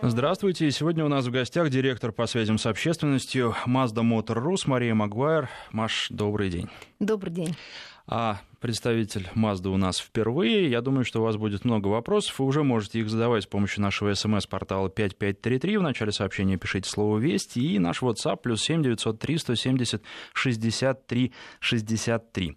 Здравствуйте. 0.00 0.70
Сегодня 0.70 1.04
у 1.04 1.08
нас 1.08 1.26
в 1.26 1.30
гостях 1.32 1.70
директор 1.70 2.12
по 2.12 2.26
связям 2.26 2.56
с 2.56 2.66
общественностью 2.66 3.54
Mazda 3.66 4.02
Motor 4.02 4.36
Rus 4.36 4.62
Мария 4.66 4.94
Магуайр. 4.94 5.48
Маш, 5.72 6.06
добрый 6.10 6.50
день. 6.50 6.68
Добрый 7.00 7.32
день. 7.32 7.56
А 8.06 8.40
представитель 8.60 9.28
Mazda 9.34 9.68
у 9.68 9.76
нас 9.76 9.98
впервые. 9.98 10.70
Я 10.70 10.82
думаю, 10.82 11.04
что 11.04 11.20
у 11.20 11.24
вас 11.24 11.36
будет 11.36 11.64
много 11.64 11.88
вопросов. 11.88 12.38
Вы 12.38 12.46
уже 12.46 12.62
можете 12.62 13.00
их 13.00 13.10
задавать 13.10 13.42
с 13.42 13.46
помощью 13.46 13.82
нашего 13.82 14.14
смс-портала 14.14 14.88
5533. 14.88 15.76
В 15.76 15.82
начале 15.82 16.12
сообщения 16.12 16.56
пишите 16.56 16.88
слово 16.88 17.18
«Вести» 17.18 17.58
и 17.58 17.78
наш 17.80 18.00
WhatsApp 18.00 18.38
плюс 18.42 18.62
7 18.62 18.82
903 18.84 19.38
170 19.38 20.02
63 20.32 21.32
63. 21.58 22.56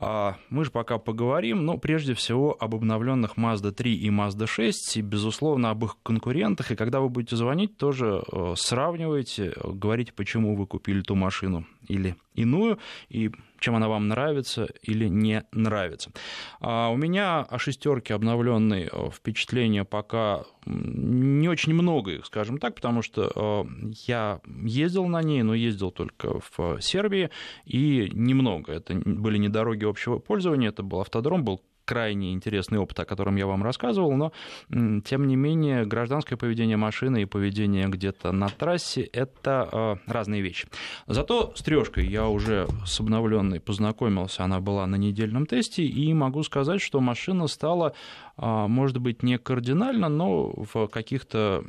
Мы 0.00 0.64
же 0.64 0.70
пока 0.70 0.98
поговорим, 0.98 1.64
но 1.64 1.76
прежде 1.76 2.14
всего 2.14 2.56
об 2.58 2.74
обновленных 2.74 3.36
Mazda 3.36 3.72
3 3.72 3.94
и 3.94 4.10
Mazda 4.10 4.46
6, 4.46 4.96
и, 4.96 5.02
безусловно, 5.02 5.70
об 5.70 5.84
их 5.84 5.96
конкурентах. 6.02 6.70
И 6.70 6.76
когда 6.76 7.00
вы 7.00 7.08
будете 7.08 7.36
звонить, 7.36 7.76
тоже 7.76 8.22
э, 8.30 8.54
сравнивайте, 8.56 9.54
говорите, 9.64 10.12
почему 10.12 10.54
вы 10.54 10.66
купили 10.66 11.00
ту 11.00 11.14
машину 11.16 11.66
или 11.88 12.16
иную, 12.34 12.78
и 13.08 13.30
чем 13.58 13.74
она 13.74 13.88
вам 13.88 14.08
нравится 14.08 14.68
или 14.82 15.08
не 15.08 15.44
нравится. 15.52 16.12
А 16.60 16.90
у 16.90 16.96
меня 16.96 17.40
о 17.40 17.58
шестерке 17.58 18.14
обновленной 18.14 18.88
э, 18.90 19.10
впечатления 19.10 19.84
пока 19.84 20.44
не 20.66 21.48
очень 21.48 21.74
много 21.74 22.12
их, 22.12 22.26
скажем 22.26 22.58
так, 22.58 22.74
потому 22.76 23.02
что 23.02 23.32
э, 23.34 23.92
я 24.06 24.40
ездил 24.64 25.06
на 25.06 25.22
ней, 25.22 25.42
но 25.42 25.54
ездил 25.54 25.90
только 25.90 26.40
в 26.56 26.80
Сербии, 26.80 27.30
и 27.64 28.10
немного. 28.12 28.72
Это 28.72 28.94
были 28.94 29.38
не 29.38 29.48
дороги 29.48 29.84
общего 29.84 30.18
пользования, 30.18 30.68
это 30.68 30.82
был 30.82 31.00
автодром, 31.00 31.44
был 31.44 31.60
крайне 31.88 32.34
интересный 32.34 32.78
опыт, 32.78 33.00
о 33.00 33.06
котором 33.06 33.36
я 33.36 33.46
вам 33.46 33.64
рассказывал, 33.64 34.12
но, 34.12 34.32
тем 34.68 35.26
не 35.26 35.36
менее, 35.36 35.86
гражданское 35.86 36.36
поведение 36.36 36.76
машины 36.76 37.22
и 37.22 37.24
поведение 37.24 37.88
где-то 37.88 38.30
на 38.30 38.50
трассе– 38.50 39.00
это 39.12 39.68
э, 39.72 39.96
разные 40.06 40.42
вещи. 40.42 40.68
Зато 41.06 41.54
с 41.56 41.62
трешкой 41.62 42.06
я 42.06 42.28
уже 42.28 42.68
с 42.84 43.00
обновленной 43.00 43.58
познакомился, 43.60 44.44
она 44.44 44.60
была 44.60 44.86
на 44.86 44.96
недельном 44.96 45.46
тесте, 45.46 45.82
и 45.82 46.12
могу 46.12 46.42
сказать, 46.42 46.82
что 46.82 47.00
машина 47.00 47.46
стала, 47.46 47.94
э, 48.36 48.66
может 48.68 48.98
быть, 48.98 49.22
не 49.22 49.38
кардинально, 49.38 50.10
но 50.10 50.52
в 50.52 50.88
каких-то 50.88 51.64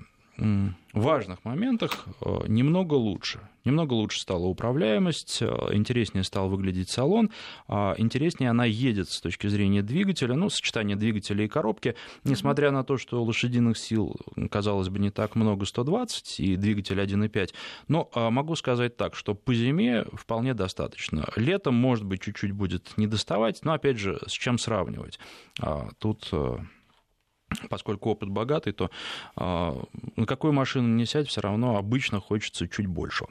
важных 0.93 1.43
моментах 1.45 2.05
э, 2.21 2.39
немного 2.47 2.95
лучше. 2.95 3.39
Немного 3.65 3.93
лучше 3.93 4.19
стала 4.21 4.45
управляемость, 4.45 5.39
э, 5.41 5.45
интереснее 5.71 6.23
стал 6.23 6.49
выглядеть 6.49 6.89
салон, 6.89 7.29
а 7.67 7.93
интереснее 7.97 8.49
она 8.49 8.65
едет 8.65 9.09
с 9.09 9.21
точки 9.21 9.47
зрения 9.47 9.83
двигателя, 9.83 10.35
ну, 10.35 10.49
сочетание 10.49 10.95
двигателя 10.95 11.45
и 11.45 11.47
коробки, 11.47 11.95
несмотря 12.23 12.71
на 12.71 12.83
то, 12.83 12.97
что 12.97 13.23
лошадиных 13.23 13.77
сил, 13.77 14.15
казалось 14.49 14.89
бы, 14.89 14.99
не 14.99 15.11
так 15.11 15.35
много, 15.35 15.65
120, 15.65 16.39
и 16.39 16.55
двигатель 16.55 16.99
1.5, 16.99 17.53
но 17.87 18.09
а, 18.13 18.29
могу 18.29 18.55
сказать 18.55 18.97
так, 18.97 19.15
что 19.15 19.35
по 19.35 19.53
зиме 19.53 20.05
вполне 20.13 20.53
достаточно. 20.53 21.29
Летом, 21.35 21.75
может 21.75 22.05
быть, 22.05 22.21
чуть-чуть 22.21 22.51
будет 22.51 22.97
не 22.97 23.07
доставать, 23.07 23.59
но, 23.63 23.73
опять 23.73 23.97
же, 23.97 24.19
с 24.25 24.31
чем 24.31 24.57
сравнивать? 24.57 25.19
А, 25.59 25.89
тут 25.99 26.29
э, 26.31 26.57
поскольку 27.69 28.11
опыт 28.11 28.29
богатый, 28.29 28.73
то 28.73 28.89
э, 29.35 29.73
на 30.15 30.25
какую 30.25 30.53
машину 30.53 30.87
не 30.95 31.05
сядь, 31.05 31.27
все 31.27 31.41
равно 31.41 31.77
обычно 31.77 32.19
хочется 32.19 32.67
чуть 32.67 32.87
больше. 32.87 33.25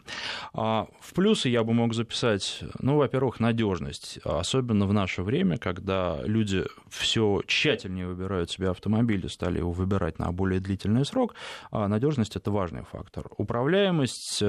А 0.52 0.86
в 1.00 1.14
плюсы 1.14 1.48
я 1.48 1.64
бы 1.64 1.72
мог 1.72 1.94
записать, 1.94 2.62
ну, 2.80 2.96
во-первых, 2.96 3.40
надежность, 3.40 4.18
особенно 4.24 4.86
в 4.86 4.92
наше 4.92 5.22
время, 5.22 5.58
когда 5.58 6.20
люди 6.24 6.64
все 6.88 7.42
тщательнее 7.46 8.06
выбирают 8.06 8.50
себе 8.50 8.70
автомобили, 8.70 9.26
стали 9.28 9.58
его 9.58 9.72
выбирать 9.72 10.18
на 10.18 10.32
более 10.32 10.60
длительный 10.60 11.04
срок, 11.04 11.34
а 11.70 11.88
надежность 11.88 12.36
это 12.36 12.50
важный 12.50 12.82
фактор. 12.82 13.26
Управляемость, 13.36 14.42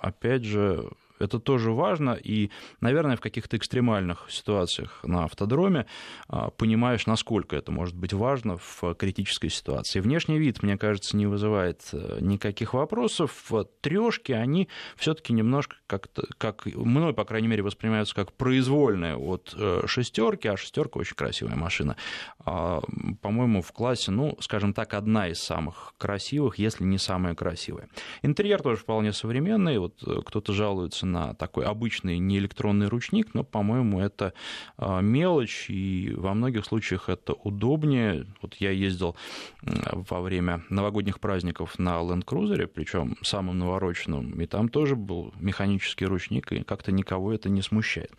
опять 0.00 0.44
же, 0.44 0.90
это 1.18 1.38
тоже 1.38 1.70
важно, 1.70 2.12
и, 2.12 2.50
наверное, 2.80 3.16
в 3.16 3.20
каких-то 3.20 3.56
экстремальных 3.56 4.26
ситуациях 4.28 5.00
на 5.04 5.24
автодроме 5.24 5.86
а, 6.28 6.50
понимаешь, 6.50 7.06
насколько 7.06 7.56
это 7.56 7.70
может 7.72 7.94
быть 7.94 8.12
важно 8.12 8.56
в 8.56 8.94
критической 8.94 9.50
ситуации. 9.50 10.00
Внешний 10.00 10.38
вид, 10.38 10.62
мне 10.62 10.76
кажется, 10.76 11.16
не 11.16 11.26
вызывает 11.26 11.82
э, 11.92 12.18
никаких 12.20 12.74
вопросов. 12.74 13.50
Трешки, 13.80 14.32
они 14.32 14.68
все-таки 14.96 15.32
немножко 15.32 15.76
как-то, 15.86 16.24
как 16.38 16.66
мной, 16.66 17.14
по 17.14 17.24
крайней 17.24 17.48
мере, 17.48 17.62
воспринимаются 17.62 18.14
как 18.14 18.32
произвольные 18.32 19.16
от 19.16 19.54
э, 19.56 19.82
шестерки, 19.86 20.48
а 20.48 20.56
шестерка 20.56 20.98
очень 20.98 21.16
красивая 21.16 21.56
машина. 21.56 21.96
А, 22.44 22.80
по-моему, 23.22 23.62
в 23.62 23.72
классе, 23.72 24.10
ну, 24.10 24.36
скажем 24.40 24.74
так, 24.74 24.94
одна 24.94 25.28
из 25.28 25.40
самых 25.40 25.94
красивых, 25.98 26.58
если 26.58 26.84
не 26.84 26.98
самая 26.98 27.34
красивая. 27.34 27.88
Интерьер 28.22 28.62
тоже 28.62 28.78
вполне 28.78 29.12
современный. 29.12 29.78
Вот 29.78 30.02
э, 30.06 30.22
кто-то 30.24 30.52
жалуется 30.52 31.03
похож 31.04 31.12
на 31.12 31.34
такой 31.34 31.64
обычный 31.64 32.18
неэлектронный 32.18 32.88
ручник, 32.88 33.34
но, 33.34 33.44
по-моему, 33.44 34.00
это 34.00 34.32
а, 34.76 35.00
мелочь, 35.00 35.70
и 35.70 36.14
во 36.16 36.34
многих 36.34 36.64
случаях 36.64 37.08
это 37.08 37.32
удобнее. 37.32 38.26
Вот 38.42 38.54
я 38.60 38.70
ездил 38.70 39.16
во 39.62 40.20
время 40.20 40.62
новогодних 40.70 41.18
праздников 41.20 41.78
на 41.78 42.00
Land 42.00 42.24
Cruiser, 42.24 42.66
причем 42.66 43.16
самым 43.22 43.58
навороченным, 43.58 44.40
и 44.42 44.46
там 44.46 44.68
тоже 44.68 44.96
был 44.96 45.32
механический 45.40 46.06
ручник, 46.06 46.52
и 46.52 46.62
как-то 46.62 46.92
никого 46.92 47.32
это 47.32 47.48
не 47.48 47.62
смущает. 47.62 48.12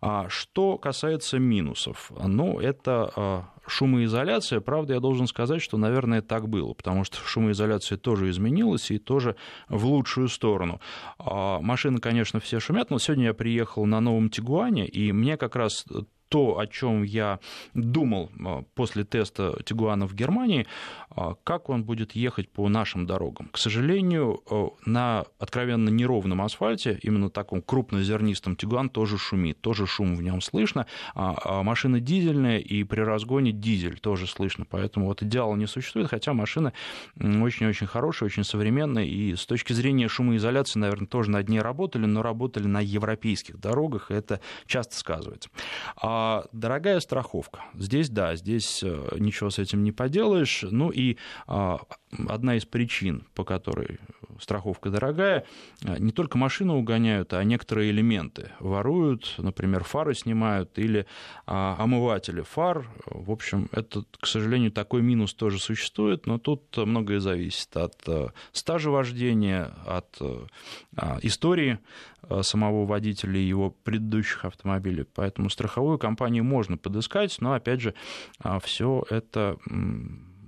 А 0.00 0.28
что 0.28 0.78
касается 0.78 1.38
минусов, 1.38 2.12
ну, 2.24 2.60
это 2.60 3.12
а, 3.16 3.44
шумоизоляция, 3.66 4.60
правда, 4.60 4.94
я 4.94 5.00
должен 5.00 5.26
сказать, 5.26 5.62
что, 5.62 5.76
наверное, 5.76 6.22
так 6.22 6.48
было, 6.48 6.72
потому 6.74 7.04
что 7.04 7.18
шумоизоляция 7.18 7.98
тоже 7.98 8.30
изменилась 8.30 8.90
и 8.90 8.98
тоже 8.98 9.36
в 9.68 9.84
лучшую 9.86 10.28
сторону. 10.28 10.80
А, 11.18 11.60
машины, 11.60 11.98
конечно, 11.98 12.40
все 12.40 12.60
шумят, 12.60 12.90
но 12.90 12.98
сегодня 12.98 13.26
я 13.26 13.34
приехал 13.34 13.86
на 13.86 14.00
новом 14.00 14.30
Тигуане, 14.30 14.86
и 14.86 15.12
мне 15.12 15.36
как 15.36 15.56
раз 15.56 15.86
то, 16.32 16.58
о 16.58 16.66
чем 16.66 17.02
я 17.02 17.40
думал 17.74 18.30
а, 18.42 18.64
после 18.74 19.04
теста 19.04 19.54
Тигуана 19.66 20.06
в 20.06 20.14
Германии, 20.14 20.66
а, 21.10 21.34
как 21.44 21.68
он 21.68 21.84
будет 21.84 22.12
ехать 22.12 22.48
по 22.48 22.70
нашим 22.70 23.04
дорогам. 23.04 23.50
К 23.52 23.58
сожалению, 23.58 24.40
а, 24.50 24.70
на 24.86 25.26
откровенно 25.38 25.90
неровном 25.90 26.40
асфальте, 26.40 26.98
именно 27.02 27.28
таком 27.28 27.60
крупнозернистом 27.60 28.56
Тигуан 28.56 28.88
тоже 28.88 29.18
шумит, 29.18 29.60
тоже 29.60 29.86
шум 29.86 30.16
в 30.16 30.22
нем 30.22 30.40
слышно. 30.40 30.86
А 31.14 31.62
машина 31.62 32.00
дизельная, 32.00 32.58
и 32.58 32.82
при 32.84 33.02
разгоне 33.02 33.52
дизель 33.52 33.98
тоже 33.98 34.26
слышно, 34.26 34.64
поэтому 34.64 35.06
вот 35.06 35.22
идеала 35.22 35.54
не 35.54 35.66
существует, 35.66 36.08
хотя 36.08 36.32
машина 36.32 36.72
очень-очень 37.20 37.86
хорошая, 37.86 38.28
очень 38.28 38.44
современная, 38.44 39.04
и 39.04 39.36
с 39.36 39.44
точки 39.44 39.74
зрения 39.74 40.08
шумоизоляции, 40.08 40.78
наверное, 40.78 41.06
тоже 41.06 41.30
над 41.30 41.50
ней 41.50 41.60
работали, 41.60 42.06
но 42.06 42.22
работали 42.22 42.66
на 42.66 42.80
европейских 42.80 43.60
дорогах, 43.60 44.10
и 44.10 44.14
это 44.14 44.40
часто 44.66 44.96
сказывается. 44.96 45.50
А 46.00 46.21
дорогая 46.52 47.00
страховка. 47.00 47.64
Здесь, 47.74 48.10
да, 48.10 48.36
здесь 48.36 48.82
э, 48.82 49.16
ничего 49.18 49.50
с 49.50 49.58
этим 49.58 49.82
не 49.82 49.92
поделаешь. 49.92 50.64
Ну 50.70 50.90
и 50.90 51.16
а, 51.46 51.80
одна 52.28 52.56
из 52.56 52.64
причин, 52.64 53.26
по 53.34 53.44
которой 53.44 53.98
страховка 54.42 54.90
дорогая, 54.90 55.44
э, 55.84 55.96
не 55.98 56.12
только 56.12 56.38
машину 56.38 56.76
угоняют, 56.76 57.32
а 57.32 57.42
некоторые 57.44 57.90
элементы 57.90 58.50
воруют, 58.60 59.34
например, 59.38 59.84
фары 59.84 60.14
снимают 60.14 60.78
или 60.78 61.06
а, 61.46 61.76
омыватели 61.78 62.42
фар. 62.42 62.88
В 63.06 63.30
общем, 63.30 63.68
это, 63.72 64.04
к 64.20 64.26
сожалению, 64.26 64.72
такой 64.72 65.02
минус 65.02 65.34
тоже 65.34 65.58
существует, 65.58 66.26
но 66.26 66.38
тут 66.38 66.76
многое 66.76 67.20
зависит 67.20 67.76
от 67.76 67.96
э, 68.06 68.28
стажа 68.52 68.90
вождения, 68.90 69.74
от 69.86 70.18
а, 70.96 71.18
истории 71.22 71.78
Э, 72.28 72.42
самого 72.42 72.86
водителя 72.86 73.38
и 73.38 73.42
его 73.44 73.70
предыдущих 73.70 74.44
автомобилей. 74.44 75.04
Поэтому 75.14 75.50
страховую 75.50 75.98
компанию 75.98 76.44
можно 76.44 76.76
подыскать, 76.76 77.36
но, 77.40 77.54
опять 77.54 77.80
же, 77.80 77.94
а, 78.38 78.60
все 78.60 79.04
это 79.10 79.56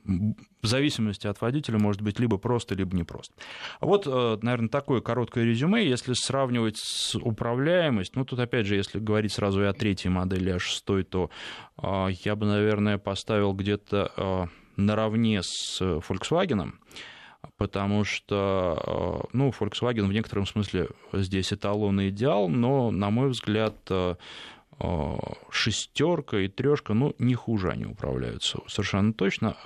в 0.04 0.66
зависимости 0.66 1.26
от 1.26 1.40
водителя 1.40 1.78
может 1.78 2.02
быть 2.02 2.18
либо 2.18 2.36
просто, 2.38 2.74
либо 2.74 2.96
непросто. 2.96 3.34
Вот, 3.80 4.06
э, 4.06 4.38
наверное, 4.42 4.68
такое 4.68 5.00
короткое 5.00 5.44
резюме. 5.44 5.86
Если 5.86 6.12
сравнивать 6.14 6.76
с 6.78 7.14
управляемость, 7.14 8.16
ну, 8.16 8.24
тут, 8.24 8.38
опять 8.38 8.66
же, 8.66 8.76
если 8.76 8.98
говорить 8.98 9.32
сразу 9.32 9.62
и 9.62 9.66
о 9.66 9.72
третьей 9.72 10.10
модели, 10.10 10.50
о 10.50 10.58
шестой, 10.58 11.04
то 11.04 11.30
э, 11.82 12.08
я 12.24 12.36
бы, 12.36 12.46
наверное, 12.46 12.98
поставил 12.98 13.52
где-то 13.52 14.48
наравне 14.76 15.40
с 15.42 15.80
Volkswagen 15.80 16.72
потому 17.56 18.04
что, 18.04 19.22
э, 19.24 19.28
ну, 19.32 19.50
Volkswagen 19.50 20.06
в 20.06 20.12
некотором 20.12 20.46
смысле 20.46 20.88
здесь 21.12 21.52
эталон 21.52 22.00
и 22.00 22.08
идеал, 22.08 22.48
но, 22.48 22.90
на 22.90 23.10
мой 23.10 23.28
взгляд, 23.28 23.76
э, 23.90 24.16
шестерка 25.50 26.38
и 26.38 26.48
трешка, 26.48 26.94
ну, 26.94 27.14
не 27.18 27.34
хуже 27.34 27.70
они 27.70 27.86
управляются, 27.86 28.60
совершенно 28.66 29.12
точно. 29.12 29.56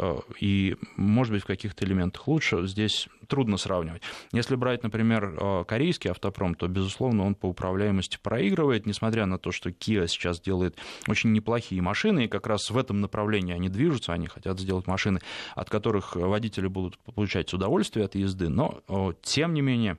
И, 0.41 0.77
может 0.97 1.33
быть, 1.33 1.43
в 1.43 1.47
каких-то 1.47 1.85
элементах 1.85 2.27
лучше. 2.29 2.67
Здесь 2.67 3.09
трудно 3.27 3.57
сравнивать. 3.57 4.03
Если 4.33 4.57
брать, 4.57 4.83
например, 4.83 5.65
корейский 5.67 6.11
автопром, 6.11 6.55
то, 6.55 6.67
безусловно, 6.67 7.27
он 7.27 7.35
по 7.35 7.47
управляемости 7.47 8.19
проигрывает, 8.23 8.87
несмотря 8.87 9.27
на 9.27 9.39
то, 9.39 9.53
что 9.53 9.71
Kia 9.71 10.07
сейчас 10.07 10.41
делает 10.41 10.79
очень 11.07 11.33
неплохие 11.33 11.83
машины, 11.83 12.25
и 12.25 12.29
как 12.29 12.47
раз 12.47 12.71
в 12.71 12.79
этом 12.79 13.01
направлении 13.01 13.55
они 13.55 13.69
движутся, 13.69 14.13
они 14.13 14.27
хотят 14.27 14.59
сделать 14.59 14.87
машины, 14.87 15.21
от 15.55 15.69
которых 15.69 16.17
водители 16.17 16.69
будут 16.69 16.99
получать 16.99 17.53
удовольствие 17.53 18.07
от 18.07 18.15
езды, 18.15 18.49
но, 18.49 18.83
тем 19.23 19.55
не 19.55 19.61
менее, 19.61 19.99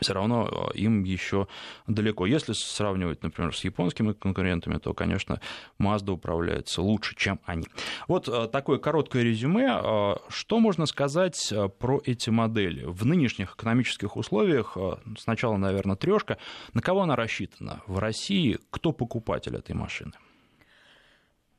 все 0.00 0.12
равно 0.12 0.70
э, 0.74 0.78
им 0.78 1.04
еще 1.04 1.48
далеко. 1.86 2.26
Если 2.26 2.52
сравнивать, 2.52 3.22
например, 3.22 3.54
с 3.54 3.64
японскими 3.64 4.12
конкурентами, 4.12 4.78
то, 4.78 4.94
конечно, 4.94 5.40
Mazda 5.80 6.12
управляется 6.12 6.82
лучше, 6.82 7.14
чем 7.16 7.40
они. 7.44 7.66
Вот 8.08 8.28
э, 8.28 8.48
такое 8.48 8.78
короткое 8.78 9.22
резюме. 9.22 9.68
Э, 9.68 10.14
что 10.28 10.60
можно 10.60 10.86
сказать 10.86 11.52
про 11.78 12.00
эти 12.04 12.30
модели? 12.30 12.84
В 12.84 13.04
нынешних 13.06 13.54
экономических 13.54 14.16
условиях, 14.16 14.76
сначала, 15.18 15.56
наверное, 15.56 15.96
трешка, 15.96 16.38
на 16.72 16.80
кого 16.80 17.02
она 17.02 17.16
рассчитана? 17.16 17.82
В 17.86 17.98
России 17.98 18.58
кто 18.70 18.92
покупатель 18.92 19.56
этой 19.56 19.74
машины? 19.74 20.12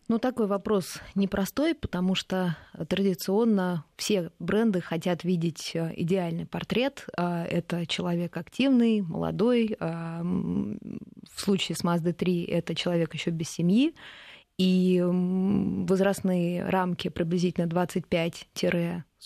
Ну, 0.07 0.19
такой 0.19 0.45
вопрос 0.45 0.99
непростой, 1.15 1.73
потому 1.73 2.13
что 2.13 2.55
традиционно 2.89 3.85
все 3.97 4.29
бренды 4.37 4.79
хотят 4.79 5.23
видеть 5.23 5.71
э, 5.73 5.93
идеальный 5.95 6.45
портрет. 6.45 7.07
А, 7.17 7.43
это 7.43 7.87
человек 7.87 8.37
активный, 8.37 9.01
молодой. 9.01 9.75
А, 9.79 10.21
в 10.21 11.41
случае 11.41 11.75
с 11.75 11.83
Mazda 11.83 12.13
3 12.13 12.43
это 12.43 12.75
человек 12.75 13.15
еще 13.15 13.31
без 13.31 13.49
семьи. 13.49 13.95
И 14.57 15.03
возрастные 15.03 16.63
рамки 16.63 17.09
приблизительно 17.09 17.67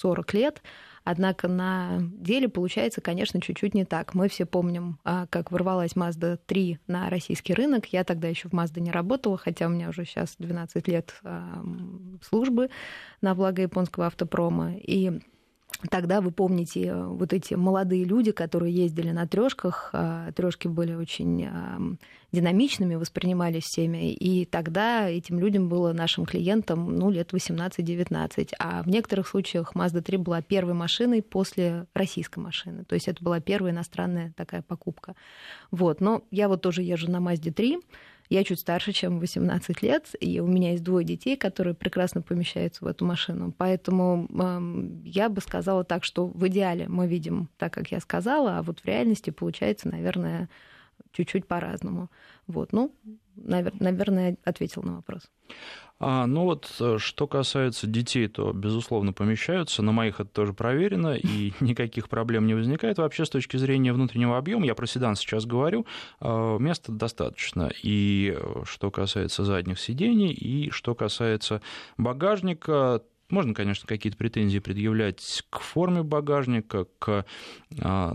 25-40 0.04 0.36
лет– 0.36 0.62
Однако 1.04 1.48
на 1.48 1.98
деле 2.02 2.50
получается, 2.50 3.02
конечно, 3.02 3.42
чуть-чуть 3.42 3.74
не 3.74 3.84
так. 3.84 4.14
Мы 4.14 4.30
все 4.30 4.46
помним, 4.46 5.00
а, 5.04 5.26
как 5.28 5.52
ворвалась 5.52 5.94
Mazda 5.94 6.38
3 6.46 6.78
на 6.86 7.10
российский 7.10 7.56
рынок. 7.56 7.88
Я 7.88 8.04
тогда 8.04 8.28
еще 8.28 8.50
в 8.50 8.54
Mazda 8.54 8.80
не 8.80 8.92
работала, 8.92 9.36
хотя 9.36 9.66
у 9.66 9.70
меня 9.70 9.90
уже 9.90 10.06
сейчас 10.06 10.36
12 10.38 10.88
лет 10.88 11.16
службы 12.22 12.70
на 13.22 13.34
благо 13.34 13.62
японского 13.62 14.06
автопрома. 14.06 14.76
И 14.76 15.20
Тогда 15.90 16.20
вы 16.20 16.32
помните 16.32 16.88
э, 16.88 17.06
вот 17.06 17.32
эти 17.32 17.54
молодые 17.54 18.04
люди, 18.04 18.32
которые 18.32 18.74
ездили 18.74 19.12
на 19.12 19.26
трешках. 19.28 19.92
А, 19.94 20.32
Трешки 20.34 20.68
были 20.68 20.94
очень 20.94 21.48
динамичными, 22.32 22.96
воспринимались 22.96 23.64
всеми. 23.64 24.12
И 24.14 24.46
тогда 24.46 25.10
этим 25.10 25.40
людям 25.40 25.70
было 25.70 25.94
нашим 25.94 26.26
клиентам 26.26 26.98
ну, 26.98 27.10
лет 27.10 27.32
18-19. 27.34 28.54
А 28.60 28.84
в 28.84 28.88
некоторых 28.88 29.28
случаях 29.28 29.74
Mazda 29.74 30.02
3 30.02 30.18
была 30.18 30.42
первой 30.42 30.74
машиной 30.74 31.22
после 31.22 31.86
российской 31.94 32.40
машины. 32.40 32.84
То 32.84 32.96
есть 32.96 33.08
это 33.08 33.24
была 33.24 33.40
первая 33.40 33.72
иностранная 33.72 34.34
такая 34.36 34.62
покупка. 34.62 35.16
Вот. 35.72 36.02
Но 36.02 36.24
я 36.30 36.50
вот 36.50 36.62
тоже 36.62 36.84
езжу 36.84 37.10
на 37.10 37.18
Mazda 37.18 37.52
3. 37.52 37.80
Я 38.30 38.44
чуть 38.44 38.60
старше, 38.60 38.92
чем 38.92 39.20
18 39.20 39.82
лет, 39.82 40.10
и 40.20 40.40
у 40.40 40.46
меня 40.46 40.72
есть 40.72 40.84
двое 40.84 41.04
детей, 41.04 41.36
которые 41.36 41.74
прекрасно 41.74 42.22
помещаются 42.22 42.86
в 42.86 42.88
эту 42.88 43.04
машину. 43.04 43.52
Поэтому 43.58 44.28
э, 44.30 45.00
я 45.04 45.30
бы 45.30 45.42
сказала 45.42 45.84
так, 45.84 46.04
что 46.04 46.28
в 46.28 46.48
идеале 46.48 46.88
мы 46.88 47.08
видим 47.08 47.50
так, 47.58 47.74
как 47.74 47.92
я 47.92 48.00
сказала, 48.00 48.60
а 48.60 48.62
вот 48.62 48.82
в 48.82 48.86
реальности 48.86 49.32
получается, 49.32 49.90
наверное, 49.90 50.48
чуть-чуть 51.12 51.48
по-разному. 51.48 52.10
Вот, 52.46 52.72
ну, 52.72 52.94
наверное, 53.36 54.38
ответил 54.44 54.84
на 54.84 54.98
вопрос. 54.98 55.24
А, 56.02 56.26
ну 56.28 56.46
вот, 56.46 56.74
э, 56.80 56.98
что 56.98 57.28
касается 57.28 57.86
детей, 57.86 58.28
то, 58.30 58.54
безусловно, 58.54 59.12
помещаются. 59.12 59.82
На 59.82 59.92
моих 59.92 60.22
это 60.22 60.30
тоже 60.30 60.54
проверено, 60.54 61.16
и 61.16 61.54
никаких 61.60 62.08
проблем 62.08 62.48
не 62.48 62.54
возникает. 62.54 62.98
Вообще, 63.00 63.26
с 63.26 63.30
точки 63.30 63.58
зрения 63.58 63.92
внутреннего 63.92 64.38
объема, 64.38 64.66
я 64.66 64.76
про 64.76 64.88
седан 64.88 65.16
сейчас 65.16 65.46
говорю, 65.46 65.86
э, 66.22 66.58
места 66.60 66.94
достаточно. 66.94 67.70
И 67.84 68.34
э, 68.36 68.64
что 68.66 68.92
касается 68.92 69.44
задних 69.44 69.80
сидений, 69.80 70.32
и 70.32 70.70
что 70.72 70.96
касается 70.96 71.62
багажника, 71.98 73.02
можно, 73.30 73.54
конечно, 73.54 73.86
какие-то 73.86 74.18
претензии 74.18 74.60
предъявлять 74.60 75.44
к 75.50 75.60
форме 75.60 76.02
багажника, 76.02 76.88
к 76.98 77.26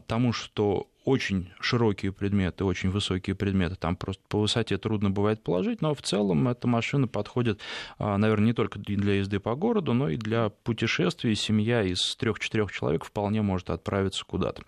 тому, 0.09 0.33
что 0.33 0.89
очень 1.05 1.51
широкие 1.61 2.13
предметы, 2.13 2.65
очень 2.65 2.91
высокие 2.91 3.37
предметы, 3.37 3.77
там 3.77 3.97
просто 3.97 4.23
по 4.29 4.41
высоте 4.41 4.79
трудно 4.79 5.11
бывает 5.11 5.43
положить, 5.43 5.83
но 5.83 5.95
в 5.95 6.03
целом 6.03 6.49
эта 6.49 6.67
машина 6.67 7.07
подходит, 7.07 7.61
а, 7.99 8.17
наверное, 8.17 8.47
не 8.47 8.53
только 8.53 8.79
для 8.79 9.15
езды 9.15 9.41
по 9.41 9.55
городу, 9.55 9.93
но 9.93 10.09
и 10.09 10.17
для 10.17 10.49
путешествий. 10.49 11.35
Семья 11.35 11.83
из 11.83 12.17
трех-четырех 12.17 12.73
человек 12.73 13.05
вполне 13.05 13.43
может 13.43 13.71
отправиться 13.71 14.25
куда-то. 14.25 14.63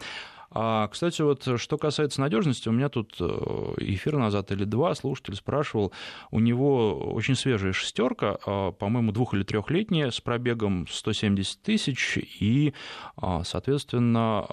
А, 0.50 0.88
кстати, 0.88 1.20
вот 1.22 1.46
что 1.56 1.76
касается 1.76 2.20
надежности, 2.20 2.68
у 2.68 2.72
меня 2.72 2.88
тут 2.88 3.16
э, 3.20 3.24
эфир 3.78 4.16
назад 4.16 4.52
или 4.52 4.64
два 4.64 4.94
слушатель 4.94 5.34
спрашивал, 5.34 5.92
у 6.30 6.40
него 6.40 7.12
очень 7.12 7.34
свежая 7.34 7.72
шестерка, 7.72 8.38
а, 8.46 8.72
по-моему, 8.72 9.12
двух- 9.12 9.34
или 9.34 9.42
трехлетняя, 9.42 10.10
с 10.10 10.20
пробегом 10.20 10.86
170 10.88 11.60
тысяч, 11.62 12.16
и, 12.40 12.72
а, 13.16 13.44
соответственно, 13.44 14.46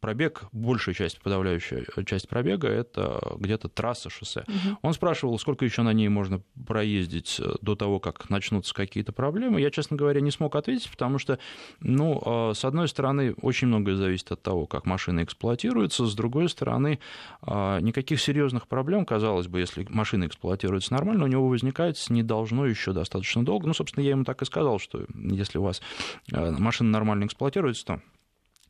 пробег, 0.00 0.44
большая 0.52 0.94
часть, 0.94 1.20
подавляющая 1.20 1.84
часть 2.06 2.28
пробега, 2.28 2.68
это 2.68 3.20
где-то 3.36 3.68
трасса, 3.68 4.10
шоссе. 4.10 4.44
Угу. 4.46 4.78
Он 4.82 4.92
спрашивал, 4.92 5.38
сколько 5.38 5.64
еще 5.64 5.82
на 5.82 5.92
ней 5.92 6.08
можно 6.08 6.42
проездить 6.66 7.40
э, 7.40 7.54
до 7.60 7.74
того, 7.74 8.00
как 8.00 8.30
начнутся 8.30 8.74
какие-то 8.74 9.12
проблемы. 9.12 9.60
Я, 9.60 9.70
честно 9.70 9.96
говоря, 9.96 10.20
не 10.20 10.30
смог 10.30 10.54
ответить, 10.56 10.90
потому 10.90 11.18
что, 11.18 11.38
ну, 11.80 12.22
э, 12.50 12.54
с 12.54 12.64
одной 12.64 12.88
стороны, 12.88 13.34
очень 13.42 13.68
многое 13.68 13.96
зависит 13.96 14.30
от 14.32 14.42
того, 14.42 14.66
как 14.66 14.86
машина 14.86 15.24
эксплуатируется, 15.24 16.06
с 16.06 16.14
другой 16.14 16.48
стороны, 16.48 16.98
э, 17.42 17.78
никаких 17.80 18.20
серьезных 18.20 18.68
проблем, 18.68 19.04
казалось 19.04 19.48
бы, 19.48 19.60
если 19.60 19.86
машина 19.88 20.26
эксплуатируется 20.26 20.92
нормально, 20.92 21.24
у 21.24 21.28
него 21.28 21.48
возникать 21.48 22.04
не 22.10 22.22
должно 22.22 22.66
еще 22.66 22.92
достаточно 22.92 23.44
долго. 23.44 23.66
Ну, 23.66 23.74
собственно, 23.74 24.04
я 24.04 24.10
ему 24.10 24.24
так 24.24 24.42
и 24.42 24.44
сказал, 24.44 24.78
что 24.78 25.04
если 25.14 25.58
у 25.58 25.62
вас 25.62 25.82
машина 26.30 26.90
нормально 26.90 27.24
эксплуатируется, 27.24 27.84
то 27.84 28.02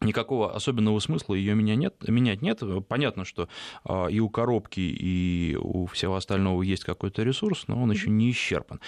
никакого 0.00 0.54
особенного 0.54 0.98
смысла 1.00 1.34
ее 1.34 1.54
менять 1.54 1.78
нет, 1.78 2.08
менять 2.08 2.42
нет. 2.42 2.62
Понятно, 2.88 3.24
что 3.24 3.48
а, 3.84 4.06
и 4.06 4.20
у 4.20 4.28
коробки, 4.28 4.80
и 4.80 5.56
у 5.60 5.86
всего 5.86 6.16
остального 6.16 6.62
есть 6.62 6.84
какой-то 6.84 7.22
ресурс, 7.22 7.64
но 7.68 7.82
он 7.82 7.90
еще 7.90 8.10
не 8.10 8.30
исчерпан. 8.30 8.80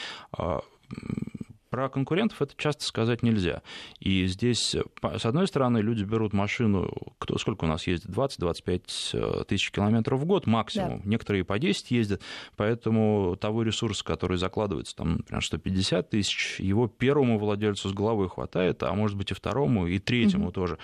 Про 1.70 1.88
конкурентов 1.88 2.43
это 2.43 2.55
часто 2.56 2.84
сказать 2.84 3.22
нельзя. 3.22 3.62
И 4.00 4.26
здесь, 4.26 4.75
с 5.02 5.25
одной 5.25 5.46
стороны, 5.46 5.78
люди 5.78 6.02
берут 6.02 6.32
машину, 6.32 6.90
кто, 7.19 7.38
сколько 7.38 7.64
у 7.64 7.69
нас 7.69 7.87
ездит, 7.87 8.11
20-25 8.11 8.82
э, 9.12 9.44
тысяч 9.44 9.70
километров 9.70 10.20
в 10.20 10.25
год 10.25 10.46
максимум. 10.46 11.00
Да. 11.05 11.08
Некоторые 11.08 11.44
по 11.44 11.61
10 11.61 11.93
ездят, 11.93 12.22
поэтому 12.56 13.37
того 13.37 13.62
ресурса, 13.62 14.05
который 14.05 14.37
закладывается, 14.37 14.96
там, 14.96 15.19
например, 15.19 15.44
150 15.44 16.11
тысяч, 16.11 16.58
его 16.58 16.88
первому 16.88 17.38
владельцу 17.38 17.88
с 17.88 17.93
головой 17.93 18.28
хватает, 18.28 18.82
а 18.82 18.93
может 18.93 19.16
быть 19.16 19.31
и 19.31 19.34
второму, 19.34 19.87
и 19.87 20.00
третьему 20.00 20.46
угу. 20.46 20.52
тоже. 20.52 20.78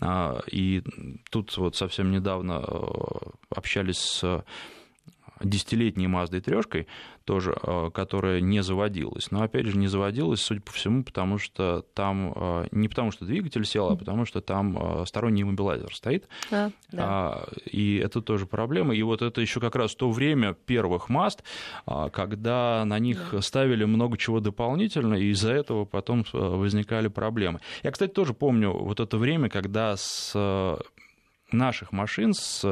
А, 0.00 0.40
и 0.50 0.82
тут 1.30 1.56
вот 1.56 1.76
совсем 1.76 2.10
недавно 2.10 2.64
э, 2.66 2.76
общались 3.50 3.98
с 3.98 4.44
десятилетней 5.44 6.06
Маздой 6.06 6.40
трешкой, 6.40 6.86
тоже, 7.24 7.56
э, 7.62 7.90
которая 7.92 8.40
не 8.40 8.62
заводилась. 8.62 9.30
Но, 9.30 9.42
опять 9.42 9.66
же, 9.66 9.76
не 9.76 9.86
заводилась, 9.86 10.40
судя 10.40 10.60
по 10.60 10.72
всему, 10.72 11.04
потому 11.04 11.38
что 11.38 11.84
там, 11.94 12.32
э, 12.34 12.66
не 12.72 12.88
потому 12.88 13.10
что 13.10 13.24
двигатель 13.24 13.64
сел, 13.64 13.90
а 13.90 13.96
потому 13.96 14.24
что 14.24 14.40
там 14.40 14.76
э, 14.76 15.06
сторонний 15.06 15.42
иммобилайзер 15.42 15.94
стоит. 15.94 16.28
А, 16.50 16.70
да. 16.90 17.44
И 17.64 17.96
это 17.96 18.20
тоже 18.20 18.46
проблема. 18.46 18.94
И 18.94 19.02
вот 19.02 19.22
это 19.22 19.40
еще 19.40 19.60
как 19.60 19.76
раз 19.76 19.94
то 19.94 20.10
время 20.10 20.54
первых 20.54 21.08
Мазд, 21.08 21.42
когда 22.12 22.84
на 22.84 22.98
них 22.98 23.30
да. 23.32 23.40
ставили 23.40 23.84
много 23.84 24.16
чего 24.18 24.40
дополнительно, 24.40 25.14
и 25.14 25.30
из-за 25.30 25.52
этого 25.52 25.84
потом 25.84 26.24
возникали 26.32 27.08
проблемы. 27.08 27.60
Я, 27.82 27.90
кстати, 27.90 28.10
тоже 28.10 28.34
помню 28.34 28.72
вот 28.72 29.00
это 29.00 29.16
время, 29.16 29.48
когда 29.48 29.96
с 29.96 30.32
наших 31.52 31.92
машин 31.92 32.34
с 32.34 32.64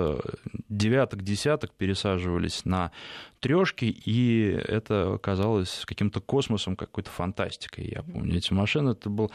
девяток, 0.69 1.23
десяток 1.23 1.73
пересаживались 1.73 2.65
на 2.65 2.93
трешки, 3.41 3.85
и 3.85 4.51
это 4.51 5.19
казалось 5.23 5.85
каким-то 5.87 6.21
космосом, 6.21 6.77
какой-то 6.77 7.11
фантастикой. 7.11 7.89
Я 7.89 8.03
помню 8.03 8.37
эти 8.39 8.53
машины, 8.53 8.91
это 8.91 9.11
был 9.11 9.31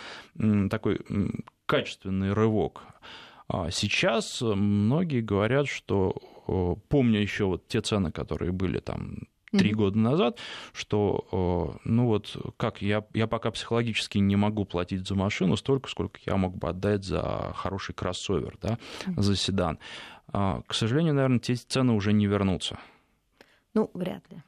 такой 0.69 1.01
качественный 1.65 2.33
рывок. 2.33 2.83
А 3.47 3.69
сейчас 3.71 4.41
многие 4.41 5.21
говорят, 5.21 5.67
что 5.67 6.15
помня 6.89 7.19
еще 7.21 7.45
вот 7.45 7.67
те 7.67 7.81
цены, 7.81 8.11
которые 8.11 8.51
были 8.51 8.79
там 8.79 9.27
три 9.51 9.71
mm-hmm. 9.71 9.75
года 9.75 9.97
назад, 9.97 10.39
что, 10.73 11.79
ну 11.83 12.07
вот, 12.07 12.35
как 12.57 12.81
я, 12.81 13.05
я 13.13 13.27
пока 13.27 13.51
психологически 13.51 14.17
не 14.17 14.35
могу 14.35 14.65
платить 14.65 15.07
за 15.07 15.15
машину 15.15 15.55
столько, 15.55 15.89
сколько 15.89 16.19
я 16.25 16.35
мог 16.37 16.57
бы 16.57 16.69
отдать 16.69 17.03
за 17.05 17.53
хороший 17.55 17.93
кроссовер, 17.93 18.57
да, 18.61 18.77
mm-hmm. 19.05 19.21
за 19.21 19.35
седан. 19.35 19.79
А, 20.27 20.61
к 20.67 20.73
сожалению, 20.73 21.13
наверное, 21.13 21.39
те 21.39 21.55
цены 21.55 21.93
уже 21.93 22.11
не 22.11 22.27
вернутся. 22.27 22.77
Ну, 23.73 23.89
вряд 23.93 24.23
ли. 24.31 24.41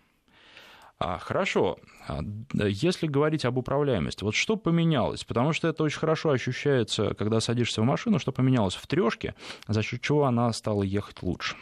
А, 0.99 1.19
хорошо. 1.19 1.77
А, 2.07 2.21
если 2.53 3.07
говорить 3.07 3.45
об 3.45 3.57
управляемости, 3.57 4.23
вот 4.23 4.35
что 4.35 4.55
поменялось? 4.55 5.23
Потому 5.23 5.53
что 5.53 5.67
это 5.67 5.83
очень 5.83 5.99
хорошо 5.99 6.31
ощущается, 6.31 7.13
когда 7.13 7.39
садишься 7.39 7.81
в 7.81 7.85
машину, 7.85 8.19
что 8.19 8.31
поменялось 8.31 8.75
в 8.75 8.87
трешке, 8.87 9.35
за 9.67 9.83
счет 9.83 10.01
чего 10.01 10.25
она 10.25 10.51
стала 10.53 10.81
ехать 10.83 11.21
лучше. 11.21 11.55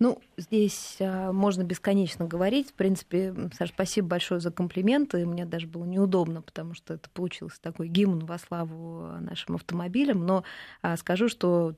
Ну, 0.00 0.20
здесь 0.36 0.96
а, 1.00 1.32
можно 1.32 1.64
бесконечно 1.64 2.24
говорить. 2.24 2.70
В 2.70 2.74
принципе, 2.74 3.34
Саша, 3.52 3.72
спасибо 3.72 4.08
большое 4.08 4.40
за 4.40 4.52
комплименты. 4.52 5.26
Мне 5.26 5.44
даже 5.44 5.66
было 5.66 5.84
неудобно, 5.84 6.40
потому 6.40 6.74
что 6.74 6.94
это 6.94 7.10
получился 7.10 7.60
такой 7.60 7.88
гимн 7.88 8.24
во 8.24 8.38
славу 8.38 9.18
нашим 9.20 9.56
автомобилям. 9.56 10.24
Но 10.24 10.44
а, 10.82 10.96
скажу, 10.96 11.28
что 11.28 11.74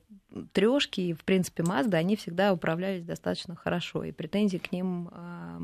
трешки 0.53 1.01
и, 1.01 1.13
в 1.13 1.23
принципе, 1.25 1.63
Mazda, 1.63 1.95
они 1.95 2.15
всегда 2.15 2.53
управлялись 2.53 3.03
достаточно 3.03 3.55
хорошо. 3.55 4.03
И 4.03 4.11
претензии 4.11 4.57
к 4.57 4.71
ним, 4.71 5.09
а, 5.11 5.57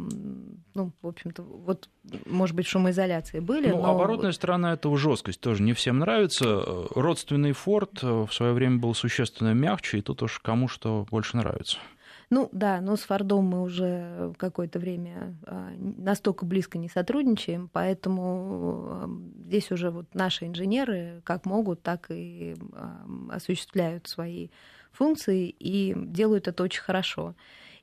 ну, 0.74 0.92
в 1.04 1.08
общем-то, 1.08 1.44
вот, 1.44 1.90
может 2.26 2.56
быть, 2.56 2.66
шумоизоляции 2.66 3.40
были. 3.40 3.70
Ну, 3.70 3.84
но... 3.84 3.92
оборотная 3.92 4.32
сторона 4.32 4.74
этого 4.74 4.98
жесткость 4.98 5.42
тоже 5.42 5.62
не 5.62 5.74
всем 5.74 6.00
нравится. 6.00 6.64
Родственный 6.96 7.52
Ford 7.52 8.26
в 8.26 8.34
свое 8.34 8.54
время 8.54 8.80
был 8.80 8.96
существенно 8.96 9.54
мягче, 9.54 10.00
и 10.00 10.02
тут 10.02 10.24
уж 10.24 10.40
кому 10.40 10.68
что 10.68 11.06
больше 11.12 11.38
нравится. 11.38 11.78
Ну 12.30 12.50
да, 12.52 12.82
но 12.82 12.98
с 12.98 13.02
Фордом 13.04 13.46
мы 13.46 13.62
уже 13.62 14.34
какое-то 14.38 14.80
время 14.80 15.38
а, 15.46 15.72
настолько 15.80 16.46
близко 16.46 16.78
не 16.78 16.90
сотрудничаем, 16.90 17.70
поэтому 17.72 19.10
здесь 19.46 19.72
уже 19.72 19.92
вот 19.92 20.14
наши 20.14 20.46
инженеры 20.46 21.22
как 21.24 21.46
могут, 21.46 21.84
так 21.84 22.08
и 22.10 22.56
осуществляют 23.30 24.08
свои 24.08 24.50
функции 24.92 25.48
и 25.48 25.94
делают 25.96 26.50
это 26.50 26.64
очень 26.64 26.82
хорошо. 26.82 27.36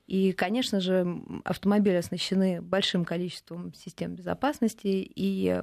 И, 0.05 0.33
конечно 0.33 0.79
же, 0.79 1.23
автомобили 1.43 1.95
оснащены 1.95 2.61
большим 2.61 3.05
количеством 3.05 3.73
систем 3.73 4.13
безопасности, 4.13 5.11
и 5.15 5.59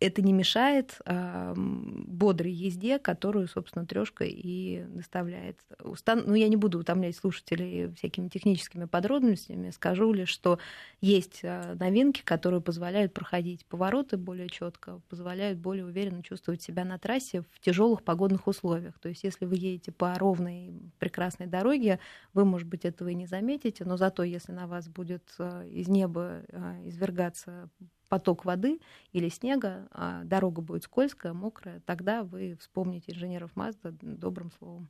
это 0.00 0.22
не 0.22 0.32
мешает 0.32 0.98
э, 1.04 1.54
бодрой 1.56 2.52
езде, 2.52 2.98
которую, 2.98 3.48
собственно, 3.48 3.86
трешка 3.86 4.24
и 4.24 4.84
доставляет. 4.88 5.58
Устан... 5.82 6.24
Ну, 6.26 6.34
я 6.34 6.48
не 6.48 6.56
буду 6.56 6.78
утомлять 6.78 7.16
слушателей 7.16 7.92
всякими 7.94 8.28
техническими 8.28 8.86
подробностями, 8.86 9.70
скажу 9.70 10.12
лишь, 10.12 10.30
что 10.30 10.58
есть 11.00 11.40
а, 11.44 11.74
новинки, 11.74 12.22
которые 12.22 12.60
позволяют 12.60 13.12
проходить 13.12 13.66
повороты 13.66 14.16
более 14.16 14.48
четко, 14.48 15.00
позволяют 15.08 15.58
более 15.58 15.84
уверенно 15.84 16.22
чувствовать 16.22 16.62
себя 16.62 16.84
на 16.84 16.98
трассе 16.98 17.42
в 17.42 17.60
тяжелых 17.60 18.02
погодных 18.02 18.46
условиях. 18.46 18.98
То 18.98 19.08
есть, 19.08 19.24
если 19.24 19.44
вы 19.44 19.56
едете 19.56 19.92
по 19.92 20.14
ровной 20.14 20.72
прекрасной 20.98 21.46
дороге, 21.46 22.00
вы, 22.32 22.44
может 22.44 22.68
быть, 22.68 22.84
этого 22.84 23.08
и 23.08 23.14
не 23.14 23.26
заметите, 23.26 23.84
но 23.84 23.96
зато, 23.96 24.22
если 24.22 24.52
на 24.52 24.66
вас 24.66 24.88
будет 24.88 25.24
из 25.70 25.88
неба 25.88 26.42
извергаться 26.84 27.68
поток 28.10 28.44
воды 28.44 28.80
или 29.12 29.28
снега, 29.28 29.88
а 29.92 30.24
дорога 30.24 30.60
будет 30.60 30.82
скользкая, 30.82 31.32
мокрая, 31.32 31.80
тогда 31.86 32.24
вы 32.24 32.58
вспомните 32.60 33.12
инженеров 33.12 33.52
Mazda 33.54 33.96
добрым 34.02 34.50
словом. 34.58 34.88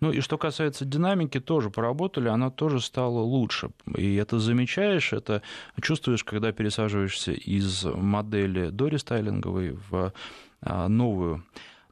Ну 0.00 0.10
и 0.10 0.20
что 0.20 0.38
касается 0.38 0.84
динамики, 0.84 1.40
тоже 1.40 1.70
поработали, 1.70 2.28
она 2.28 2.50
тоже 2.50 2.80
стала 2.80 3.20
лучше. 3.20 3.70
И 3.96 4.16
это 4.16 4.38
замечаешь, 4.38 5.12
это 5.12 5.42
чувствуешь, 5.80 6.24
когда 6.24 6.52
пересаживаешься 6.52 7.32
из 7.32 7.84
модели 7.84 8.70
дорестайлинговой 8.70 9.78
в 9.90 10.12
а, 10.62 10.88
новую 10.88 11.44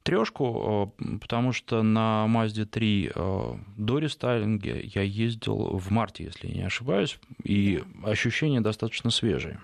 трешку, 0.03 0.93
а, 0.99 1.19
потому 1.21 1.53
что 1.53 1.83
на 1.83 2.27
Mazda 2.29 2.65
3 2.65 3.13
до 3.77 3.99
рестайлинга 3.99 4.81
я 4.81 5.03
ездил 5.03 5.77
в 5.77 5.91
марте, 5.91 6.25
если 6.25 6.49
я 6.49 6.55
не 6.55 6.63
ошибаюсь, 6.63 7.19
и 7.45 7.83
ощущения 8.03 8.63
достаточно 8.63 9.11
свежие. 9.11 9.61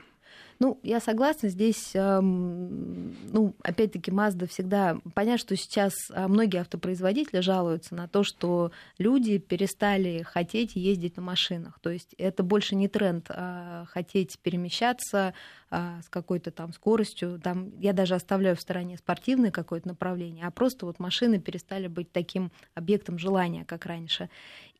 Ну, 0.60 0.80
я 0.82 0.98
согласна, 0.98 1.48
здесь, 1.48 1.92
ну, 1.94 3.54
опять-таки, 3.62 4.10
Mazda 4.10 4.48
всегда... 4.48 4.98
Понятно, 5.14 5.38
что 5.38 5.56
сейчас 5.56 5.94
а, 6.10 6.26
многие 6.26 6.60
автопроизводители 6.60 7.40
жалуются 7.40 7.94
на 7.94 8.08
то, 8.08 8.24
что 8.24 8.72
люди 8.98 9.38
перестали 9.38 10.22
хотеть 10.22 10.74
ездить 10.74 11.16
на 11.16 11.22
машинах. 11.22 11.78
То 11.80 11.90
есть 11.90 12.14
это 12.18 12.42
больше 12.42 12.74
не 12.74 12.88
тренд 12.88 13.26
а 13.30 13.84
хотеть 13.86 14.38
перемещаться 14.40 15.32
а, 15.70 16.00
с 16.02 16.08
какой-то 16.08 16.50
там 16.50 16.72
скоростью. 16.72 17.40
Там, 17.42 17.70
я 17.78 17.92
даже 17.92 18.14
оставляю 18.14 18.56
в 18.56 18.60
стороне 18.60 18.96
спортивное 18.96 19.50
какое-то 19.50 19.86
направление, 19.86 20.46
а 20.46 20.50
просто 20.50 20.86
вот 20.86 20.98
машины 20.98 21.38
перестали 21.38 21.86
быть 21.86 22.10
таким 22.10 22.50
объектом 22.74 23.18
желания, 23.18 23.64
как 23.64 23.86
раньше. 23.86 24.28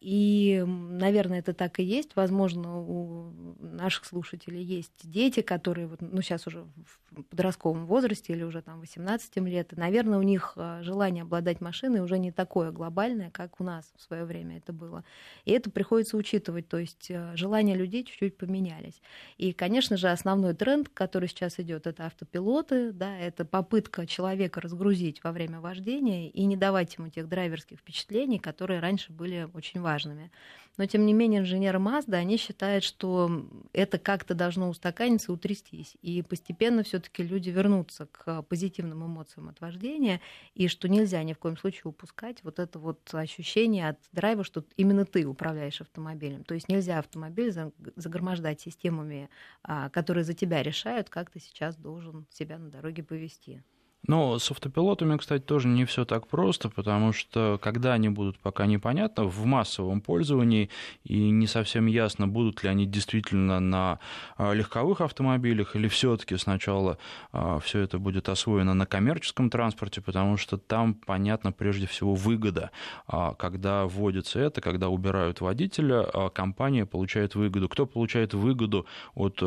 И, 0.00 0.64
наверное, 0.64 1.40
это 1.40 1.54
так 1.54 1.80
и 1.80 1.82
есть. 1.82 2.14
Возможно, 2.14 2.80
у 2.80 3.32
наших 3.58 4.04
слушателей 4.04 4.62
есть 4.62 4.92
дети, 5.02 5.40
которые 5.40 5.88
вот, 5.88 6.00
ну, 6.00 6.22
сейчас 6.22 6.46
уже 6.46 6.64
в 6.84 7.24
подростковом 7.24 7.86
возрасте 7.86 8.32
или 8.32 8.44
уже 8.44 8.62
там 8.62 8.78
18 8.78 9.36
лет. 9.38 9.72
И, 9.72 9.76
наверное, 9.76 10.18
у 10.18 10.22
них 10.22 10.52
а, 10.54 10.82
желание 10.82 11.22
обладать 11.22 11.60
машиной 11.60 12.00
уже 12.00 12.18
не 12.18 12.30
такое 12.30 12.70
глобальное, 12.70 13.30
как 13.30 13.60
у 13.60 13.64
нас 13.64 13.92
в 13.96 14.02
свое 14.02 14.24
время 14.24 14.58
это 14.58 14.72
было. 14.72 15.04
И 15.44 15.50
это 15.50 15.68
приходится 15.68 16.16
учитывать. 16.16 16.68
То 16.68 16.78
есть 16.78 17.10
а, 17.10 17.32
желания 17.34 17.74
людей 17.74 18.04
чуть-чуть 18.04 18.36
поменялись. 18.36 19.02
И, 19.36 19.52
конечно 19.52 19.96
же, 19.96 20.10
основной 20.10 20.54
тренд, 20.54 20.88
который 20.90 21.28
сейчас 21.28 21.58
идет, 21.58 21.88
это 21.88 22.06
автопилоты, 22.06 22.92
да, 22.92 23.18
это 23.18 23.44
попытка 23.44 24.06
человека 24.06 24.60
разгрузить 24.60 25.24
во 25.24 25.32
время 25.32 25.60
вождения 25.60 26.28
и 26.28 26.44
не 26.44 26.56
давать 26.56 26.96
ему 26.98 27.08
тех 27.08 27.28
драйверских 27.28 27.80
впечатлений, 27.80 28.38
которые 28.38 28.78
раньше 28.78 29.12
были 29.12 29.48
очень 29.54 29.80
важны 29.80 29.88
важными. 29.88 30.30
Но, 30.78 30.87
тем 30.87 31.07
не 31.07 31.12
менее, 31.12 31.40
инженеры 31.40 31.80
Mazda, 31.80 32.14
они 32.14 32.37
считают, 32.37 32.85
что 32.85 33.45
это 33.73 33.99
как-то 33.99 34.35
должно 34.35 34.68
устаканиться, 34.68 35.33
утрястись. 35.33 35.97
И 36.02 36.23
постепенно 36.23 36.85
все 36.85 37.00
таки 37.00 37.25
люди 37.25 37.50
вернутся 37.50 38.07
к 38.07 38.42
позитивным 38.42 39.04
эмоциям 39.04 39.49
от 39.49 39.61
вождения, 39.61 40.21
и 40.54 40.68
что 40.68 40.88
нельзя 40.88 41.21
ни 41.25 41.33
в 41.33 41.38
коем 41.38 41.57
случае 41.57 41.83
упускать 41.87 42.45
вот 42.45 42.61
это 42.61 42.78
вот 42.78 43.00
ощущение 43.12 43.88
от 43.88 43.99
драйва, 44.12 44.45
что 44.45 44.64
именно 44.76 45.04
ты 45.04 45.26
управляешь 45.26 45.80
автомобилем. 45.80 46.45
То 46.45 46.54
есть 46.54 46.68
нельзя 46.68 47.00
автомобиль 47.00 47.52
загромождать 47.97 48.61
системами, 48.61 49.30
а, 49.64 49.88
которые 49.88 50.23
за 50.23 50.35
тебя 50.35 50.62
решают, 50.62 51.11
как 51.11 51.30
ты 51.30 51.40
сейчас 51.40 51.75
должен 51.75 52.25
себя 52.30 52.57
на 52.57 52.71
дороге 52.71 53.02
повести. 53.02 53.64
Но 54.08 54.38
с 54.38 54.50
автопилотами, 54.50 55.18
кстати, 55.18 55.42
тоже 55.42 55.68
не 55.68 55.84
все 55.84 56.06
так 56.06 56.26
просто, 56.26 56.70
потому 56.70 57.12
что 57.12 57.58
когда 57.62 57.92
они 57.92 58.08
будут, 58.08 58.38
пока 58.38 58.64
непонятно, 58.64 59.24
в 59.24 59.44
массовом 59.44 60.00
пользовании, 60.00 60.70
и 61.04 61.28
не 61.30 61.46
совсем 61.46 61.84
ясно, 61.86 62.26
будут 62.26 62.62
ли 62.62 62.70
они 62.70 62.86
действительно 62.86 63.60
на 63.60 63.98
а, 64.38 64.52
легковых 64.54 65.02
автомобилях, 65.02 65.76
или 65.76 65.88
все-таки 65.88 66.38
сначала 66.38 66.96
а, 67.32 67.58
все 67.58 67.80
это 67.80 67.98
будет 67.98 68.30
освоено 68.30 68.72
на 68.72 68.86
коммерческом 68.86 69.50
транспорте, 69.50 70.00
потому 70.00 70.38
что 70.38 70.56
там, 70.56 70.94
понятно, 70.94 71.52
прежде 71.52 71.86
всего 71.86 72.14
выгода. 72.14 72.70
А, 73.06 73.34
когда 73.34 73.84
вводится 73.84 74.40
это, 74.40 74.62
когда 74.62 74.88
убирают 74.88 75.42
водителя, 75.42 76.30
компания 76.32 76.86
получает 76.86 77.34
выгоду. 77.34 77.68
Кто 77.68 77.84
получает 77.84 78.32
выгоду 78.32 78.86
от 79.14 79.42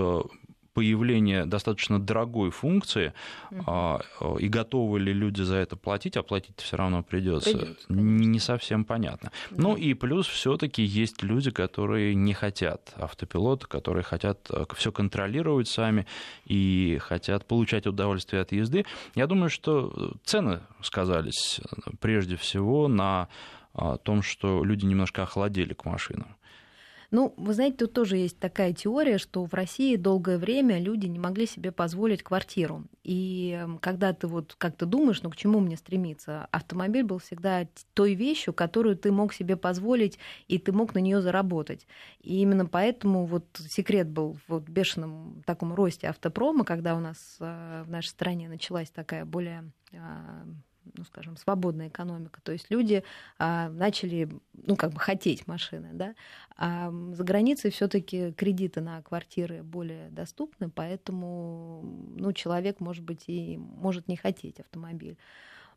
появление 0.74 1.46
достаточно 1.46 2.00
дорогой 2.00 2.50
функции, 2.50 3.14
угу. 3.52 4.38
и 4.38 4.48
готовы 4.48 5.00
ли 5.00 5.14
люди 5.14 5.42
за 5.42 5.58
это 5.58 5.76
платить, 5.76 6.18
а 6.18 6.24
платить 6.24 6.60
все 6.60 6.78
равно 6.78 7.04
придется, 7.04 7.58
придется 7.58 7.86
не 7.90 8.40
совсем 8.40 8.86
понятно. 8.86 9.32
Да. 9.52 9.62
Ну 9.62 9.76
и 9.76 9.94
плюс 9.94 10.28
все-таки 10.28 10.84
есть 10.84 11.24
люди, 11.24 11.52
которые 11.52 12.16
не 12.16 12.34
хотят 12.34 12.94
автопилота, 12.96 13.68
которые 13.68 14.04
хотят 14.04 14.50
э, 14.50 14.66
все 14.76 14.92
контролировать 14.92 15.68
сами 15.68 16.08
и 16.46 16.98
хотят 17.02 17.46
получать 17.46 17.88
удовольствие 17.88 18.42
от 18.42 18.52
езды. 18.52 18.86
Я 19.16 19.28
думаю, 19.28 19.50
что 19.50 20.14
цены 20.24 20.62
сказались 20.82 21.60
э, 21.60 21.92
прежде 22.00 22.36
всего 22.38 22.88
на 22.88 23.28
том, 24.04 24.22
что 24.22 24.66
люди 24.66 24.84
немножко 24.84 25.24
охладели 25.24 25.74
к 25.74 25.86
машинам. 25.86 26.36
Ну, 27.12 27.34
вы 27.36 27.54
знаете, 27.54 27.76
тут 27.76 27.92
тоже 27.92 28.16
есть 28.16 28.40
такая 28.40 28.72
теория, 28.72 29.18
что 29.18 29.44
в 29.44 29.54
России 29.54 29.98
долгое 29.98 30.38
время 30.38 30.80
люди 30.80 31.08
не 31.08 31.20
могли 31.20 31.46
себе 31.46 31.74
позволить 31.74 32.24
квартиру. 32.24 32.86
И 33.04 33.66
когда 33.82 34.14
ты 34.14 34.28
вот 34.28 34.56
как 34.58 34.78
то 34.78 34.86
думаешь, 34.86 35.22
ну 35.22 35.30
к 35.30 35.36
чему 35.36 35.60
мне 35.60 35.76
стремиться, 35.76 36.48
автомобиль 36.52 37.04
был 37.04 37.18
всегда 37.20 37.68
той 37.94 38.16
вещью, 38.16 38.54
которую 38.54 38.96
ты 38.96 39.12
мог 39.12 39.34
себе 39.34 39.58
позволить, 39.58 40.20
и 40.48 40.58
ты 40.58 40.72
мог 40.72 40.96
на 40.96 41.00
нее 41.00 41.22
заработать. 41.22 41.86
И 42.22 42.40
именно 42.40 42.66
поэтому 42.66 43.26
вот 43.26 43.46
секрет 43.60 44.08
был 44.10 44.36
в 44.36 44.40
вот 44.48 44.70
бешеном 44.70 45.44
таком 45.46 45.74
росте 45.74 46.08
автопрома, 46.08 46.64
когда 46.64 46.96
у 46.96 47.02
нас 47.02 47.18
э, 47.42 47.84
в 47.86 47.90
нашей 47.90 48.08
стране 48.08 48.48
началась 48.48 48.90
такая 48.90 49.26
более 49.26 49.70
а, 49.94 50.46
ну, 50.98 51.04
скажем, 51.04 51.38
свободная 51.38 51.88
экономика. 51.88 52.42
То 52.44 52.52
есть 52.52 52.68
люди 52.70 53.04
а, 53.38 53.70
начали, 53.70 54.30
ну, 54.54 54.76
как 54.76 54.92
бы 54.92 55.00
хотеть 55.00 55.48
машины, 55.48 55.90
да. 55.94 56.16
А 56.58 56.92
за 57.14 57.24
границей 57.24 57.72
все-таки 57.72 58.34
кредиты 58.34 58.82
на 58.82 59.02
квартиры 59.02 59.64
более 59.64 60.10
доступны, 60.10 60.70
поэтому, 60.70 61.82
ну, 62.18 62.34
человек, 62.34 62.80
может 62.80 63.04
быть, 63.04 63.26
и 63.28 63.58
может 63.58 64.08
не 64.08 64.16
хотеть 64.16 64.60
автомобиль. 64.60 65.18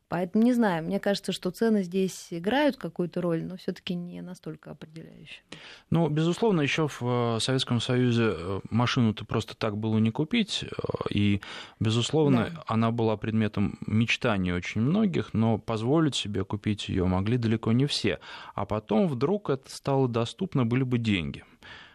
Поэтому 0.08 0.44
не 0.44 0.52
знаю, 0.52 0.84
мне 0.84 1.00
кажется, 1.00 1.32
что 1.32 1.50
цены 1.50 1.82
здесь 1.82 2.28
играют 2.30 2.76
какую-то 2.76 3.20
роль, 3.22 3.42
но 3.42 3.56
все-таки 3.56 3.94
не 3.94 4.20
настолько 4.20 4.70
определяющую. 4.70 5.42
Ну, 5.90 6.08
безусловно, 6.08 6.60
еще 6.60 6.88
в 6.88 7.00
э, 7.02 7.40
Советском 7.40 7.80
Союзе 7.80 8.34
э, 8.36 8.60
машину-то 8.70 9.24
просто 9.24 9.56
так 9.56 9.78
было 9.78 9.98
не 9.98 10.10
купить, 10.10 10.64
э, 10.64 10.68
и, 11.10 11.40
безусловно, 11.80 12.50
да. 12.54 12.64
она 12.66 12.90
была 12.90 13.16
предметом 13.16 13.78
мечтаний 13.86 14.52
очень 14.52 14.82
многих, 14.82 15.32
но 15.32 15.58
позволить 15.58 16.14
себе 16.14 16.44
купить 16.44 16.88
ее 16.88 17.06
могли 17.06 17.38
далеко 17.38 17.72
не 17.72 17.86
все. 17.86 18.20
А 18.54 18.66
потом 18.66 19.08
вдруг 19.08 19.48
это 19.48 19.70
стало 19.70 20.06
доступно, 20.06 20.66
были 20.66 20.82
бы 20.82 20.98
деньги. 20.98 21.44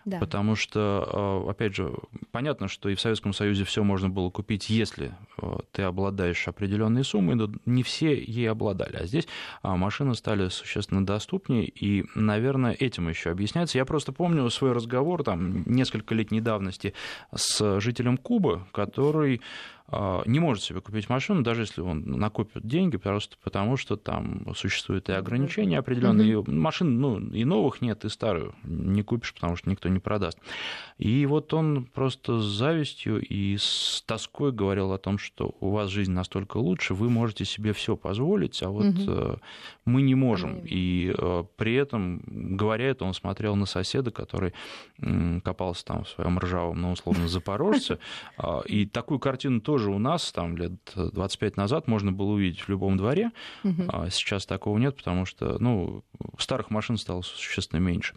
Да. 0.05 0.19
Потому 0.19 0.55
что, 0.55 1.43
э, 1.45 1.49
опять 1.49 1.75
же, 1.75 1.93
понятно, 2.31 2.67
что 2.67 2.89
и 2.89 2.95
в 2.95 3.01
Советском 3.01 3.33
Союзе 3.33 3.65
все 3.65 3.83
можно 3.83 4.09
было 4.09 4.29
купить, 4.29 4.69
если 4.69 5.13
э, 5.41 5.57
ты 5.71 5.83
обладаешь 5.83 6.47
определенной 6.47 7.03
суммой, 7.03 7.35
но 7.35 7.51
не 7.65 7.83
все 7.83 8.17
ей 8.17 8.49
обладали. 8.49 8.95
А 8.95 9.05
здесь 9.05 9.27
а, 9.61 9.75
машины 9.75 10.15
стали 10.15 10.47
существенно 10.49 11.05
доступнее, 11.05 11.65
и, 11.65 12.05
наверное, 12.15 12.73
этим 12.73 13.09
еще 13.09 13.31
объясняется. 13.31 13.77
Я 13.77 13.85
просто 13.85 14.11
помню 14.11 14.49
свой 14.49 14.71
разговор 14.71 15.23
там 15.23 15.63
несколько 15.65 16.15
лет 16.15 16.29
давности 16.29 16.93
с 17.33 17.79
жителем 17.79 18.17
Кубы, 18.17 18.61
который 18.71 19.41
не 20.25 20.39
может 20.39 20.63
себе 20.63 20.81
купить 20.81 21.09
машину, 21.09 21.41
даже 21.41 21.61
если 21.61 21.81
он 21.81 22.03
накопит 22.05 22.65
деньги, 22.65 22.97
просто 22.97 23.37
потому 23.43 23.77
что 23.77 23.95
там 23.97 24.53
существуют 24.55 25.09
и 25.09 25.13
ограничения 25.13 25.79
определенные. 25.79 26.35
Mm-hmm. 26.35 26.51
Машин 26.51 26.99
ну, 26.99 27.19
и 27.19 27.45
новых 27.45 27.81
нет, 27.81 28.05
и 28.05 28.09
старую 28.09 28.53
не 28.63 29.01
купишь, 29.01 29.33
потому 29.33 29.55
что 29.55 29.69
никто 29.69 29.89
не 29.89 29.99
продаст. 29.99 30.37
И 30.97 31.25
вот 31.25 31.53
он 31.53 31.85
просто 31.85 32.39
с 32.39 32.45
завистью 32.45 33.21
и 33.21 33.57
с 33.57 34.03
тоской 34.05 34.51
говорил 34.51 34.91
о 34.91 34.97
том, 34.97 35.17
что 35.17 35.55
у 35.59 35.71
вас 35.71 35.89
жизнь 35.89 36.11
настолько 36.11 36.57
лучше, 36.57 36.93
вы 36.93 37.09
можете 37.09 37.45
себе 37.45 37.73
все 37.73 37.95
позволить, 37.95 38.61
а 38.61 38.69
вот 38.69 38.85
mm-hmm. 38.85 39.39
мы 39.85 40.01
не 40.01 40.15
можем. 40.15 40.61
И 40.65 41.13
э, 41.17 41.43
при 41.55 41.75
этом, 41.75 42.21
говоря 42.25 42.89
это, 42.89 43.05
он 43.05 43.13
смотрел 43.13 43.55
на 43.55 43.65
соседа, 43.65 44.11
который 44.11 44.53
копался 45.43 45.85
там 45.85 46.03
в 46.03 46.09
своем 46.09 46.37
ржавом, 46.39 46.81
ну, 46.81 46.91
условно, 46.91 47.27
запорожце, 47.27 47.99
а, 48.37 48.61
и 48.65 48.85
такую 48.85 49.19
картину 49.19 49.61
тоже 49.61 49.78
тоже 49.79 49.91
у 49.91 49.99
нас 49.99 50.31
там 50.33 50.57
лет 50.57 50.73
25 50.95 51.55
назад 51.55 51.87
можно 51.87 52.11
было 52.11 52.31
увидеть 52.31 52.59
в 52.59 52.69
любом 52.69 52.97
дворе. 52.97 53.31
Угу. 53.63 53.83
А 53.87 54.09
сейчас 54.09 54.45
такого 54.45 54.77
нет, 54.77 54.97
потому 54.97 55.25
что 55.25 55.57
ну, 55.59 56.03
старых 56.37 56.69
машин 56.69 56.97
стало 56.97 57.21
существенно 57.21 57.79
меньше. 57.79 58.13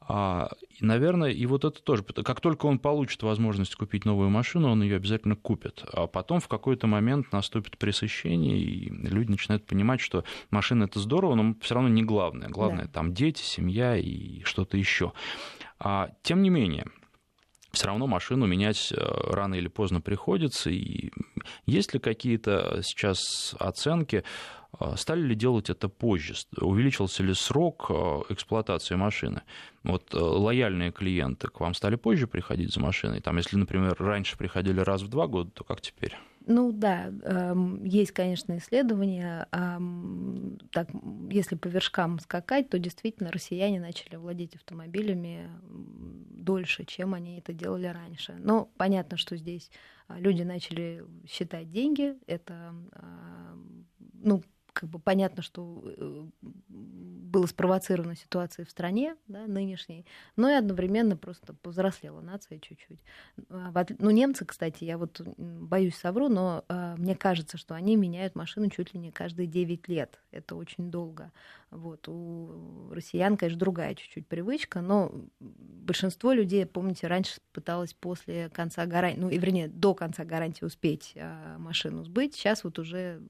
А, 0.00 0.50
и, 0.78 0.84
наверное, 0.84 1.30
и 1.30 1.46
вот 1.46 1.64
это 1.64 1.82
тоже. 1.82 2.04
Как 2.04 2.40
только 2.40 2.66
он 2.66 2.78
получит 2.78 3.24
возможность 3.24 3.74
купить 3.74 4.04
новую 4.04 4.30
машину, 4.30 4.70
он 4.70 4.82
ее 4.82 4.96
обязательно 4.96 5.34
купит. 5.34 5.84
А 5.92 6.06
потом 6.06 6.38
в 6.38 6.46
какой-то 6.46 6.86
момент 6.86 7.32
наступит 7.32 7.76
пресыщение, 7.76 8.58
и 8.58 8.88
люди 8.88 9.32
начинают 9.32 9.66
понимать, 9.66 10.00
что 10.00 10.22
машина 10.50 10.84
это 10.84 11.00
здорово, 11.00 11.34
но 11.34 11.56
все 11.60 11.74
равно 11.74 11.88
не 11.88 12.04
главное. 12.04 12.48
Главное 12.48 12.84
да. 12.84 12.90
там 12.92 13.14
дети, 13.14 13.42
семья 13.42 13.96
и 13.96 14.42
что-то 14.44 14.76
еще. 14.76 15.12
А, 15.80 16.10
тем 16.22 16.42
не 16.42 16.50
менее, 16.50 16.86
все 17.72 17.86
равно 17.86 18.06
машину 18.06 18.46
менять 18.46 18.92
э, 18.92 18.96
рано 19.30 19.54
или 19.54 19.68
поздно 19.68 20.00
приходится. 20.00 20.70
И 20.70 21.10
есть 21.66 21.94
ли 21.94 22.00
какие-то 22.00 22.80
сейчас 22.82 23.54
оценки, 23.58 24.24
э, 24.78 24.96
стали 24.96 25.22
ли 25.22 25.34
делать 25.34 25.70
это 25.70 25.88
позже? 25.88 26.34
Увеличился 26.60 27.22
ли 27.22 27.34
срок 27.34 27.86
э, 27.90 28.22
эксплуатации 28.30 28.96
машины? 28.96 29.42
Вот 29.84 30.12
лояльные 30.12 30.92
клиенты 30.92 31.48
к 31.48 31.60
вам 31.60 31.74
стали 31.74 31.96
позже 31.96 32.26
приходить 32.26 32.72
за 32.72 32.80
машиной? 32.80 33.20
Там, 33.20 33.36
если, 33.36 33.56
например, 33.56 33.96
раньше 33.98 34.36
приходили 34.36 34.80
раз 34.80 35.02
в 35.02 35.08
два 35.08 35.26
года, 35.26 35.50
то 35.50 35.64
как 35.64 35.80
теперь? 35.80 36.16
Ну 36.46 36.72
да, 36.72 37.12
эм, 37.22 37.84
есть, 37.84 38.12
конечно, 38.12 38.56
исследования. 38.58 39.46
Так, 40.72 40.88
если 41.30 41.54
по 41.56 41.68
вершкам 41.68 42.18
скакать, 42.18 42.70
то 42.70 42.78
действительно 42.78 43.30
россияне 43.30 43.80
начали 43.80 44.16
владеть 44.16 44.56
автомобилями 44.56 45.50
дольше, 45.62 46.84
чем 46.84 47.14
они 47.14 47.38
это 47.38 47.52
делали 47.52 47.86
раньше. 47.86 48.34
Но 48.38 48.70
понятно, 48.76 49.16
что 49.16 49.36
здесь 49.36 49.70
а, 50.08 50.18
люди 50.18 50.42
начали 50.42 51.04
считать 51.28 51.70
деньги. 51.70 52.16
Это 52.26 52.74
ну, 54.22 54.42
как 54.72 54.88
бы 54.88 54.98
понятно, 54.98 55.42
что 55.42 55.82
э, 55.84 56.26
было 56.68 57.46
спровоцировано 57.46 58.16
ситуацией 58.16 58.66
в 58.66 58.70
стране 58.70 59.16
да, 59.28 59.46
нынешней, 59.46 60.06
но 60.36 60.50
и 60.50 60.54
одновременно 60.54 61.16
просто 61.16 61.54
повзрослела 61.54 62.20
нация 62.20 62.58
чуть-чуть. 62.58 63.00
А, 63.48 63.84
ну, 63.98 64.10
немцы, 64.10 64.44
кстати, 64.44 64.84
я 64.84 64.98
вот 64.98 65.20
боюсь 65.20 65.96
совру, 65.96 66.28
но 66.28 66.64
э, 66.68 66.94
мне 66.98 67.14
кажется, 67.14 67.56
что 67.56 67.74
они 67.74 67.96
меняют 67.96 68.34
машину 68.34 68.68
чуть 68.70 68.94
ли 68.94 69.00
не 69.00 69.10
каждые 69.10 69.46
9 69.46 69.88
лет. 69.88 70.20
Это 70.30 70.56
очень 70.56 70.90
долго. 70.90 71.32
Вот. 71.70 72.08
У 72.08 72.88
россиян, 72.90 73.36
конечно, 73.36 73.58
другая 73.58 73.94
чуть-чуть 73.94 74.26
привычка, 74.26 74.80
но 74.80 75.12
большинство 75.38 76.32
людей, 76.32 76.66
помните, 76.66 77.06
раньше 77.06 77.40
пыталось 77.52 77.94
после 77.94 78.48
конца 78.50 78.86
гарантии, 78.86 79.20
ну, 79.20 79.30
и 79.30 79.38
вернее, 79.38 79.68
до 79.68 79.94
конца 79.94 80.24
гарантии 80.24 80.64
успеть 80.64 81.14
а, 81.16 81.58
машину 81.58 82.04
сбыть. 82.04 82.34
Сейчас 82.34 82.64
вот 82.64 82.78
уже 82.78 83.22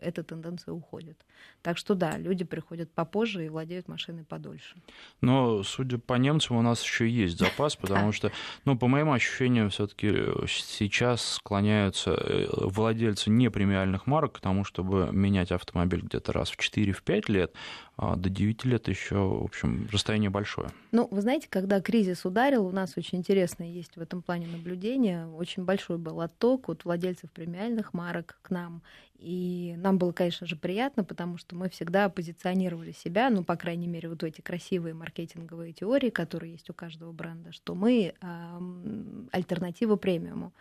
эта 0.00 0.22
тенденция 0.22 0.72
уходит. 0.72 1.24
Так 1.62 1.78
что 1.78 1.94
да, 1.94 2.16
люди 2.18 2.44
приходят 2.44 2.90
попозже 2.92 3.46
и 3.46 3.48
владеют 3.48 3.88
машиной 3.88 4.24
подольше. 4.24 4.76
Но, 5.20 5.62
судя 5.62 5.98
по 5.98 6.14
немцам, 6.14 6.56
у 6.56 6.62
нас 6.62 6.82
еще 6.82 7.08
есть 7.08 7.38
запас, 7.38 7.76
потому 7.86 8.12
что, 8.12 8.30
ну, 8.64 8.78
по 8.78 8.86
моим 8.88 9.10
ощущениям, 9.10 9.70
все-таки 9.70 10.12
сейчас 10.46 11.34
склоняются 11.34 12.12
э, 12.12 12.46
владельцы 12.50 13.30
непремиальных 13.30 14.06
марок 14.06 14.34
к 14.34 14.40
тому, 14.40 14.64
чтобы 14.64 15.10
менять 15.12 15.52
автомобиль 15.52 16.02
где-то 16.02 16.32
раз 16.32 16.50
в 16.50 16.58
4-5 16.58 17.32
лет, 17.32 17.52
до 17.98 18.28
9 18.28 18.64
лет 18.66 18.88
еще, 18.88 19.16
в 19.16 19.44
общем, 19.44 19.88
расстояние 19.90 20.28
большое. 20.28 20.68
Ну, 20.92 21.08
вы 21.10 21.22
знаете, 21.22 21.48
когда 21.48 21.80
кризис 21.80 22.26
ударил, 22.26 22.66
у 22.66 22.70
нас 22.70 22.92
очень 22.96 23.18
интересное 23.18 23.68
есть 23.68 23.96
в 23.96 24.00
этом 24.00 24.20
плане 24.22 24.46
наблюдение. 24.46 25.26
Очень 25.26 25.64
большой 25.64 25.96
был 25.96 26.20
отток 26.20 26.68
от 26.68 26.84
владельцев 26.84 27.30
премиальных 27.30 27.94
марок 27.94 28.38
к 28.42 28.50
нам. 28.50 28.82
И 29.18 29.74
нам 29.78 29.96
было, 29.96 30.12
конечно 30.12 30.46
же, 30.46 30.56
приятно, 30.56 31.02
потому 31.02 31.38
что 31.38 31.56
мы 31.56 31.70
всегда 31.70 32.10
позиционировали 32.10 32.92
себя, 32.92 33.30
ну, 33.30 33.44
по 33.44 33.56
крайней 33.56 33.86
мере, 33.86 34.10
вот 34.10 34.22
эти 34.22 34.42
красивые 34.42 34.92
маркетинговые 34.92 35.72
теории, 35.72 36.10
которые 36.10 36.52
есть 36.52 36.68
у 36.68 36.74
каждого 36.74 37.12
бренда, 37.12 37.52
что 37.52 37.74
мы 37.74 38.12
э, 38.20 39.26
альтернатива 39.32 39.96
премиуму. 39.96 40.52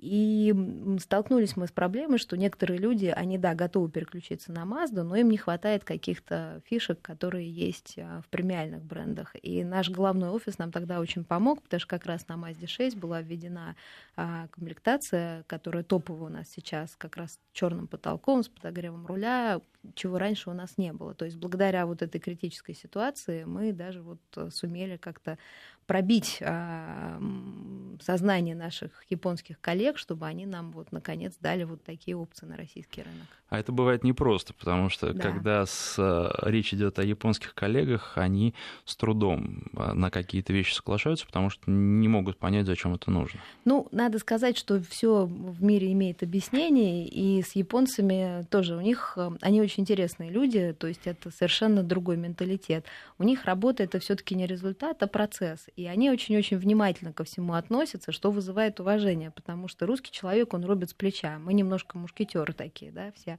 И 0.00 0.54
столкнулись 0.98 1.58
мы 1.58 1.66
с 1.66 1.72
проблемой, 1.72 2.16
что 2.16 2.34
некоторые 2.38 2.78
люди, 2.78 3.12
они, 3.14 3.36
да, 3.36 3.54
готовы 3.54 3.90
переключиться 3.90 4.50
на 4.50 4.60
Mazda, 4.62 5.02
но 5.02 5.14
им 5.14 5.28
не 5.28 5.36
хватает 5.36 5.84
каких-то 5.84 6.62
фишек, 6.64 7.02
которые 7.02 7.50
есть 7.50 7.96
а, 7.98 8.22
в 8.22 8.28
премиальных 8.28 8.82
брендах. 8.82 9.36
И 9.42 9.62
наш 9.62 9.90
главный 9.90 10.30
офис 10.30 10.56
нам 10.56 10.72
тогда 10.72 11.00
очень 11.00 11.22
помог, 11.22 11.62
потому 11.62 11.80
что 11.80 11.88
как 11.88 12.06
раз 12.06 12.26
на 12.28 12.36
Mazda 12.36 12.66
6 12.66 12.96
была 12.96 13.20
введена 13.20 13.76
а, 14.16 14.48
комплектация, 14.48 15.44
которая 15.46 15.84
топовая 15.84 16.30
у 16.30 16.32
нас 16.32 16.48
сейчас, 16.48 16.96
как 16.96 17.18
раз 17.18 17.38
черным 17.52 17.86
потолком, 17.86 18.42
с 18.42 18.48
подогревом 18.48 19.04
руля, 19.04 19.60
чего 19.94 20.16
раньше 20.16 20.48
у 20.48 20.54
нас 20.54 20.78
не 20.78 20.94
было. 20.94 21.14
То 21.14 21.26
есть 21.26 21.36
благодаря 21.36 21.84
вот 21.84 22.00
этой 22.00 22.20
критической 22.20 22.74
ситуации 22.74 23.44
мы 23.44 23.72
даже 23.72 24.00
вот 24.00 24.20
э, 24.36 24.48
сумели 24.50 24.96
как-то 24.96 25.36
пробить 25.90 26.38
а, 26.40 27.18
сознание 28.00 28.54
наших 28.54 28.90
японских 29.08 29.60
коллег, 29.60 29.98
чтобы 29.98 30.26
они 30.26 30.46
нам 30.46 30.70
вот 30.70 30.92
наконец 30.92 31.34
дали 31.40 31.64
вот 31.64 31.82
такие 31.82 32.16
опции 32.16 32.46
на 32.46 32.56
российский 32.56 33.02
рынок. 33.02 33.26
А 33.48 33.58
это 33.58 33.72
бывает 33.72 34.04
непросто, 34.04 34.54
потому 34.54 34.90
что 34.90 35.12
да. 35.12 35.20
когда 35.20 35.66
с, 35.66 35.96
э, 35.98 36.48
речь 36.48 36.72
идет 36.72 37.00
о 37.00 37.02
японских 37.02 37.52
коллегах, 37.52 38.12
они 38.14 38.54
с 38.84 38.94
трудом 38.94 39.64
э, 39.76 39.92
на 39.92 40.08
какие-то 40.10 40.52
вещи 40.52 40.72
соглашаются, 40.72 41.26
потому 41.26 41.50
что 41.50 41.68
не 41.68 42.06
могут 42.06 42.38
понять, 42.38 42.66
зачем 42.66 42.94
это 42.94 43.10
нужно. 43.10 43.40
Ну, 43.64 43.88
надо 43.90 44.20
сказать, 44.20 44.56
что 44.56 44.80
все 44.80 45.26
в 45.26 45.64
мире 45.64 45.90
имеет 45.92 46.22
объяснение, 46.22 47.08
и 47.08 47.42
с 47.42 47.56
японцами 47.56 48.46
тоже 48.50 48.76
у 48.76 48.80
них 48.80 49.14
э, 49.16 49.32
они 49.40 49.60
очень 49.60 49.82
интересные 49.82 50.30
люди, 50.30 50.72
то 50.78 50.86
есть 50.86 51.08
это 51.08 51.32
совершенно 51.32 51.82
другой 51.82 52.16
менталитет. 52.16 52.86
У 53.18 53.24
них 53.24 53.46
работа 53.46 53.82
это 53.82 53.98
все-таки 53.98 54.36
не 54.36 54.46
результат, 54.46 55.02
а 55.02 55.08
процесс, 55.08 55.66
и 55.80 55.86
они 55.86 56.10
очень-очень 56.10 56.58
внимательно 56.58 57.14
ко 57.14 57.24
всему 57.24 57.54
относятся, 57.54 58.12
что 58.12 58.30
вызывает 58.30 58.80
уважение, 58.80 59.30
потому 59.30 59.66
что 59.66 59.86
русский 59.86 60.12
человек 60.12 60.52
он 60.52 60.62
робит 60.64 60.90
с 60.90 60.94
плеча, 60.94 61.38
мы 61.38 61.54
немножко 61.54 61.96
мушкетеры 61.96 62.52
такие, 62.52 62.92
да, 62.92 63.12
все. 63.12 63.38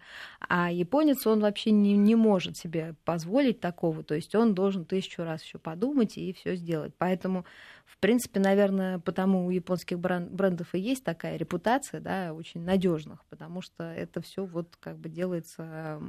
А 0.49 0.71
японец, 0.71 1.27
он 1.27 1.41
вообще 1.41 1.69
не, 1.69 1.95
не 1.95 2.15
может 2.15 2.57
себе 2.57 2.95
позволить 3.05 3.59
такого. 3.59 4.03
То 4.03 4.15
есть 4.15 4.33
он 4.33 4.55
должен 4.55 4.85
тысячу 4.85 5.23
раз 5.23 5.43
еще 5.43 5.59
подумать 5.59 6.17
и 6.17 6.33
все 6.33 6.55
сделать. 6.55 6.93
Поэтому, 6.97 7.45
в 7.85 7.99
принципе, 7.99 8.39
наверное, 8.39 8.97
потому 8.97 9.45
у 9.45 9.51
японских 9.51 9.99
брендов 9.99 10.73
и 10.73 10.79
есть 10.79 11.03
такая 11.03 11.37
репутация, 11.37 11.99
да, 12.01 12.33
очень 12.33 12.61
надежных, 12.61 13.23
потому 13.29 13.61
что 13.61 13.83
это 13.83 14.19
все 14.21 14.45
вот 14.45 14.77
как 14.79 14.97
бы 14.97 15.09
делается 15.09 16.01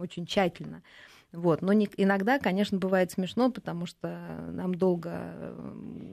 очень 0.00 0.26
тщательно. 0.26 0.82
Вот. 1.32 1.62
Но 1.62 1.72
не, 1.72 1.88
иногда, 1.96 2.38
конечно, 2.38 2.78
бывает 2.78 3.12
смешно, 3.12 3.50
потому 3.50 3.86
что 3.86 4.08
нам 4.50 4.74
долго 4.74 5.54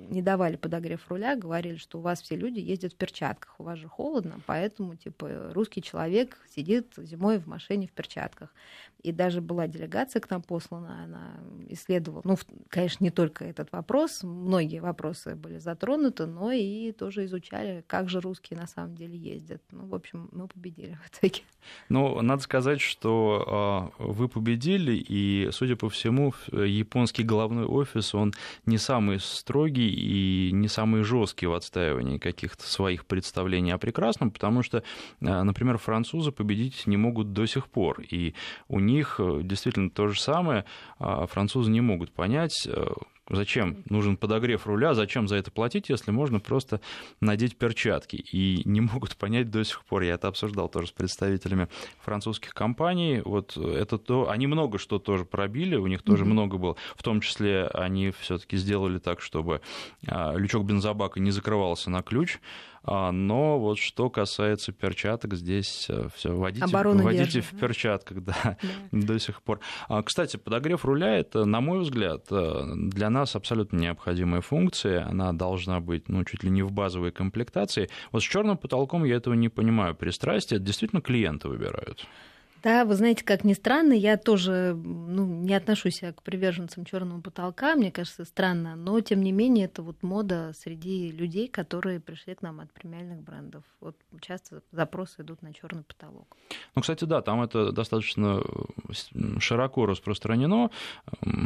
не 0.10 0.22
давали 0.22 0.56
подогрев 0.56 1.08
руля, 1.10 1.36
говорили, 1.36 1.78
что 1.78 1.98
у 1.98 2.02
вас 2.02 2.22
все 2.22 2.36
люди 2.36 2.60
ездят 2.60 2.94
в 2.94 2.98
перчатках, 2.98 3.56
у 3.60 3.64
вас 3.64 3.80
же 3.80 3.88
холодно, 3.88 4.40
поэтому, 4.46 4.96
типа, 4.96 5.52
русский 5.54 5.82
человек 5.82 6.38
сидит 6.56 6.94
зимой 6.98 7.40
в 7.40 7.48
машине 7.48 7.88
в 7.88 7.92
перчатках. 7.92 8.54
И 9.04 9.12
даже 9.12 9.42
была 9.42 9.68
делегация 9.68 10.20
к 10.20 10.30
нам 10.30 10.42
послана, 10.42 11.04
она 11.04 11.34
исследовала, 11.70 12.22
ну, 12.24 12.36
конечно, 12.68 13.04
не 13.04 13.12
только 13.12 13.46
этот 13.46 13.72
вопрос, 13.72 14.24
многие 14.24 14.80
вопросы 14.80 15.36
были 15.36 15.60
затронуты, 15.60 16.26
но 16.26 16.52
и 16.52 16.92
тоже 16.92 17.26
изучали, 17.26 17.84
как 17.88 18.10
же 18.10 18.20
русские 18.20 18.60
на 18.60 18.68
самом 18.68 18.96
деле 18.96 19.18
ездят. 19.18 19.62
Ну, 19.72 19.88
в 19.88 19.96
общем, 19.96 20.30
мы 20.32 20.48
победили 20.48 20.98
в 21.04 21.18
итоге. 21.18 21.42
Ну, 21.90 22.22
надо 22.22 22.42
сказать, 22.42 22.82
что 22.82 23.92
э, 24.00 24.04
вы 24.04 24.28
победили, 24.28 24.94
и, 25.08 25.50
судя 25.52 25.76
по 25.76 25.90
всему, 25.90 26.34
японский 26.52 27.24
головной 27.24 27.66
офис, 27.66 28.14
он 28.14 28.34
не 28.66 28.78
самый 28.78 29.20
строгий 29.20 29.90
и 29.90 30.52
не 30.52 30.68
самый 30.68 31.04
жесткий 31.04 31.48
в 31.48 31.54
отстаивании 31.54 32.18
каких-то 32.18 32.64
своих 32.64 33.06
представлений 33.06 33.72
о 33.72 33.78
прекрасном, 33.78 34.32
потому 34.32 34.64
что, 34.64 34.78
э, 34.78 34.84
например, 35.44 35.78
французы 35.78 36.32
победить 36.32 36.88
не 36.88 36.98
могут 36.98 37.34
до 37.34 37.46
сих 37.46 37.68
пор, 37.68 38.02
и 38.02 38.34
у 38.68 38.80
них 38.80 39.16
э, 39.20 39.42
действительно 39.44 39.90
то 39.90 40.08
же 40.08 40.20
самое. 40.20 40.66
А 41.00 41.26
французы 41.28 41.72
не 41.72 41.82
могут 41.82 42.12
понять, 42.12 42.68
э, 42.68 42.88
Зачем 43.30 43.84
нужен 43.90 44.16
подогрев 44.16 44.66
руля, 44.68 44.94
зачем 44.94 45.28
за 45.28 45.36
это 45.36 45.52
платить, 45.52 45.90
если 45.90 46.12
можно 46.12 46.40
просто 46.40 46.80
надеть 47.20 47.58
перчатки? 47.58 48.16
И 48.16 48.62
не 48.66 48.80
могут 48.80 49.18
понять 49.18 49.50
до 49.52 49.64
сих 49.66 49.84
пор. 49.84 50.04
Я 50.04 50.14
это 50.14 50.30
обсуждал 50.30 50.70
тоже 50.70 50.88
с 50.88 50.92
представителями 50.92 51.68
французских 52.00 52.54
компаний. 52.54 53.22
Вот 53.24 53.58
это 53.58 53.98
то, 53.98 54.30
они 54.30 54.48
много 54.48 54.78
что 54.78 54.98
тоже 55.00 55.26
пробили, 55.26 55.76
у 55.76 55.88
них 55.88 56.04
тоже 56.04 56.24
mm-hmm. 56.24 56.28
много 56.28 56.58
было. 56.58 56.76
В 56.96 57.04
том 57.04 57.20
числе 57.20 57.68
они 57.68 58.12
все-таки 58.12 58.56
сделали 58.56 59.00
так, 59.00 59.20
чтобы 59.20 59.62
а, 60.08 60.36
лючок 60.36 60.66
бензобака 60.66 61.20
не 61.20 61.32
закрывался 61.32 61.90
на 61.90 62.02
ключ. 62.02 62.40
А, 62.90 63.12
но 63.12 63.60
вот 63.60 63.78
что 63.78 64.10
касается 64.10 64.72
перчаток, 64.72 65.34
здесь 65.34 65.88
э, 65.90 66.08
все 66.16 66.34
водите, 66.34 66.66
водите 67.04 67.42
в 67.42 67.52
перчатках, 67.60 68.24
да, 68.24 68.34
да, 68.44 68.58
до 68.92 69.20
сих 69.20 69.42
пор. 69.42 69.60
А, 69.90 70.02
кстати, 70.02 70.38
подогрев 70.38 70.86
руля 70.86 71.18
это, 71.18 71.44
на 71.44 71.60
мой 71.60 71.82
взгляд, 71.82 72.28
э, 72.32 72.64
для 72.76 73.10
нас 73.10 73.36
абсолютно 73.36 73.78
необходимая 73.78 74.40
функция. 74.40 75.06
Она 75.06 75.34
должна 75.34 75.82
быть, 75.82 76.08
ну, 76.08 76.24
чуть 76.24 76.44
ли 76.46 76.50
не 76.50 76.64
в 76.64 76.72
базовой 76.72 77.12
комплектации. 77.12 77.90
Вот 78.14 78.24
с 78.24 78.26
черным 78.26 78.58
потолком 78.58 79.04
я 79.04 79.18
этого 79.18 79.34
не 79.34 79.50
понимаю. 79.50 79.94
Пристрастие, 79.94 80.58
это 80.58 80.66
действительно 80.66 81.02
клиенты 81.02 81.50
выбирают. 81.50 82.08
Да, 82.64 82.86
вы 82.86 82.96
знаете, 82.96 83.24
как 83.24 83.44
ни 83.44 83.54
странно, 83.54 83.94
я 83.94 84.18
тоже 84.18 84.74
ну, 84.76 85.26
не 85.26 85.54
отношусь 85.54 86.02
к 86.02 86.22
приверженцам 86.24 86.86
черного 86.86 87.22
потолка, 87.22 87.76
мне 87.76 87.92
кажется, 87.92 88.26
странно, 88.26 88.76
но 88.76 89.00
тем 89.02 89.22
не 89.22 89.32
менее 89.32 89.66
это 89.66 89.82
вот 89.82 90.02
мода 90.04 90.54
среди 90.58 91.12
людей, 91.12 91.48
которые 91.48 92.00
пришли 92.00 92.36
к 92.36 92.42
нам 92.42 92.60
от 92.60 92.74
премиальных 92.74 93.22
брендов. 93.22 93.64
Вот 93.80 93.96
часто 94.22 94.62
запросы 94.72 95.22
идут 95.22 95.42
на 95.42 95.54
черный 95.54 95.84
потолок. 95.84 96.36
Ну, 96.76 96.82
кстати, 96.82 97.06
да, 97.06 97.22
там 97.22 97.42
это 97.42 97.72
достаточно 97.72 98.42
широко 99.40 99.86
распространено. 99.86 100.72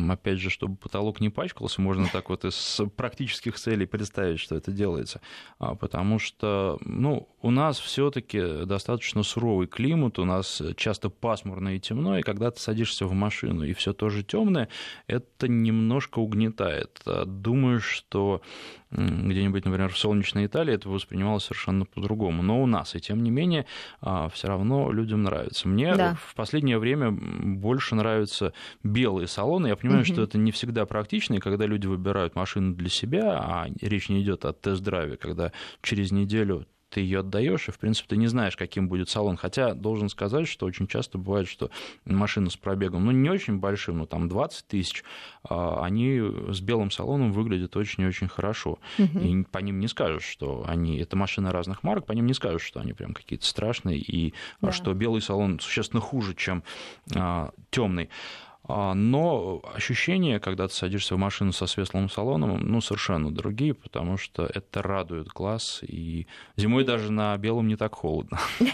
Опять 0.10 0.40
же, 0.40 0.50
чтобы 0.50 0.76
потолок 0.76 1.20
не 1.20 1.30
пачкался, 1.30 1.82
можно 1.82 2.08
так 2.12 2.30
вот 2.30 2.46
из 2.46 2.82
практических 2.96 3.56
целей 3.56 3.86
представить, 3.86 4.40
что 4.40 4.56
это 4.56 4.72
делается. 4.72 5.22
А, 5.60 5.76
потому 5.76 6.20
что, 6.20 6.78
ну, 6.82 7.28
у 7.42 7.52
нас 7.52 7.80
все-таки 7.80 8.66
достаточно 8.66 9.24
суровый 9.24 9.68
климат, 9.68 10.20
у 10.20 10.26
нас 10.26 10.62
часто 10.78 11.01
часто 11.02 11.10
пасмурно 11.10 11.76
и 11.76 11.80
темно, 11.80 12.18
и 12.18 12.22
когда 12.22 12.52
ты 12.52 12.60
садишься 12.60 13.06
в 13.06 13.14
машину, 13.14 13.64
и 13.64 13.74
все 13.74 13.94
тоже 13.94 14.24
темное, 14.24 14.68
это 15.08 15.48
немножко 15.48 16.20
угнетает. 16.20 17.02
А 17.06 17.26
думаю, 17.26 17.80
что 17.80 18.42
где-нибудь, 18.92 19.66
например, 19.66 19.90
в 19.90 19.98
солнечной 19.98 20.46
Италии 20.46 20.74
это 20.74 20.90
воспринималось 20.90 21.46
совершенно 21.46 21.86
по-другому. 21.86 22.44
Но 22.44 22.62
у 22.62 22.66
нас, 22.66 22.96
и 22.96 23.00
тем 23.00 23.24
не 23.24 23.32
менее, 23.32 23.66
а, 24.02 24.28
все 24.30 24.48
равно 24.48 24.92
людям 24.92 25.24
нравится. 25.24 25.68
Мне 25.68 25.96
да. 25.96 26.16
в 26.16 26.36
последнее 26.36 26.78
время 26.78 27.12
больше 27.12 27.96
нравятся 27.96 28.54
белые 28.84 29.28
салоны. 29.28 29.68
Я 29.68 29.76
понимаю, 29.76 30.02
угу. 30.02 30.14
что 30.14 30.22
это 30.24 30.38
не 30.38 30.52
всегда 30.52 30.86
практично, 30.86 31.36
и 31.36 31.40
когда 31.40 31.66
люди 31.66 31.88
выбирают 31.88 32.36
машину 32.36 32.76
для 32.76 32.90
себя, 32.90 33.40
а 33.40 33.68
речь 33.82 34.10
не 34.10 34.22
идет 34.22 34.46
о 34.46 34.52
тест-драйве, 34.52 35.16
когда 35.16 35.52
через 35.82 36.12
неделю 36.12 36.66
ты 36.92 37.00
ее 37.00 37.20
отдаешь, 37.20 37.70
и, 37.70 37.72
в 37.72 37.80
принципе, 37.80 38.10
ты 38.10 38.18
не 38.18 38.28
знаешь, 38.28 38.58
каким 38.58 38.90
будет 38.90 39.10
салон. 39.10 39.38
Хотя 39.38 39.74
должен 39.74 40.10
сказать, 40.10 40.48
что 40.48 40.66
очень 40.66 40.88
часто 40.88 41.18
бывает, 41.18 41.48
что 41.48 41.72
машина 42.06 42.50
с 42.50 42.58
пробегом, 42.58 43.06
ну, 43.06 43.12
не 43.12 43.30
очень 43.30 43.58
большим, 43.58 44.00
ну, 44.00 44.06
там 44.06 44.28
20 44.28 44.68
тысяч, 44.68 45.04
а, 45.44 45.84
они 45.84 46.22
с 46.50 46.60
белым 46.60 46.92
салоном 46.92 47.32
выглядят 47.32 47.78
очень-очень 47.78 48.28
хорошо. 48.28 48.78
Угу. 49.00 49.20
И 49.20 49.44
по 49.44 49.60
ним 49.60 49.80
не 49.80 49.88
скажешь, 49.88 50.26
что 50.26 50.66
они... 50.68 50.98
Это 50.98 51.16
машины 51.16 51.52
разных 51.52 51.82
марок, 51.84 52.06
по 52.06 52.12
ним 52.12 52.26
не 52.26 52.34
скажешь, 52.34 52.64
что 52.64 52.82
они 52.82 52.92
прям 52.92 53.14
какие-то 53.14 53.46
страшные, 53.46 53.98
и 53.98 54.34
да. 54.60 54.74
что 54.74 54.94
белый 54.94 55.22
салон 55.22 55.62
существенно 55.62 56.02
хуже, 56.02 56.36
чем 56.36 56.64
а, 57.16 57.52
темный. 57.70 58.10
А, 58.64 58.94
но 58.94 59.62
ощущения, 59.74 60.40
когда 60.40 60.68
ты 60.68 60.74
садишься 60.74 61.16
в 61.16 61.18
машину 61.18 61.52
со 61.52 61.66
светлым 61.66 62.10
салоном, 62.10 62.60
ну, 62.60 62.82
совершенно 62.82 63.34
другие, 63.34 63.74
потому 63.74 64.18
что 64.18 64.46
это 64.46 64.82
радует 64.82 65.28
глаз, 65.28 65.80
и 65.82 66.28
зимой 66.58 66.86
даже 66.86 67.12
на 67.12 67.38
белом 67.38 67.68
не 67.68 67.76
так 67.76 67.96
холодно. 67.96 68.40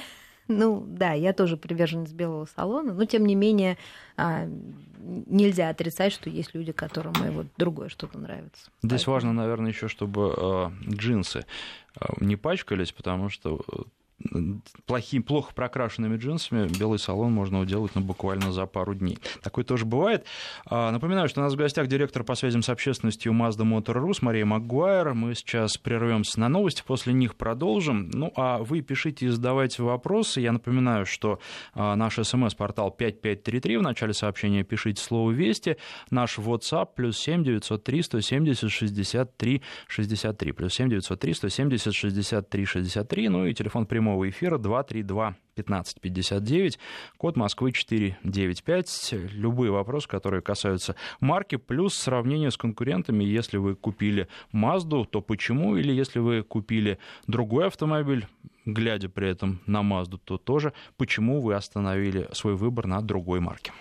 Ну 0.50 0.82
да, 0.88 1.12
я 1.12 1.34
тоже 1.34 1.58
приверженец 1.58 2.14
белого 2.14 2.48
салона, 2.56 2.94
но 2.94 3.04
тем 3.04 3.26
не 3.26 3.36
менее 3.36 3.78
а, 4.16 4.48
нельзя 4.98 5.68
отрицать, 5.68 6.14
что 6.14 6.30
есть 6.30 6.56
люди, 6.56 6.72
которым 6.72 7.14
и 7.26 7.30
вот 7.32 7.48
другое 7.58 7.90
что-то 7.90 8.18
нравится. 8.18 8.72
Здесь 8.82 9.04
Поэтому... 9.04 9.14
важно, 9.14 9.34
наверное, 9.34 9.72
еще, 9.72 9.90
чтобы 9.90 10.34
а, 10.38 10.72
джинсы 10.90 11.46
не 12.22 12.38
пачкались, 12.38 12.94
потому 12.94 13.28
что 13.28 13.60
плохим, 14.86 15.24
плохо 15.24 15.54
прокрашенными 15.54 16.18
джинсами 16.18 16.68
белый 16.78 17.00
салон 17.00 17.32
можно 17.32 17.60
уделать 17.60 17.92
ну, 17.96 18.02
буквально 18.02 18.52
за 18.52 18.66
пару 18.66 18.96
дней. 18.96 19.20
Такое 19.44 19.64
тоже 19.64 19.86
бывает. 19.86 20.26
А, 20.66 20.92
напоминаю, 20.92 21.30
что 21.30 21.42
у 21.42 21.44
нас 21.44 21.54
в 21.54 21.58
гостях 21.58 21.88
директор 21.88 22.24
по 22.24 22.36
связям 22.36 22.64
с 22.64 22.70
общественностью 22.70 23.32
Mazda 23.34 23.64
Motor 23.64 24.04
Rus 24.04 24.18
Мария 24.22 24.46
Магуайр. 24.46 25.14
Мы 25.14 25.36
сейчас 25.36 25.78
прервемся 25.78 26.40
на 26.40 26.50
новости, 26.50 26.84
после 26.86 27.14
них 27.14 27.36
продолжим. 27.36 28.10
Ну, 28.12 28.32
а 28.36 28.60
вы 28.60 28.82
пишите 28.82 29.28
и 29.28 29.30
задавайте 29.30 29.84
вопросы. 29.84 30.42
Я 30.42 30.52
напоминаю, 30.52 31.06
что 31.06 31.40
а, 31.74 31.96
наш 31.96 32.16
смс-портал 32.16 32.92
5533. 32.92 33.78
В 33.78 33.82
начале 33.82 34.14
сообщения 34.14 34.64
пишите 34.64 35.02
слово 35.02 35.32
«Вести». 35.32 35.78
Наш 36.10 36.40
WhatsApp 36.40 36.90
плюс 36.96 37.18
7 37.20 37.44
903 37.44 38.02
170 38.02 38.72
63 38.72 39.62
63. 39.88 40.52
Плюс 40.54 40.74
7 40.74 40.90
903 40.90 41.34
170 41.34 41.94
63 41.94 42.66
63. 42.66 43.30
Ну 43.30 43.46
и 43.46 43.54
телефон 43.54 43.86
прямого 43.86 44.07
прямого 44.08 44.30
эфира 44.30 44.58
232 44.58 45.36
1559, 45.56 46.80
код 47.18 47.36
Москвы 47.36 47.72
495. 47.72 49.14
Любые 49.34 49.72
вопросы, 49.72 50.08
которые 50.08 50.42
касаются 50.42 50.96
марки, 51.20 51.56
плюс 51.58 51.96
сравнение 51.96 52.52
с 52.52 52.58
конкурентами. 52.58 53.24
Если 53.24 53.58
вы 53.58 53.76
купили 53.76 54.28
Мазду, 54.52 55.04
то 55.06 55.20
почему? 55.20 55.76
Или 55.76 55.92
если 55.92 56.20
вы 56.20 56.44
купили 56.44 57.00
другой 57.26 57.68
автомобиль, 57.68 58.28
глядя 58.66 59.10
при 59.10 59.30
этом 59.30 59.60
на 59.66 59.82
Мазду, 59.82 60.20
то 60.20 60.38
тоже 60.38 60.74
почему 60.96 61.42
вы 61.42 61.56
остановили 61.56 62.30
свой 62.34 62.56
выбор 62.56 62.86
на 62.86 63.02
другой 63.02 63.40
марке. 63.40 63.72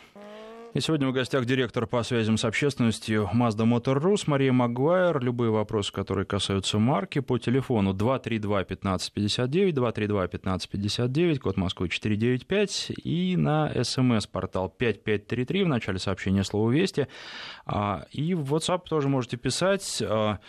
И 0.77 0.81
сегодня 0.81 1.09
в 1.09 1.13
гостях 1.13 1.47
директор 1.47 1.87
по 1.87 2.03
связям 2.03 2.37
с 2.37 2.45
общественностью 2.45 3.31
Mazda 3.33 3.65
Motor 3.65 3.99
Rus 3.99 4.25
Мария 4.27 4.53
Магуайр. 4.53 5.19
Любые 5.21 5.51
вопросы, 5.51 5.91
которые 5.91 6.27
касаются 6.27 6.79
марки, 6.79 7.21
по 7.21 7.39
телефону 7.39 7.95
232-1559, 7.95 9.73
232-1559, 9.73 11.39
код 11.39 11.57
Москвы 11.57 11.89
495, 11.89 12.93
и 13.03 13.39
на 13.39 13.73
смс-портал 13.85 14.69
5533 14.69 15.65
в 15.65 15.69
начале 15.69 15.99
сообщения 15.99 16.45
слова 16.45 16.71
«Вести». 16.71 17.09
А, 17.65 18.05
и 18.13 18.35
в 18.35 18.55
WhatsApp 18.55 18.83
тоже 18.87 19.09
можете 19.09 19.39
писать 19.39 20.03
а, 20.03 20.41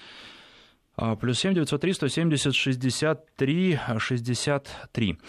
а, 0.98 1.16
плюс 1.16 1.40
7 1.40 1.54
903 1.54 1.94
170 1.94 2.54
63 2.54 3.80
63. 3.98 5.20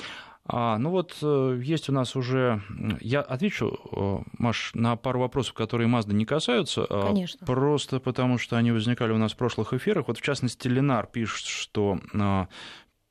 А, 0.51 0.79
ну 0.79 0.91
вот 0.91 1.17
э, 1.21 1.61
есть 1.63 1.91
у 1.91 1.93
нас 1.93 2.17
уже... 2.17 2.63
Я 3.01 3.21
отвечу, 3.21 3.79
э, 3.93 4.31
Маш, 4.39 4.71
на 4.73 4.97
пару 4.97 5.21
вопросов, 5.21 5.53
которые 5.53 5.89
Mazda 5.89 6.15
не 6.15 6.25
касаются. 6.25 6.87
А, 6.89 7.09
Конечно. 7.09 7.47
Просто 7.47 8.01
потому, 8.01 8.39
что 8.39 8.57
они 8.57 8.73
возникали 8.73 9.13
у 9.13 9.19
нас 9.19 9.35
в 9.35 9.37
прошлых 9.37 9.75
эфирах. 9.75 10.09
Вот 10.09 10.19
в 10.19 10.23
частности, 10.23 10.67
Ленар 10.67 11.07
пишет, 11.07 11.47
что 11.47 12.01
а, 12.15 12.49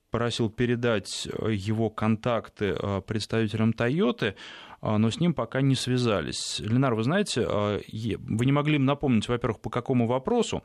просил 0.09 0.49
передать 0.49 1.27
его 1.47 1.91
контакты 1.91 2.75
представителям 3.05 3.69
Toyota. 3.69 4.33
Но 4.97 5.09
с 5.09 5.19
ним 5.19 5.33
пока 5.33 5.61
не 5.61 5.75
связались. 5.75 6.59
Ленар, 6.59 6.95
вы 6.95 7.03
знаете, 7.03 7.45
вы 7.47 8.45
не 8.45 8.51
могли 8.51 8.77
напомнить, 8.77 9.27
во-первых, 9.27 9.59
по 9.59 9.69
какому 9.69 10.07
вопросу, 10.07 10.63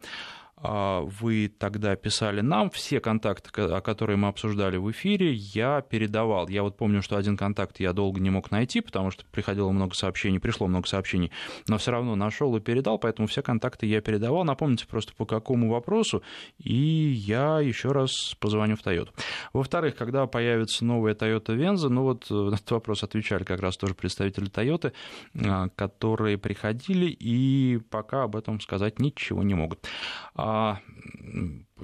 а, 0.64 1.00
вы 1.00 1.52
тогда 1.58 1.96
писали 1.96 2.40
нам, 2.40 2.70
все 2.70 3.00
контакты, 3.00 3.50
которые 3.50 4.16
мы 4.16 4.28
обсуждали 4.28 4.76
в 4.76 4.90
эфире, 4.92 5.32
я 5.32 5.80
передавал. 5.80 6.48
Я 6.48 6.62
вот 6.62 6.76
помню, 6.76 7.02
что 7.02 7.16
один 7.16 7.36
контакт 7.36 7.80
я 7.80 7.92
долго 7.92 8.20
не 8.20 8.30
мог 8.30 8.52
найти, 8.52 8.80
потому 8.80 9.10
что 9.10 9.24
приходило 9.32 9.70
много 9.72 9.94
сообщений, 9.94 10.38
пришло 10.38 10.68
много 10.68 10.86
сообщений, 10.86 11.32
но 11.66 11.78
все 11.78 11.90
равно 11.90 12.14
нашел 12.14 12.56
и 12.56 12.60
передал, 12.60 12.98
поэтому 12.98 13.26
все 13.26 13.42
контакты 13.42 13.86
я 13.86 14.00
передавал. 14.00 14.44
Напомните 14.44 14.86
просто 14.86 15.12
по 15.14 15.26
какому 15.26 15.68
вопросу, 15.68 16.22
и 16.58 16.72
я 16.72 17.58
еще 17.58 17.90
раз 17.90 18.36
позвоню 18.38 18.76
в 18.76 18.86
Toyota. 18.86 19.10
Во-вторых, 19.52 19.96
когда 19.96 20.26
появится 20.26 20.84
новая 20.84 21.14
Toyota 21.14 21.56
Venza, 21.56 21.88
ну 21.88 22.02
вот 22.02 22.26
э, 22.30 22.34
на 22.34 22.54
этот 22.54 22.70
вопрос 22.70 23.02
отвечали 23.02 23.42
как 23.42 23.60
раз 23.60 23.76
тоже 23.76 23.94
представители 23.94 24.11
Toyota, 24.20 24.92
а, 25.34 25.68
которые 25.70 26.38
приходили 26.38 27.06
и 27.06 27.80
пока 27.90 28.24
об 28.24 28.36
этом 28.36 28.60
сказать 28.60 28.98
ничего 28.98 29.42
не 29.42 29.54
могут. 29.54 29.86
А 30.34 30.78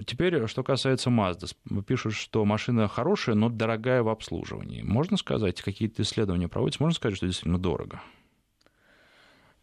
теперь, 0.06 0.46
что 0.46 0.62
касается 0.62 1.10
Mazda. 1.10 1.50
Пишут, 1.82 2.14
что 2.14 2.44
машина 2.44 2.88
хорошая, 2.88 3.34
но 3.34 3.48
дорогая 3.48 4.02
в 4.02 4.08
обслуживании. 4.08 4.82
Можно 4.82 5.16
сказать, 5.16 5.60
какие-то 5.62 6.02
исследования 6.02 6.48
проводятся? 6.48 6.82
Можно 6.82 6.96
сказать, 6.96 7.16
что 7.16 7.26
действительно 7.26 7.58
дорого? 7.58 8.00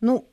Ну, 0.01 0.27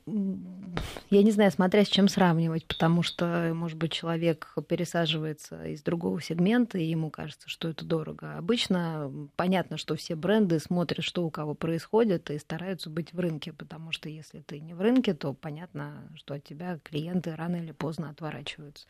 я 1.09 1.23
не 1.23 1.31
знаю, 1.31 1.51
смотря 1.51 1.85
с 1.85 1.87
чем 1.87 2.07
сравнивать, 2.07 2.65
потому 2.65 3.01
что, 3.01 3.51
может 3.55 3.77
быть, 3.77 3.91
человек 3.91 4.53
пересаживается 4.67 5.63
из 5.65 5.81
другого 5.81 6.21
сегмента, 6.21 6.77
и 6.77 6.85
ему 6.85 7.09
кажется, 7.09 7.49
что 7.49 7.69
это 7.69 7.85
дорого. 7.85 8.37
Обычно 8.37 9.11
понятно, 9.35 9.77
что 9.77 9.95
все 9.95 10.15
бренды 10.15 10.59
смотрят, 10.59 11.03
что 11.03 11.25
у 11.25 11.31
кого 11.31 11.53
происходит, 11.53 12.29
и 12.29 12.39
стараются 12.39 12.89
быть 12.89 13.13
в 13.13 13.19
рынке, 13.19 13.53
потому 13.53 13.91
что 13.91 14.09
если 14.09 14.41
ты 14.41 14.59
не 14.59 14.73
в 14.73 14.81
рынке, 14.81 15.13
то 15.13 15.33
понятно, 15.33 16.09
что 16.15 16.33
от 16.33 16.43
тебя 16.43 16.79
клиенты 16.83 17.35
рано 17.35 17.55
или 17.55 17.71
поздно 17.71 18.09
отворачиваются. 18.09 18.85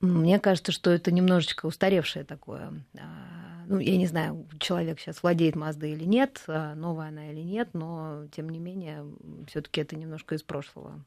Мне 0.00 0.38
кажется, 0.38 0.70
что 0.70 0.90
это 0.90 1.10
немножечко 1.10 1.66
устаревшее 1.66 2.24
такое. 2.24 2.72
А, 2.96 3.64
ну, 3.66 3.78
я 3.80 3.96
не 3.96 4.06
знаю, 4.06 4.46
человек 4.60 5.00
сейчас 5.00 5.22
владеет 5.22 5.56
Маздой 5.56 5.92
или 5.92 6.04
нет, 6.04 6.42
а, 6.46 6.74
новая 6.74 7.08
она 7.08 7.30
или 7.30 7.40
нет, 7.40 7.70
но 7.72 8.26
тем 8.30 8.48
не 8.48 8.60
менее, 8.60 9.04
все-таки 9.48 9.80
это 9.80 9.96
немножко 9.96 10.36
из 10.36 10.42
прошлого. 10.42 11.04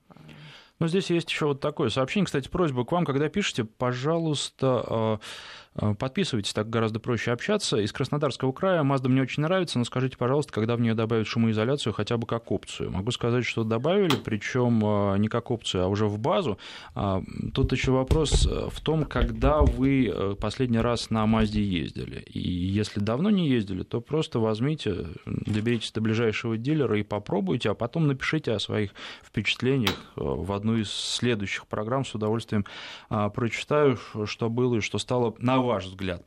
Ну, 0.79 0.87
здесь 0.87 1.09
есть 1.09 1.29
еще 1.29 1.45
вот 1.45 1.59
такое 1.59 1.89
сообщение. 1.89 2.25
Кстати, 2.25 2.49
просьба 2.49 2.83
к 2.83 2.91
вам, 2.91 3.05
когда 3.05 3.29
пишете, 3.29 3.63
пожалуйста, 3.63 4.83
а, 4.87 5.19
подписывайтесь, 5.73 6.53
так 6.53 6.69
гораздо 6.69 6.99
проще 6.99 7.31
общаться. 7.31 7.77
Из 7.77 7.93
Краснодарского 7.93 8.51
края 8.51 8.83
Mazda 8.83 9.07
мне 9.07 9.21
очень 9.21 9.41
нравится, 9.43 9.79
но 9.79 9.85
скажите, 9.85 10.17
пожалуйста, 10.17 10.51
когда 10.51 10.75
в 10.75 10.81
нее 10.81 10.93
добавят 10.95 11.27
шумоизоляцию 11.27 11.93
хотя 11.93 12.17
бы 12.17 12.27
как 12.27 12.51
опцию. 12.51 12.91
Могу 12.91 13.11
сказать, 13.11 13.45
что 13.45 13.63
добавили, 13.63 14.15
причем 14.21 14.81
э, 14.83 15.17
не 15.17 15.29
как 15.29 15.49
опцию, 15.49 15.85
а 15.85 15.87
уже 15.87 16.07
в 16.07 16.19
базу. 16.19 16.57
А, 16.93 17.23
тут 17.53 17.71
еще 17.71 17.91
вопрос 17.91 18.45
э, 18.45 18.67
в 18.69 18.81
том, 18.81 19.05
когда 19.05 19.61
вы 19.61 20.35
последний 20.39 20.79
раз 20.79 21.09
на 21.09 21.23
Mazda 21.25 21.59
ездили. 21.59 22.19
И 22.27 22.39
если 22.39 22.99
давно 22.99 23.29
не 23.29 23.47
ездили, 23.47 23.83
то 23.83 24.01
просто 24.01 24.39
возьмите, 24.39 25.07
доберитесь 25.25 25.93
до 25.93 26.01
ближайшего 26.01 26.57
дилера 26.57 26.99
и 26.99 27.03
попробуйте, 27.03 27.69
а 27.69 27.75
потом 27.75 28.07
напишите 28.07 28.51
о 28.51 28.59
своих 28.59 28.91
впечатлениях 29.23 29.95
в 30.15 30.51
одну 30.51 30.77
из 30.77 30.91
следующих 30.91 31.67
программ. 31.67 32.03
С 32.03 32.13
удовольствием 32.13 32.65
прочитаю, 33.09 33.97
что 34.25 34.49
было 34.49 34.75
и 34.75 34.81
что 34.81 34.97
стало 34.97 35.33
на 35.37 35.60
ваш 35.61 35.85
взгляд? 35.85 36.23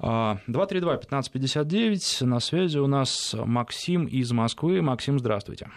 232-1559, 0.00 2.24
на 2.24 2.40
связи 2.40 2.78
у 2.78 2.86
нас 2.86 3.34
Максим 3.34 4.06
из 4.06 4.32
Москвы. 4.32 4.80
Максим, 4.82 5.18
здравствуйте. 5.18 5.70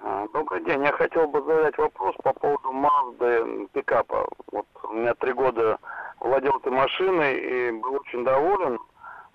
А, 0.00 0.26
добрый 0.32 0.64
день. 0.64 0.82
Я 0.82 0.92
хотел 0.92 1.28
бы 1.28 1.40
задать 1.42 1.78
вопрос 1.78 2.16
по 2.22 2.32
поводу 2.34 2.72
Mazda 2.72 3.68
пикапа. 3.72 4.26
Вот 4.52 4.66
у 4.82 4.92
меня 4.92 5.14
три 5.14 5.32
года 5.32 5.78
владел 6.20 6.58
этой 6.58 6.72
машиной 6.72 7.38
и 7.38 7.70
был 7.72 7.94
очень 7.94 8.24
доволен. 8.24 8.78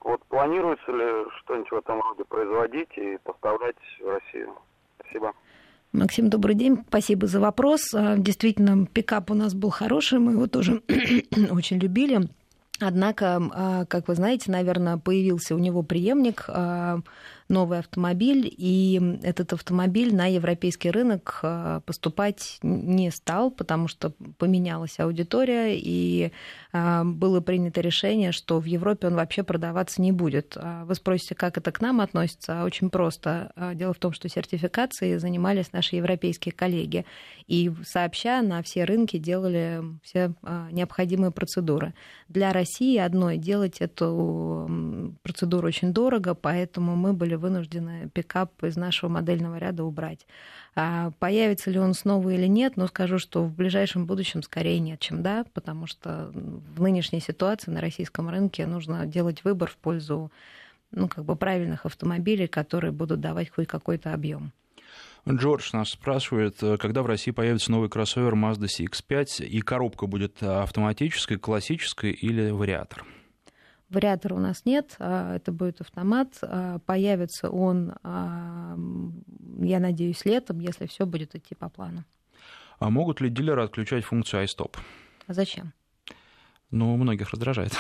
Вот 0.04 0.24
планируется 0.26 0.92
ли 0.92 1.26
что-нибудь 1.40 1.72
в 1.72 1.76
этом 1.76 2.00
роде 2.02 2.24
производить 2.26 2.96
и 2.98 3.18
поставлять 3.24 3.78
в 4.00 4.08
Россию? 4.08 4.54
Спасибо. 5.00 5.34
Максим, 5.92 6.30
добрый 6.30 6.54
день. 6.54 6.84
Спасибо 6.88 7.26
за 7.26 7.40
вопрос. 7.40 7.96
А, 7.96 8.16
действительно, 8.18 8.86
пикап 8.86 9.32
у 9.32 9.34
нас 9.34 9.56
был 9.56 9.72
хороший, 9.72 10.20
мы 10.20 10.34
его 10.34 10.46
тоже 10.46 10.84
очень 11.52 11.80
любили. 11.80 12.30
Однако, 12.80 13.42
а, 13.52 13.86
как 13.86 14.08
вы 14.08 14.16
знаете, 14.16 14.52
наверное, 14.52 14.98
появился 14.98 15.56
у 15.56 15.60
него 15.60 15.84
преемник 15.84 16.46
а, 16.48 17.00
новый 17.50 17.80
автомобиль, 17.80 18.54
и 18.56 19.20
этот 19.24 19.54
автомобиль 19.54 20.16
на 20.16 20.28
европейский 20.28 20.92
рынок 20.92 21.40
а, 21.42 21.82
поступать 21.82 22.60
не 22.62 23.10
стал, 23.10 23.50
потому 23.50 23.88
что 23.88 24.14
поменялась 24.38 25.00
аудитория, 25.00 25.76
и 25.76 26.32
а, 26.72 27.04
было 27.04 27.42
принято 27.42 27.82
решение, 27.82 28.32
что 28.32 28.60
в 28.60 28.66
Европе 28.66 29.08
он 29.08 29.16
вообще 29.16 29.42
продаваться 29.42 30.00
не 30.02 30.12
будет. 30.12 30.56
А 30.58 30.86
вы 30.86 30.94
спросите, 30.94 31.34
как 31.34 31.58
это 31.58 31.72
к 31.72 31.82
нам 31.82 32.02
относится? 32.02 32.64
Очень 32.64 32.92
просто. 32.92 33.52
Дело 33.74 33.94
в 33.94 34.00
том, 34.00 34.14
что 34.14 34.30
сертификацией 34.30 35.18
занимались 35.18 35.74
наши 35.74 35.96
европейские 35.96 36.54
коллеги, 36.54 37.06
и 37.48 37.72
сообща 37.84 38.44
на 38.44 38.62
все 38.62 38.84
рынки 38.84 39.18
делали 39.18 39.82
все 40.04 40.34
необходимые 40.72 41.32
процедуры. 41.32 41.96
Для 42.28 42.54
России 42.54 42.98
одной 42.98 43.38
делать 43.38 43.82
эту 43.82 44.70
процедуру 45.24 45.68
очень 45.68 45.94
дорого, 45.94 46.36
поэтому 46.36 46.96
мы 46.96 47.14
были 47.14 47.39
вынуждены 47.40 48.10
пикап 48.14 48.64
из 48.64 48.76
нашего 48.76 49.10
модельного 49.10 49.58
ряда 49.58 49.84
убрать. 49.84 50.28
А 50.76 51.12
появится 51.20 51.72
ли 51.72 51.80
он 51.80 51.94
снова 51.94 52.30
или 52.30 52.46
нет, 52.46 52.78
но 52.78 52.88
скажу, 52.88 53.18
что 53.18 53.44
в 53.44 53.54
ближайшем 53.54 54.06
будущем 54.06 54.44
скорее 54.44 54.80
нет, 54.80 55.00
чем 55.00 55.24
да, 55.24 55.46
потому 55.54 55.88
что 55.88 56.32
в 56.34 56.82
нынешней 56.82 57.20
ситуации 57.20 57.72
на 57.72 57.82
российском 57.82 58.30
рынке 58.30 58.66
нужно 58.66 59.06
делать 59.06 59.44
выбор 59.44 59.70
в 59.70 59.78
пользу 59.78 60.32
ну, 60.92 61.08
как 61.08 61.26
бы 61.26 61.36
правильных 61.36 61.86
автомобилей, 61.86 62.48
которые 62.48 62.92
будут 62.92 63.20
давать 63.20 63.50
хоть 63.50 63.68
какой-то 63.68 64.14
объем. 64.14 64.52
Джордж 65.28 65.70
нас 65.74 65.90
спрашивает, 65.90 66.58
когда 66.80 67.04
в 67.04 67.06
России 67.06 67.32
появится 67.32 67.72
новый 67.72 67.90
кроссовер 67.90 68.34
Mazda 68.34 68.68
CX-5, 68.68 69.46
и 69.46 69.62
коробка 69.62 70.08
будет 70.08 70.42
автоматической, 70.42 71.38
классической 71.38 72.12
или 72.12 72.50
вариатор? 72.50 73.06
Вариатора 73.90 74.36
у 74.36 74.40
нас 74.40 74.66
нет, 74.66 74.96
а, 75.00 75.36
это 75.36 75.52
будет 75.52 75.82
автомат. 75.82 76.38
А, 76.42 76.80
появится 76.80 77.50
он, 77.50 77.94
а, 78.04 78.78
я 79.60 79.80
надеюсь, 79.80 80.26
летом, 80.26 80.60
если 80.60 80.86
все 80.86 81.06
будет 81.06 81.36
идти 81.36 81.56
по 81.56 81.70
плану. 81.70 82.04
А 82.80 82.90
могут 82.90 83.20
ли 83.20 83.30
дилеры 83.30 83.64
отключать 83.64 84.06
функцию 84.06 84.44
iStop? 84.44 84.78
А 85.28 85.34
зачем? 85.34 85.74
Ну, 86.72 86.96
многих 86.98 87.32
раздражает. 87.32 87.74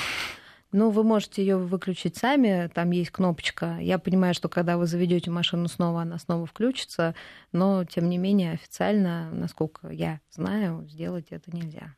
Ну, 0.71 0.91
вы 0.91 1.03
можете 1.03 1.41
ее 1.41 1.57
выключить 1.57 2.15
сами, 2.15 2.69
там 2.73 2.91
есть 2.91 3.09
кнопочка. 3.09 3.77
Я 3.79 3.97
понимаю, 3.97 4.35
что 4.35 4.49
когда 4.49 4.77
вы 4.77 4.85
заведете 4.85 5.31
машину 5.31 5.67
снова, 5.67 6.03
она 6.03 6.19
снова 6.19 6.45
включится, 6.45 7.15
но, 7.51 7.85
тем 7.85 8.07
не 8.07 8.19
менее, 8.19 8.53
официально, 8.53 9.31
насколько 9.31 9.89
я 9.89 10.21
знаю, 10.29 10.87
сделать 10.87 11.27
это 11.31 11.55
нельзя. 11.55 11.95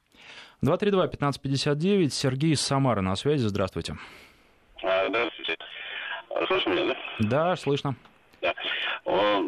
232-1559, 0.63 2.09
Сергей 2.09 2.51
из 2.51 2.61
Самары 2.61 3.01
на 3.01 3.15
связи, 3.15 3.47
здравствуйте. 3.47 3.95
А, 4.83 5.07
здравствуйте. 5.07 5.57
Слышно 6.47 6.69
меня, 6.69 6.85
да? 6.85 6.97
Да, 7.19 7.55
слышно. 7.55 7.95
Да. 8.41 8.53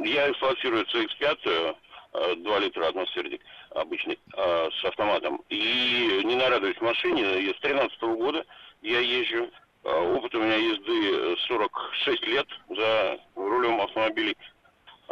Я 0.06 0.32
эксплуатирую 0.32 0.86
CX-5, 0.86 1.76
2 2.38 2.60
литра 2.60 2.88
атмосферник 2.88 3.41
обычный, 3.76 4.19
а, 4.36 4.69
с 4.71 4.86
автоматом. 4.86 5.41
И 5.49 6.21
не 6.23 6.36
нарадуюсь 6.36 6.82
машине, 6.82 7.54
с 7.54 7.60
13 7.60 8.02
-го 8.02 8.15
года 8.15 8.43
я 8.82 8.99
езжу. 8.99 9.49
А, 9.84 10.02
опыт 10.02 10.34
у 10.34 10.39
меня 10.39 10.56
езды 10.56 11.38
46 11.47 12.28
лет 12.28 12.47
за 12.69 13.19
рулем 13.36 13.82
автомобилей. 13.82 14.36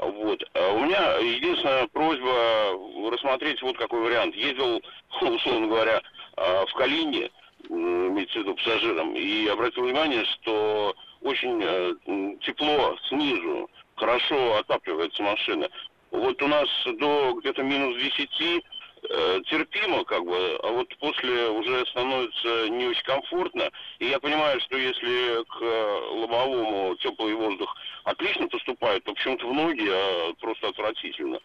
Вот. 0.02 0.44
А 0.54 0.74
у 0.74 0.86
меня 0.86 1.18
единственная 1.18 1.88
просьба 1.88 2.74
рассмотреть 3.12 3.62
вот 3.62 3.78
какой 3.78 4.02
вариант. 4.02 4.36
Ездил, 4.36 4.82
условно 5.22 5.68
говоря, 5.68 6.02
а, 6.38 6.66
в 6.66 6.74
Калине, 6.74 7.30
имеется 7.70 8.40
в 8.40 8.42
виду 8.42 8.56
пассажирам, 8.56 9.16
и 9.16 9.48
обратил 9.48 9.84
внимание, 9.84 10.26
что 10.26 10.96
очень 11.22 11.62
э, 11.64 11.94
тепло 12.42 12.98
снизу, 13.08 13.70
хорошо 13.96 14.58
отапливается 14.58 15.22
машина. 15.22 15.70
Вот 16.10 16.42
у 16.42 16.48
нас 16.48 16.68
до 16.98 17.34
где-то 17.40 17.62
минус 17.62 17.96
10 18.02 18.32
Э, 18.40 18.71
терпимо, 19.08 20.04
как 20.06 20.24
бы, 20.24 20.60
а 20.64 20.72
вот 20.72 20.96
после 20.98 21.50
уже 21.50 21.86
становится 21.88 22.70
не 22.70 22.88
очень 22.88 23.04
комфортно. 23.04 23.70
И 24.00 24.06
я 24.06 24.20
понимаю, 24.20 24.60
что 24.62 24.78
если 24.78 25.44
к 25.44 25.62
э, 25.62 26.00
лобовому 26.12 26.96
теплый 26.98 27.34
воздух 27.34 27.76
отлично 28.04 28.48
поступает, 28.48 29.04
то 29.04 29.14
почему-то 29.14 29.48
в 29.48 29.54
ноги 29.54 29.88
а 29.90 30.34
просто 30.40 30.70
отвратительно. 30.70 31.40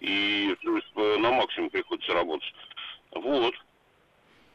И 0.00 0.54
то 0.62 0.76
есть, 0.76 0.88
э, 0.96 1.16
на 1.18 1.32
максимум 1.32 1.70
приходится 1.70 2.14
работать. 2.14 2.54
Вот. 3.12 3.54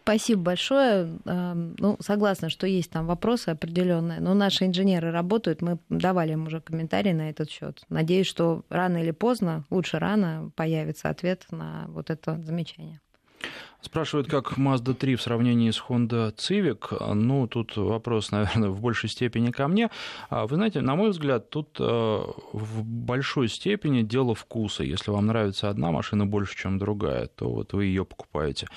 Спасибо 0.08 0.42
большое. 0.42 1.20
Эм, 1.26 1.76
ну, 1.80 1.98
согласна, 2.00 2.50
что 2.50 2.66
есть 2.66 2.90
там 2.90 3.08
вопросы 3.08 3.50
определенные, 3.50 4.22
но 4.22 4.34
наши 4.34 4.66
инженеры 4.66 5.12
работают, 5.12 5.62
мы 5.62 5.80
давали 5.90 6.32
им 6.32 6.48
уже 6.48 6.62
комментарии 6.62 7.12
на 7.12 7.30
этот 7.30 7.50
счет. 7.50 7.82
Надеюсь, 7.90 8.28
что 8.28 8.64
рано 8.70 9.04
или 9.04 9.12
поздно, 9.12 9.66
лучше 9.70 10.00
рано, 10.00 10.50
появится 10.56 11.10
ответ 11.10 11.46
на 11.52 11.88
вот 11.90 12.10
это 12.10 12.42
замечание. 12.42 13.02
Спрашивают, 13.82 14.28
как 14.28 14.58
Mazda 14.58 14.96
3 14.96 15.16
в 15.16 15.22
сравнении 15.22 15.70
с 15.70 15.82
Honda 15.88 16.36
Civic. 16.36 17.14
Ну, 17.14 17.48
тут 17.48 17.78
вопрос, 17.78 18.32
наверное, 18.32 18.70
в 18.72 18.82
большей 18.82 19.08
степени 19.08 19.52
ко 19.52 19.68
мне. 19.68 19.90
А, 20.30 20.48
вы 20.48 20.56
знаете, 20.56 20.82
на 20.82 20.96
мой 20.96 21.12
взгляд, 21.12 21.50
тут 21.52 21.78
э, 21.80 21.84
в 21.84 22.84
большой 22.84 23.48
степени 23.48 24.02
дело 24.02 24.34
вкуса. 24.34 24.84
Если 24.84 25.12
вам 25.12 25.28
нравится 25.28 25.70
одна 25.70 25.92
машина 25.92 26.26
больше, 26.26 26.58
чем 26.58 26.80
другая, 26.80 27.28
то 27.28 27.50
вот 27.50 27.74
вы 27.74 27.86
ее 27.86 28.04
покупаете. 28.04 28.68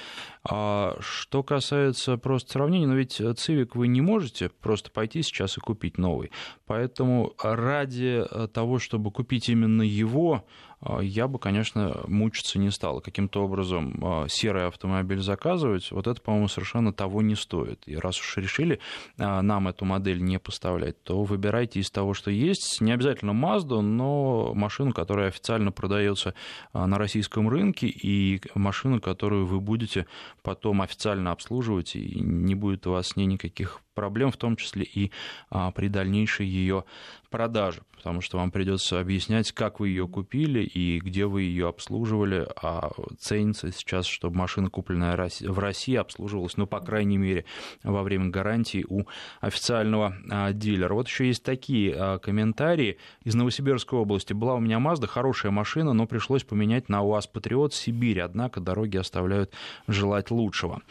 А 0.45 0.97
что 1.01 1.43
касается 1.43 2.19
просто 2.19 2.53
сравнения, 2.53 2.87
но 2.87 2.95
ведь 2.95 3.21
Civic 3.21 3.71
вы 3.75 3.89
не 3.89 4.03
можете 4.03 4.51
просто 4.51 4.91
пойти 4.91 5.23
сейчас 5.23 5.57
и 5.57 5.61
купить 5.61 5.97
новый. 5.97 6.31
Поэтому 6.67 7.33
ради 7.43 8.25
того, 8.53 8.79
чтобы 8.79 9.11
купить 9.11 9.49
именно 9.49 9.83
его, 9.83 10.45
а, 10.81 11.01
я 11.01 11.29
бы, 11.29 11.39
конечно, 11.39 12.01
мучиться 12.07 12.59
не 12.59 12.71
стал. 12.71 13.01
Каким-то 13.01 13.45
образом 13.45 13.99
а, 14.03 14.29
серый 14.29 14.67
автомобиль 14.67 14.90
заказывать, 15.21 15.91
вот 15.91 16.07
это, 16.07 16.21
по-моему, 16.21 16.49
совершенно 16.49 16.93
того 16.93 17.23
не 17.23 17.35
стоит. 17.35 17.83
И 17.87 17.97
раз 17.97 18.19
уж 18.21 18.37
решили 18.37 18.81
а, 19.19 19.43
нам 19.43 19.69
эту 19.69 19.85
модель 19.85 20.23
не 20.23 20.39
поставлять, 20.39 21.03
то 21.03 21.23
выбирайте 21.23 21.81
из 21.81 21.91
того, 21.91 22.15
что 22.15 22.31
есть. 22.31 22.81
Не 22.81 22.93
обязательно 22.93 23.31
Mazda, 23.31 23.81
но 23.81 24.53
машину, 24.55 24.93
которая 24.93 25.29
официально 25.29 25.73
продается 25.73 26.35
на 26.73 26.99
российском 26.99 27.49
рынке, 27.49 27.87
и 27.87 28.41
машину, 28.55 29.01
которую 29.01 29.47
вы 29.47 29.61
будете 29.61 30.07
потом 30.43 30.83
официально 30.83 31.33
обслуживать, 31.33 31.97
и 31.97 32.21
не 32.21 32.55
будет 32.55 32.87
у 32.87 32.93
вас 32.93 33.09
с 33.09 33.17
ней 33.17 33.27
никаких 33.27 33.81
проблем, 34.01 34.31
в 34.31 34.39
том 34.39 34.57
числе 34.57 34.85
и 34.85 35.11
а, 35.51 35.73
при 35.73 35.89
дальнейшей 35.89 36.47
ее 36.47 36.85
продаже, 37.31 37.83
потому 37.97 38.21
что 38.21 38.39
вам 38.39 38.51
придется 38.51 38.99
объяснять, 38.99 39.53
как 39.53 39.79
вы 39.79 39.89
ее 39.89 40.09
купили 40.09 40.61
и 40.61 41.01
где 41.01 41.27
вы 41.27 41.43
ее 41.43 41.69
обслуживали, 41.69 42.47
а 42.61 42.91
ценится 43.19 43.71
сейчас, 43.73 44.07
чтобы 44.07 44.37
машина, 44.37 44.69
купленная 44.69 45.17
в 45.17 45.59
России, 45.59 45.95
обслуживалась, 45.95 46.57
ну, 46.57 46.67
по 46.67 46.81
крайней 46.81 47.19
мере, 47.19 47.45
во 47.83 48.03
время 48.03 48.31
гарантии 48.31 48.85
у 48.89 49.05
официального 49.41 50.17
а, 50.29 50.53
дилера. 50.53 50.95
Вот 50.95 51.09
еще 51.09 51.27
есть 51.27 51.45
такие 51.45 51.95
а, 51.95 52.19
комментарии 52.19 52.99
из 53.23 53.35
Новосибирской 53.35 53.99
области. 53.99 54.33
Была 54.33 54.55
у 54.55 54.61
меня 54.61 54.79
Mazda, 54.79 55.07
хорошая 55.07 55.53
машина, 55.53 55.93
но 55.93 56.07
пришлось 56.07 56.43
поменять 56.43 56.89
на 56.89 57.03
УАЗ 57.03 57.29
Патриот 57.29 57.75
Сибирь, 57.75 58.21
однако 58.21 58.61
дороги 58.61 58.97
оставляют 58.97 59.53
желать 59.87 60.31
лучшего. 60.31 60.83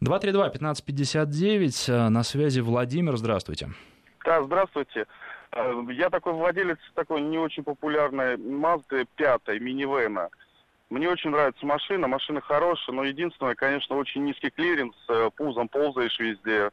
232-1559, 0.00 2.08
на 2.08 2.22
связи 2.22 2.57
связи 2.58 2.60
Владимир. 2.60 3.16
Здравствуйте. 3.16 3.68
Да, 4.24 4.42
здравствуйте. 4.42 5.06
Э, 5.52 5.82
я 5.90 6.10
такой 6.10 6.32
владелец 6.32 6.78
такой 6.94 7.20
не 7.20 7.38
очень 7.38 7.62
популярной 7.62 8.36
Mazda 8.36 9.06
5 9.16 9.60
минивэна. 9.60 10.28
Мне 10.90 11.08
очень 11.08 11.30
нравится 11.30 11.66
машина, 11.66 12.08
машина 12.08 12.40
хорошая, 12.40 12.96
но 12.96 13.04
единственное, 13.04 13.54
конечно, 13.54 13.96
очень 13.96 14.24
низкий 14.24 14.50
клиренс, 14.50 14.96
э, 15.08 15.30
пузом 15.36 15.68
ползаешь 15.68 16.18
везде. 16.18 16.70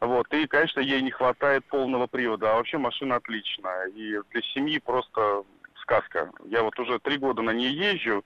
Вот, 0.00 0.32
и, 0.32 0.46
конечно, 0.46 0.80
ей 0.80 1.02
не 1.02 1.10
хватает 1.10 1.64
полного 1.66 2.06
привода, 2.06 2.52
а 2.52 2.54
вообще 2.56 2.78
машина 2.78 3.16
отличная. 3.16 3.88
И 3.88 4.18
для 4.30 4.42
семьи 4.54 4.78
просто 4.78 5.44
сказка. 5.82 6.30
Я 6.46 6.62
вот 6.62 6.78
уже 6.78 6.98
три 6.98 7.18
года 7.18 7.42
на 7.42 7.50
ней 7.50 7.70
езжу, 7.70 8.24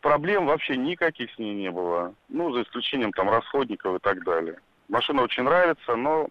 проблем 0.00 0.46
вообще 0.46 0.76
никаких 0.76 1.32
с 1.32 1.38
ней 1.38 1.54
не 1.54 1.70
было. 1.70 2.14
Ну, 2.28 2.52
за 2.52 2.62
исключением 2.62 3.12
там 3.12 3.28
расходников 3.28 3.96
и 3.96 3.98
так 3.98 4.24
далее. 4.24 4.58
Машина 4.92 5.22
очень 5.22 5.44
нравится, 5.44 5.96
но, 5.96 6.28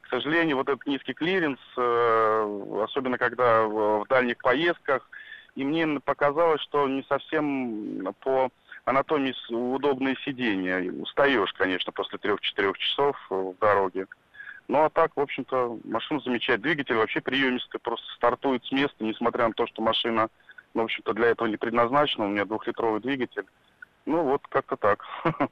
к 0.00 0.08
сожалению, 0.08 0.56
вот 0.56 0.66
этот 0.66 0.86
низкий 0.86 1.12
клиренс, 1.12 1.60
э, 1.76 2.82
особенно 2.82 3.18
когда 3.18 3.64
в 3.66 4.06
дальних 4.08 4.38
поездках, 4.38 5.10
и 5.56 5.62
мне 5.62 6.00
показалось, 6.00 6.62
что 6.62 6.88
не 6.88 7.02
совсем 7.02 8.14
по 8.20 8.48
анатомии 8.86 9.34
удобные 9.50 10.16
сиденья. 10.24 10.90
Устаешь, 10.90 11.52
конечно, 11.52 11.92
после 11.92 12.16
трех-четырех 12.16 12.78
часов 12.78 13.14
в 13.28 13.54
дороге. 13.60 14.06
Ну 14.68 14.84
а 14.84 14.88
так, 14.88 15.14
в 15.14 15.20
общем-то, 15.20 15.78
машина 15.84 16.20
замечает. 16.20 16.62
Двигатель 16.62 16.94
вообще 16.94 17.20
приемистый, 17.20 17.78
просто 17.78 18.06
стартует 18.14 18.64
с 18.64 18.72
места, 18.72 19.04
несмотря 19.04 19.48
на 19.48 19.52
то, 19.52 19.66
что 19.66 19.82
машина, 19.82 20.30
ну, 20.72 20.80
в 20.80 20.84
общем-то, 20.84 21.12
для 21.12 21.26
этого 21.26 21.46
не 21.46 21.58
предназначена. 21.58 22.24
У 22.24 22.28
меня 22.28 22.46
двухлитровый 22.46 23.02
двигатель. 23.02 23.44
Ну 24.06 24.22
вот 24.22 24.40
как-то 24.48 24.76
так. 24.76 25.04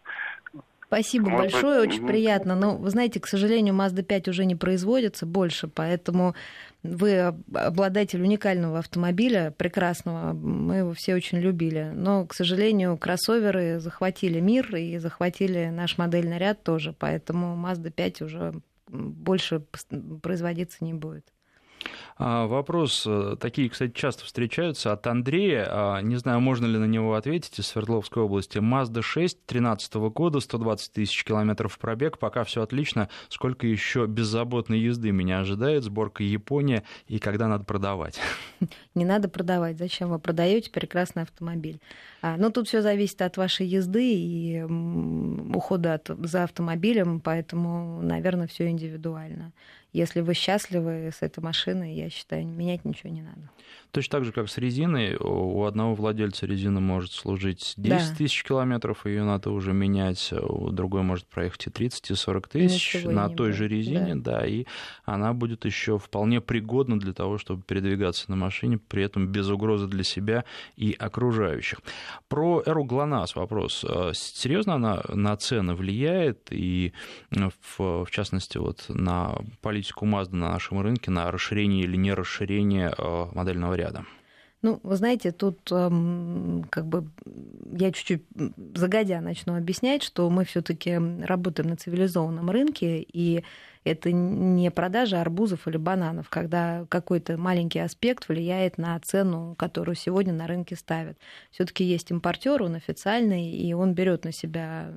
Спасибо 0.90 1.30
Может 1.30 1.52
большое, 1.52 1.80
быть... 1.82 1.90
очень 1.90 2.04
приятно. 2.04 2.56
Но, 2.56 2.76
вы 2.76 2.90
знаете, 2.90 3.20
к 3.20 3.28
сожалению, 3.28 3.74
Mazda 3.74 4.02
5 4.02 4.26
уже 4.26 4.44
не 4.44 4.56
производится 4.56 5.24
больше, 5.24 5.68
поэтому 5.68 6.34
вы 6.82 7.32
обладатель 7.54 8.20
уникального 8.20 8.80
автомобиля, 8.80 9.54
прекрасного, 9.56 10.32
мы 10.32 10.78
его 10.78 10.92
все 10.92 11.14
очень 11.14 11.38
любили. 11.38 11.92
Но, 11.94 12.26
к 12.26 12.34
сожалению, 12.34 12.98
кроссоверы 12.98 13.78
захватили 13.78 14.40
мир 14.40 14.74
и 14.74 14.98
захватили 14.98 15.66
наш 15.66 15.96
модельный 15.96 16.38
ряд 16.38 16.64
тоже, 16.64 16.92
поэтому 16.98 17.54
Mazda 17.54 17.92
5 17.92 18.22
уже 18.22 18.54
больше 18.88 19.62
производиться 20.22 20.84
не 20.84 20.92
будет. 20.92 21.32
А, 22.16 22.46
вопрос, 22.46 23.04
э, 23.06 23.36
такие, 23.40 23.68
кстати, 23.68 23.92
часто 23.92 24.24
встречаются 24.24 24.92
от 24.92 25.06
Андрея, 25.06 25.66
а, 25.68 26.00
не 26.00 26.16
знаю, 26.16 26.40
можно 26.40 26.66
ли 26.66 26.78
на 26.78 26.84
него 26.84 27.14
ответить, 27.14 27.58
из 27.58 27.66
Свердловской 27.68 28.22
области. 28.22 28.58
Mazda 28.58 29.02
6 29.02 29.38
2013 29.46 30.10
года, 30.10 30.40
120 30.40 30.92
тысяч 30.92 31.24
километров 31.24 31.78
пробег, 31.78 32.18
пока 32.18 32.44
все 32.44 32.62
отлично. 32.62 33.08
Сколько 33.28 33.66
еще 33.66 34.06
беззаботной 34.06 34.78
езды 34.78 35.10
меня 35.10 35.40
ожидает, 35.40 35.84
сборка 35.84 36.22
Япония 36.22 36.84
и 37.06 37.18
когда 37.18 37.48
надо 37.48 37.64
продавать? 37.64 38.18
Не 38.94 39.04
надо 39.04 39.28
продавать, 39.28 39.78
зачем 39.78 40.10
вы 40.10 40.18
продаете 40.18 40.70
прекрасный 40.70 41.22
автомобиль? 41.22 41.80
А, 42.22 42.36
ну, 42.36 42.50
тут 42.50 42.68
все 42.68 42.82
зависит 42.82 43.22
от 43.22 43.36
вашей 43.36 43.66
езды 43.66 44.14
и 44.14 44.62
ухода 44.62 46.00
за 46.06 46.44
автомобилем, 46.44 47.20
поэтому, 47.20 48.00
наверное, 48.02 48.46
все 48.46 48.68
индивидуально. 48.68 49.52
Если 49.92 50.20
вы 50.20 50.34
счастливы 50.34 51.10
с 51.12 51.22
этой 51.22 51.40
машиной, 51.40 51.94
я 51.94 52.10
считаю, 52.10 52.46
менять 52.46 52.84
ничего 52.84 53.10
не 53.10 53.22
надо. 53.22 53.50
Точно 53.92 54.18
так 54.18 54.24
же, 54.24 54.32
как 54.32 54.48
с 54.48 54.58
резиной, 54.58 55.16
у 55.16 55.64
одного 55.64 55.94
владельца 55.94 56.46
резина 56.46 56.80
может 56.80 57.12
служить 57.12 57.74
10 57.76 58.10
да. 58.10 58.16
тысяч 58.16 58.44
километров, 58.44 59.04
ее 59.06 59.24
надо 59.24 59.50
уже 59.50 59.72
менять, 59.72 60.32
у 60.32 60.70
другой 60.70 61.02
может 61.02 61.26
проехать 61.26 61.66
и 61.66 61.70
30, 61.70 62.10
и 62.10 62.14
40 62.14 62.48
тысяч 62.48 63.04
на 63.04 63.28
той 63.28 63.48
будет. 63.48 63.56
же 63.56 63.68
резине, 63.68 64.14
да. 64.14 64.40
да, 64.40 64.46
и 64.46 64.64
она 65.04 65.32
будет 65.32 65.64
еще 65.64 65.98
вполне 65.98 66.40
пригодна 66.40 67.00
для 67.00 67.12
того, 67.12 67.38
чтобы 67.38 67.62
передвигаться 67.62 68.30
на 68.30 68.36
машине, 68.36 68.78
при 68.78 69.02
этом 69.02 69.26
без 69.26 69.48
угрозы 69.48 69.88
для 69.88 70.04
себя 70.04 70.44
и 70.76 70.94
окружающих. 70.98 71.80
Про 72.28 72.62
Эру 72.64 72.84
ГЛОНАСС 72.84 73.34
вопрос. 73.34 73.84
А 73.88 74.12
серьезно 74.14 74.74
она 74.74 75.02
на 75.08 75.36
цены 75.36 75.74
влияет, 75.74 76.48
и 76.50 76.92
в, 77.30 78.04
в 78.04 78.10
частности 78.10 78.58
вот 78.58 78.84
на 78.88 79.36
политику 79.62 80.06
Mazda 80.06 80.34
на 80.36 80.52
нашем 80.52 80.80
рынке, 80.80 81.10
на 81.10 81.30
расширение 81.30 81.84
или 81.84 81.96
не 81.96 82.12
расширение 82.12 82.92
э, 82.96 83.26
модельного 83.32 83.79
ряда? 83.80 84.04
Ну, 84.62 84.78
вы 84.82 84.96
знаете, 84.96 85.32
тут 85.32 85.72
эм, 85.72 86.66
как 86.70 86.86
бы 86.86 87.06
я 87.72 87.92
чуть-чуть 87.92 88.22
загодя 88.74 89.20
начну 89.22 89.56
объяснять, 89.56 90.02
что 90.02 90.28
мы 90.28 90.44
все-таки 90.44 90.98
работаем 91.24 91.70
на 91.70 91.76
цивилизованном 91.76 92.50
рынке, 92.50 93.00
и 93.00 93.42
это 93.84 94.12
не 94.12 94.70
продажа 94.70 95.20
арбузов 95.20 95.66
или 95.66 95.76
бананов, 95.76 96.28
когда 96.28 96.86
какой-то 96.88 97.36
маленький 97.38 97.78
аспект 97.78 98.28
влияет 98.28 98.78
на 98.78 98.98
цену, 99.00 99.54
которую 99.58 99.94
сегодня 99.94 100.32
на 100.32 100.46
рынке 100.46 100.76
ставят. 100.76 101.18
Все-таки 101.50 101.84
есть 101.84 102.10
импортер, 102.10 102.62
он 102.62 102.74
официальный, 102.74 103.50
и 103.50 103.72
он 103.72 103.94
берет 103.94 104.24
на 104.24 104.32
себя 104.32 104.92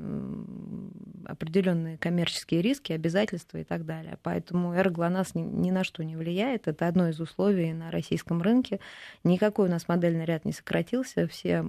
определенные 1.25 1.97
коммерческие 1.97 2.61
риски, 2.61 2.91
обязательства 2.91 3.57
и 3.57 3.63
так 3.63 3.85
далее. 3.85 4.17
Поэтому 4.21 4.73
РГЛОНАСС 4.81 5.35
ни 5.35 5.71
на 5.71 5.83
что 5.83 6.03
не 6.03 6.15
влияет. 6.15 6.67
Это 6.67 6.87
одно 6.87 7.07
из 7.07 7.19
условий 7.19 7.71
на 7.73 7.91
российском 7.91 8.41
рынке. 8.41 8.79
Никакой 9.23 9.67
у 9.67 9.71
нас 9.71 9.87
модельный 9.87 10.25
ряд 10.25 10.43
не 10.43 10.51
сократился, 10.51 11.27
все 11.27 11.65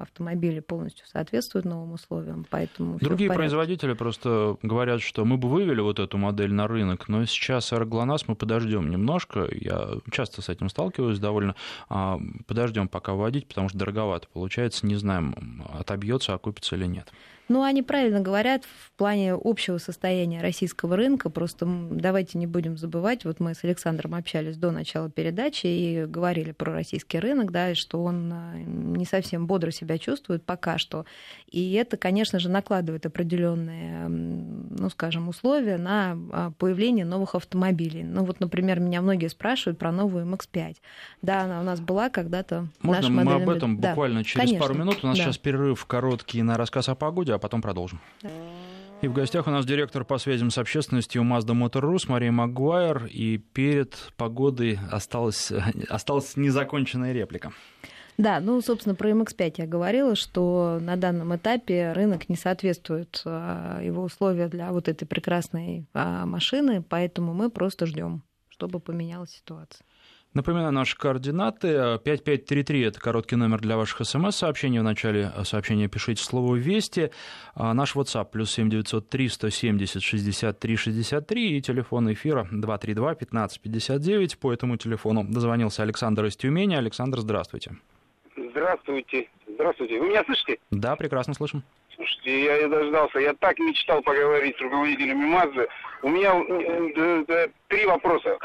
автомобили 0.00 0.60
полностью 0.60 1.06
соответствуют 1.06 1.64
новым 1.64 1.92
условиям, 1.92 2.46
поэтому 2.48 2.98
Другие 2.98 3.30
производители 3.30 3.92
просто 3.92 4.56
говорят, 4.62 5.00
что 5.00 5.24
мы 5.24 5.36
бы 5.36 5.48
вывели 5.48 5.80
вот 5.80 5.98
эту 5.98 6.18
модель 6.18 6.39
модель 6.40 6.54
на 6.54 6.66
рынок, 6.66 7.08
но 7.08 7.26
сейчас 7.26 7.72
аэроглонасс 7.72 8.26
мы 8.26 8.34
подождем 8.34 8.90
немножко. 8.90 9.46
Я 9.52 9.98
часто 10.10 10.40
с 10.40 10.48
этим 10.48 10.70
сталкиваюсь 10.70 11.18
довольно. 11.18 11.54
А, 11.88 12.18
подождем 12.46 12.88
пока 12.88 13.12
вводить, 13.12 13.46
потому 13.46 13.68
что 13.68 13.76
дороговато 13.76 14.26
получается. 14.32 14.86
Не 14.86 14.96
знаем, 14.96 15.64
отобьется, 15.78 16.32
окупится 16.32 16.76
или 16.76 16.86
нет. 16.86 17.12
Ну, 17.50 17.64
они 17.64 17.82
правильно 17.82 18.20
говорят 18.20 18.62
в 18.64 18.92
плане 18.92 19.34
общего 19.34 19.78
состояния 19.78 20.40
российского 20.40 20.96
рынка. 20.96 21.30
Просто 21.30 21.66
давайте 21.66 22.38
не 22.38 22.46
будем 22.46 22.76
забывать, 22.76 23.24
вот 23.24 23.40
мы 23.40 23.56
с 23.56 23.64
Александром 23.64 24.14
общались 24.14 24.56
до 24.56 24.70
начала 24.70 25.10
передачи 25.10 25.66
и 25.66 26.06
говорили 26.06 26.52
про 26.52 26.72
российский 26.72 27.18
рынок, 27.18 27.50
да, 27.50 27.72
и 27.72 27.74
что 27.74 28.04
он 28.04 28.32
а, 28.32 28.54
не 28.54 29.04
совсем 29.04 29.48
бодро 29.48 29.72
себя 29.72 29.98
чувствует 29.98 30.44
пока 30.44 30.78
что. 30.78 31.06
И 31.50 31.72
это, 31.72 31.96
конечно 31.96 32.38
же, 32.38 32.48
накладывает 32.48 33.04
определенные, 33.04 34.06
ну, 34.06 34.88
скажем, 34.88 35.28
условия 35.28 35.76
на 35.76 36.16
а, 36.30 36.52
появление 36.56 37.04
новых 37.04 37.34
автомобилей. 37.34 38.04
Ну, 38.04 38.22
вот, 38.22 38.38
например, 38.38 38.78
меня 38.78 39.02
многие 39.02 39.26
спрашивают 39.26 39.76
про 39.76 39.90
новую 39.90 40.24
MX-5. 40.24 40.76
Да, 41.22 41.40
она 41.42 41.58
у 41.62 41.64
нас 41.64 41.80
была 41.80 42.10
когда-то. 42.10 42.68
Можно 42.80 43.24
мы 43.24 43.32
об 43.34 43.48
этом 43.48 43.76
буквально 43.76 44.22
через 44.22 44.44
конечно. 44.44 44.68
пару 44.68 44.78
минут? 44.78 44.98
У 45.02 45.08
нас 45.08 45.18
да. 45.18 45.24
сейчас 45.24 45.38
перерыв 45.38 45.84
короткий 45.86 46.44
на 46.44 46.56
рассказ 46.56 46.88
о 46.88 46.94
погоде, 46.94 47.32
а 47.32 47.39
потом 47.40 47.62
продолжим. 47.62 48.00
И 49.02 49.08
в 49.08 49.14
гостях 49.14 49.46
у 49.46 49.50
нас 49.50 49.64
директор 49.64 50.04
по 50.04 50.18
связям 50.18 50.50
с 50.50 50.58
общественностью 50.58 51.22
Mazda 51.22 51.54
Motor 51.54 51.80
Rus 51.90 52.04
Мария 52.08 52.30
Магуайр. 52.30 53.06
И 53.06 53.38
перед 53.38 53.96
погодой 54.16 54.78
осталась, 54.90 55.50
осталась 55.88 56.36
незаконченная 56.36 57.12
реплика. 57.12 57.52
Да, 58.18 58.40
ну, 58.40 58.60
собственно, 58.60 58.94
про 58.94 59.10
MX-5 59.10 59.54
я 59.56 59.66
говорила, 59.66 60.14
что 60.14 60.78
на 60.82 60.96
данном 60.96 61.34
этапе 61.34 61.92
рынок 61.92 62.28
не 62.28 62.36
соответствует 62.36 63.22
а, 63.24 63.80
его 63.82 64.02
условия 64.02 64.48
для 64.48 64.72
вот 64.72 64.88
этой 64.88 65.06
прекрасной 65.06 65.86
а, 65.94 66.26
машины, 66.26 66.82
поэтому 66.86 67.32
мы 67.32 67.48
просто 67.48 67.86
ждем, 67.86 68.22
чтобы 68.50 68.78
поменялась 68.78 69.30
ситуация. 69.30 69.86
Напоминаю 70.32 70.70
наши 70.70 70.96
координаты. 70.96 71.98
5533– 72.04 72.80
это 72.82 73.00
короткий 73.00 73.34
номер 73.34 73.60
для 73.60 73.76
ваших 73.76 74.06
смс-сообщений. 74.06 74.78
В 74.78 74.84
начале 74.84 75.32
сообщения 75.42 75.88
пишите 75.88 76.22
слово 76.22 76.54
«Вести». 76.54 77.10
А 77.54 77.74
наш 77.74 77.96
WhatsApp– 77.96 78.30
плюс 78.32 78.52
7903 78.52 79.28
170 79.28 80.00
63 80.00 80.76
63 80.76 81.56
и 81.56 81.60
телефон 81.60 82.12
эфира 82.12 82.46
232 82.52 83.10
1559. 83.10 84.38
По 84.38 84.52
этому 84.52 84.76
телефону 84.76 85.24
дозвонился 85.24 85.82
Александр 85.82 86.26
из 86.26 86.36
Тюмени. 86.36 86.76
Александр, 86.76 87.18
здравствуйте. 87.18 87.76
Здравствуйте. 88.36 89.28
Здравствуйте. 89.60 90.00
Вы 90.00 90.08
меня 90.08 90.24
слышите? 90.24 90.58
Да, 90.70 90.96
прекрасно 90.96 91.34
слышим. 91.34 91.62
Слушайте, 91.94 92.44
я 92.44 92.56
и 92.64 92.66
дождался. 92.66 93.18
Я 93.18 93.34
так 93.34 93.58
мечтал 93.58 94.00
поговорить 94.00 94.56
с 94.56 94.60
руководителями 94.62 95.26
МАЗы. 95.26 95.68
У 96.02 96.08
меня 96.08 96.32
э, 96.34 97.24
э, 97.28 97.48
три 97.68 97.84
вопроса. 97.84 98.38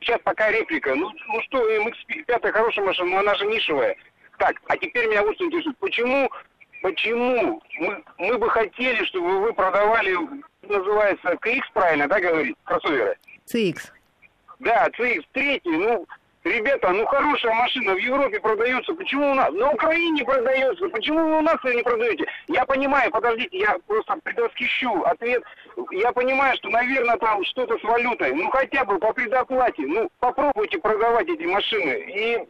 Сейчас 0.00 0.20
пока 0.22 0.50
реплика. 0.50 0.94
Ну, 0.94 1.10
ну 1.28 1.42
что, 1.44 1.66
MX-5 1.80 2.52
хорошая 2.52 2.84
машина, 2.84 3.08
но 3.08 3.18
она 3.20 3.34
же 3.36 3.46
нишевая. 3.46 3.96
Так, 4.36 4.56
а 4.68 4.76
теперь 4.76 5.08
меня 5.08 5.22
вот 5.22 5.40
интересует. 5.40 5.78
Почему, 5.78 6.30
почему 6.82 7.62
мы, 7.78 8.04
мы 8.18 8.36
бы 8.36 8.50
хотели, 8.50 9.02
чтобы 9.06 9.40
вы 9.40 9.54
продавали, 9.54 10.14
называется, 10.68 11.38
CX, 11.42 11.60
правильно, 11.72 12.06
да, 12.06 12.20
говорит, 12.20 12.54
кроссоверы? 12.64 13.16
CX. 13.46 13.78
Да, 14.58 14.88
CX3, 14.98 15.62
ну, 15.64 16.06
Ребята, 16.44 16.90
ну 16.90 17.04
хорошая 17.04 17.52
машина 17.52 17.94
в 17.94 17.98
Европе 17.98 18.40
продается, 18.40 18.94
почему 18.94 19.32
у 19.32 19.34
нас? 19.34 19.52
На 19.52 19.72
Украине 19.72 20.24
продается, 20.24 20.88
почему 20.88 21.18
вы 21.18 21.38
у 21.38 21.42
нас 21.42 21.62
ее 21.64 21.76
не 21.76 21.82
продаете? 21.82 22.26
Я 22.48 22.64
понимаю, 22.64 23.10
подождите, 23.10 23.58
я 23.58 23.76
просто 23.86 24.16
предвосхищу 24.22 25.02
ответ. 25.02 25.42
Я 25.90 26.12
понимаю, 26.12 26.56
что, 26.56 26.70
наверное, 26.70 27.18
там 27.18 27.44
что-то 27.44 27.78
с 27.78 27.82
валютой, 27.82 28.32
ну 28.32 28.48
хотя 28.48 28.86
бы 28.86 28.98
по 28.98 29.12
предоплате, 29.12 29.82
ну 29.82 30.08
попробуйте 30.18 30.78
продавать 30.78 31.28
эти 31.28 31.44
машины. 31.44 32.04
И, 32.08 32.48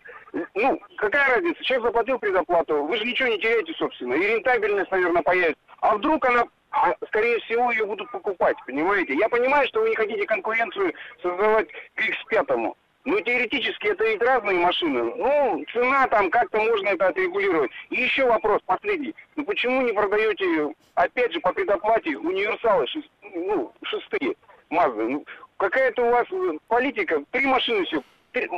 ну, 0.55 0.81
какая 0.97 1.35
разница, 1.35 1.65
человек 1.65 1.87
заплатил 1.87 2.21
предоплату, 2.21 2.85
вы 2.85 2.97
же 2.97 3.05
ничего 3.05 3.29
не 3.29 3.39
теряете, 3.39 3.73
собственно, 3.73 4.15
и 4.15 4.25
рентабельность, 4.25 4.93
наверное, 4.93 5.23
появится. 5.23 5.61
А 5.81 5.97
вдруг 5.97 6.25
она 6.27 6.45
а, 6.71 6.95
скорее 7.09 7.41
всего, 7.41 7.73
ее 7.73 7.85
будут 7.85 8.09
покупать, 8.13 8.57
понимаете? 8.65 9.15
Я 9.15 9.29
понимаю, 9.29 9.67
что 9.67 9.81
вы 9.81 9.89
не 9.89 9.97
хотите 9.97 10.25
конкуренцию 10.27 10.95
создавать 11.21 11.67
к 11.97 12.01
X5, 12.01 12.75
ну, 13.05 13.21
теоретически 13.21 13.89
это 13.89 14.05
ведь 14.05 14.23
разные 14.23 14.59
машины. 14.59 15.03
Ну, 15.17 15.65
цена 15.73 16.07
там, 16.09 16.31
как-то 16.31 16.59
можно 16.59 16.89
это 16.89 17.09
отрегулировать. 17.09 17.71
И 17.89 18.03
еще 18.03 18.27
вопрос, 18.27 18.61
последний. 18.67 19.15
Ну, 19.37 19.45
почему 19.45 19.81
не 19.83 19.93
продаете, 19.93 20.75
опять 20.95 21.33
же, 21.33 21.41
по 21.41 21.53
предоплате 21.53 22.17
универсалы, 22.19 22.87
шест, 22.87 23.09
ну, 23.35 23.73
шестые 23.85 24.35
Мазды? 24.69 25.05
Ну, 25.05 25.25
какая-то 25.57 26.05
у 26.05 26.11
вас 26.11 26.27
политика, 26.69 27.23
три 27.31 27.47
машины 27.47 27.85
все. 27.87 28.03
Три, 28.33 28.49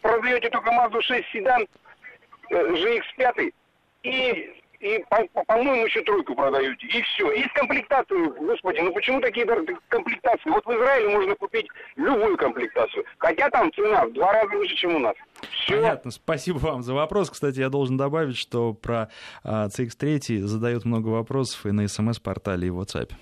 продаете 0.00 0.48
только 0.50 0.70
Мазду 0.70 1.02
6 1.02 1.28
седан, 1.32 1.66
э, 2.50 2.54
GX5 2.54 3.52
и 4.04 4.59
и, 4.80 5.04
по-моему, 5.46 5.84
еще 5.84 6.02
тройку 6.02 6.34
продаете. 6.34 6.86
И 6.86 7.02
все. 7.02 7.30
И 7.32 7.44
с 7.44 7.52
комплектацией, 7.52 8.30
господи, 8.46 8.80
ну 8.80 8.92
почему 8.92 9.20
такие 9.20 9.46
комплектации? 9.88 10.50
Вот 10.50 10.64
в 10.64 10.70
Израиле 10.70 11.08
можно 11.10 11.34
купить 11.36 11.66
любую 11.96 12.36
комплектацию. 12.36 13.04
Хотя 13.18 13.50
там 13.50 13.70
цена 13.74 14.06
в 14.06 14.12
два 14.12 14.32
раза 14.32 14.56
выше, 14.56 14.74
чем 14.76 14.96
у 14.96 14.98
нас. 14.98 15.14
Все. 15.50 15.76
Понятно. 15.76 16.10
Спасибо 16.10 16.58
вам 16.58 16.82
за 16.82 16.94
вопрос. 16.94 17.30
Кстати, 17.30 17.60
я 17.60 17.68
должен 17.68 17.96
добавить, 17.96 18.36
что 18.36 18.72
про 18.72 19.10
CX-3 19.44 20.44
а, 20.44 20.46
задают 20.46 20.84
много 20.84 21.08
вопросов 21.08 21.66
и 21.66 21.72
на 21.72 21.86
смс-портале, 21.86 22.68
и 22.68 22.70
в 22.70 22.80
WhatsApp. 22.80 23.12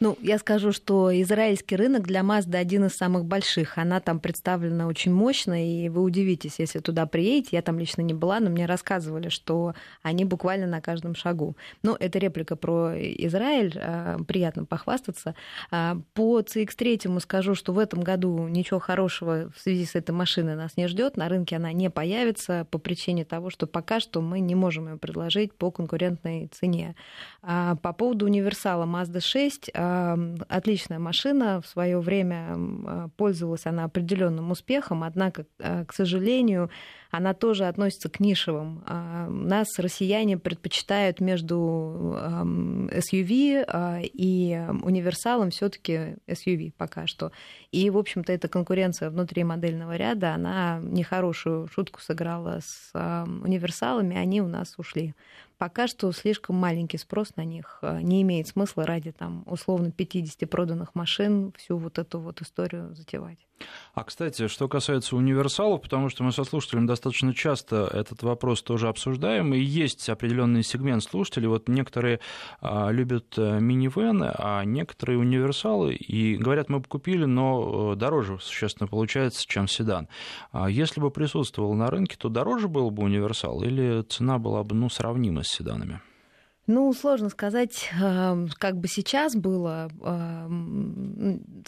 Ну, 0.00 0.18
я 0.20 0.38
скажу, 0.38 0.72
что 0.72 1.10
израильский 1.22 1.76
рынок 1.76 2.06
для 2.06 2.20
Mazda 2.20 2.56
один 2.56 2.84
из 2.84 2.94
самых 2.94 3.24
больших. 3.24 3.78
Она 3.78 4.00
там 4.00 4.20
представлена 4.20 4.86
очень 4.86 5.12
мощно, 5.12 5.64
и 5.64 5.88
вы 5.88 6.02
удивитесь, 6.02 6.58
если 6.58 6.80
туда 6.80 7.06
приедете. 7.06 7.56
Я 7.56 7.62
там 7.62 7.78
лично 7.78 8.02
не 8.02 8.14
была, 8.14 8.40
но 8.40 8.50
мне 8.50 8.66
рассказывали, 8.66 9.28
что 9.28 9.74
они 10.02 10.24
буквально 10.24 10.66
на 10.66 10.80
каждом 10.80 11.14
шагу. 11.14 11.56
Ну, 11.82 11.96
это 11.98 12.18
реплика 12.18 12.56
про 12.56 12.92
Израиль, 12.96 13.78
а, 13.80 14.18
приятно 14.26 14.64
похвастаться. 14.64 15.34
А, 15.70 15.98
по 16.14 16.40
CX-3 16.40 17.20
скажу, 17.20 17.54
что 17.54 17.72
в 17.72 17.78
этом 17.78 18.02
году 18.02 18.48
ничего 18.48 18.80
хорошего 18.80 19.50
в 19.54 19.60
связи 19.60 19.84
с 19.84 19.94
этой 19.94 20.10
машиной 20.10 20.56
нас 20.56 20.76
не 20.76 20.88
ждет. 20.88 21.16
На 21.16 21.28
рынке 21.28 21.56
она 21.56 21.72
не 21.72 21.90
появится 21.90 22.66
по 22.70 22.78
причине 22.78 23.24
того, 23.24 23.50
что 23.50 23.66
пока 23.66 24.00
что 24.00 24.20
мы 24.20 24.40
не 24.40 24.54
можем 24.54 24.88
ее 24.88 24.96
предложить 24.96 25.52
по 25.54 25.70
конкурентной 25.70 26.48
цене. 26.48 26.94
А 27.42 27.76
по 27.76 27.92
поводу 27.92 28.26
универсала 28.26 28.84
Mazda 28.84 29.20
6, 29.20 29.70
отличная 30.48 30.98
машина, 30.98 31.60
в 31.60 31.66
свое 31.66 32.00
время 32.00 32.54
а, 32.56 33.08
пользовалась 33.16 33.66
она 33.66 33.84
определенным 33.84 34.50
успехом, 34.50 35.04
однако, 35.04 35.46
а, 35.58 35.84
к 35.84 35.92
сожалению, 35.92 36.70
она 37.16 37.34
тоже 37.34 37.66
относится 37.66 38.08
к 38.08 38.20
нишевым. 38.20 38.82
А, 38.86 39.28
нас 39.28 39.68
россияне 39.78 40.38
предпочитают 40.38 41.20
между 41.20 42.16
SUV 42.90 44.08
и 44.12 44.66
универсалом 44.82 45.50
все-таки 45.50 46.16
SUV 46.26 46.72
пока 46.76 47.06
что. 47.06 47.32
И, 47.70 47.88
в 47.90 47.98
общем-то, 47.98 48.32
эта 48.32 48.48
конкуренция 48.48 49.10
внутри 49.10 49.44
модельного 49.44 49.96
ряда, 49.96 50.34
она 50.34 50.80
нехорошую 50.82 51.68
шутку 51.68 52.00
сыграла 52.00 52.60
с 52.62 52.92
универсалами, 52.94 54.16
они 54.16 54.40
у 54.40 54.48
нас 54.48 54.74
ушли 54.78 55.14
пока 55.58 55.86
что 55.86 56.12
слишком 56.12 56.56
маленький 56.56 56.98
спрос 56.98 57.36
на 57.36 57.44
них. 57.44 57.78
Э, 57.82 58.00
не 58.02 58.22
имеет 58.22 58.48
смысла 58.48 58.84
ради 58.84 59.12
там 59.12 59.44
условно 59.46 59.90
50 59.90 60.48
проданных 60.48 60.94
машин 60.94 61.52
всю 61.56 61.76
вот 61.78 61.98
эту 61.98 62.20
вот 62.20 62.42
историю 62.42 62.94
затевать. 62.94 63.38
А, 63.94 64.02
кстати, 64.02 64.48
что 64.48 64.68
касается 64.68 65.14
универсалов, 65.14 65.82
потому 65.82 66.08
что 66.08 66.24
мы 66.24 66.32
со 66.32 66.42
слушателями 66.42 66.86
достаточно 66.86 67.32
часто 67.32 67.88
этот 67.92 68.22
вопрос 68.22 68.62
тоже 68.62 68.88
обсуждаем, 68.88 69.54
и 69.54 69.60
есть 69.60 70.08
определенный 70.08 70.64
сегмент 70.64 71.04
слушателей, 71.04 71.46
вот 71.46 71.68
некоторые 71.68 72.18
а, 72.60 72.90
любят 72.90 73.34
э, 73.36 73.60
минивены, 73.60 74.32
а 74.36 74.64
некоторые 74.64 75.18
универсалы, 75.18 75.94
и 75.94 76.36
говорят, 76.36 76.68
мы 76.68 76.80
бы 76.80 76.88
купили, 76.88 77.24
но 77.24 77.92
э, 77.92 77.96
дороже 77.96 78.38
существенно 78.40 78.88
получается, 78.88 79.46
чем 79.46 79.68
седан. 79.68 80.08
А 80.50 80.68
если 80.68 81.00
бы 81.00 81.12
присутствовал 81.12 81.74
на 81.74 81.88
рынке, 81.88 82.16
то 82.18 82.28
дороже 82.28 82.66
был 82.66 82.90
бы 82.90 83.04
универсал 83.04 83.62
или 83.62 84.02
цена 84.02 84.38
была 84.38 84.64
бы 84.64 84.74
ну, 84.74 84.88
сравнима 84.88 85.44
с 85.44 85.48
седанами? 85.48 86.00
Ну, 86.66 86.92
сложно 86.94 87.28
сказать, 87.28 87.90
как 88.58 88.78
бы 88.78 88.88
сейчас 88.88 89.36
было, 89.36 89.90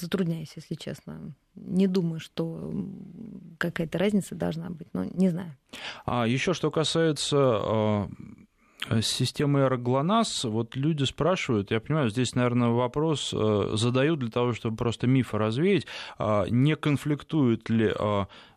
затрудняюсь, 0.00 0.52
если 0.56 0.74
честно. 0.74 1.34
Не 1.66 1.86
думаю, 1.86 2.20
что 2.20 2.72
какая-то 3.58 3.98
разница 3.98 4.34
должна 4.34 4.70
быть, 4.70 4.88
но 4.92 5.04
не 5.04 5.28
знаю. 5.28 5.56
А 6.04 6.26
еще 6.26 6.54
что 6.54 6.70
касается 6.70 7.36
а, 7.38 8.08
системы 9.00 9.64
аэроглонасс, 9.64 10.44
вот 10.44 10.76
люди 10.76 11.04
спрашивают, 11.04 11.70
я 11.70 11.80
понимаю, 11.80 12.08
здесь, 12.08 12.34
наверное, 12.34 12.68
вопрос 12.68 13.34
а, 13.34 13.72
задают 13.74 14.20
для 14.20 14.30
того, 14.30 14.52
чтобы 14.52 14.76
просто 14.76 15.06
мифы 15.06 15.38
развеять, 15.38 15.86
а, 16.18 16.46
не 16.48 16.76
конфликтует 16.76 17.68
ли 17.68 17.92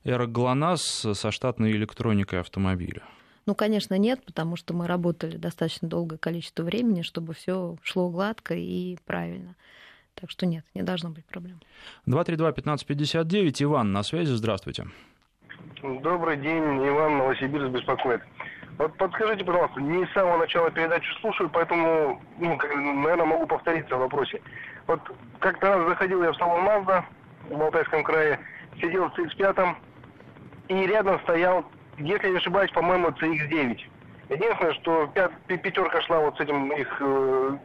аэроглонасс 0.03 1.07
со 1.13 1.31
штатной 1.31 1.71
электроникой 1.71 2.41
автомобиля? 2.41 3.03
Ну, 3.45 3.55
конечно, 3.55 3.97
нет, 3.97 4.23
потому 4.23 4.55
что 4.55 4.75
мы 4.75 4.85
работали 4.85 5.37
достаточно 5.37 5.87
долгое 5.87 6.17
количество 6.17 6.61
времени, 6.61 7.01
чтобы 7.01 7.33
все 7.33 7.77
шло 7.81 8.09
гладко 8.09 8.53
и 8.53 8.97
правильно. 9.05 9.55
Так 10.19 10.29
что 10.31 10.45
нет, 10.45 10.65
не 10.73 10.83
должно 10.83 11.09
быть 11.09 11.25
проблем. 11.25 11.61
232-1559. 12.07 13.63
Иван 13.63 13.93
на 13.93 14.03
связи. 14.03 14.33
Здравствуйте. 14.33 14.87
Добрый 15.81 16.37
день, 16.37 16.63
Иван 16.87 17.17
Новосибирск 17.19 17.69
беспокоит. 17.69 18.21
Вот 18.77 18.95
подскажите, 18.97 19.45
пожалуйста, 19.45 19.81
не 19.81 20.05
с 20.05 20.11
самого 20.13 20.37
начала 20.37 20.71
передачи 20.71 21.07
слушаю, 21.21 21.49
поэтому, 21.49 22.21
ну, 22.37 22.57
наверное, 22.57 23.25
могу 23.25 23.45
повториться 23.45 23.95
в 23.95 23.99
вопросе. 23.99 24.41
Вот 24.87 24.99
как-то 25.39 25.67
раз 25.77 25.87
заходил 25.89 26.23
я 26.23 26.31
в 26.31 26.37
салон 26.37 26.63
Мазда 26.63 27.05
в 27.49 27.61
Алтайском 27.61 28.03
крае, 28.03 28.39
сидел 28.79 29.09
в 29.09 29.19
CX-5, 29.19 29.75
и 30.69 30.87
рядом 30.87 31.19
стоял, 31.21 31.65
если 31.97 32.29
не 32.29 32.37
ошибаюсь, 32.37 32.71
по-моему, 32.71 33.09
CX-9. 33.09 33.79
Единственное, 34.29 34.73
что 34.73 35.09
пятерка 35.47 36.01
шла 36.01 36.19
вот 36.19 36.37
с 36.37 36.39
этим 36.39 36.71
их 36.71 36.97
э, 36.99 37.57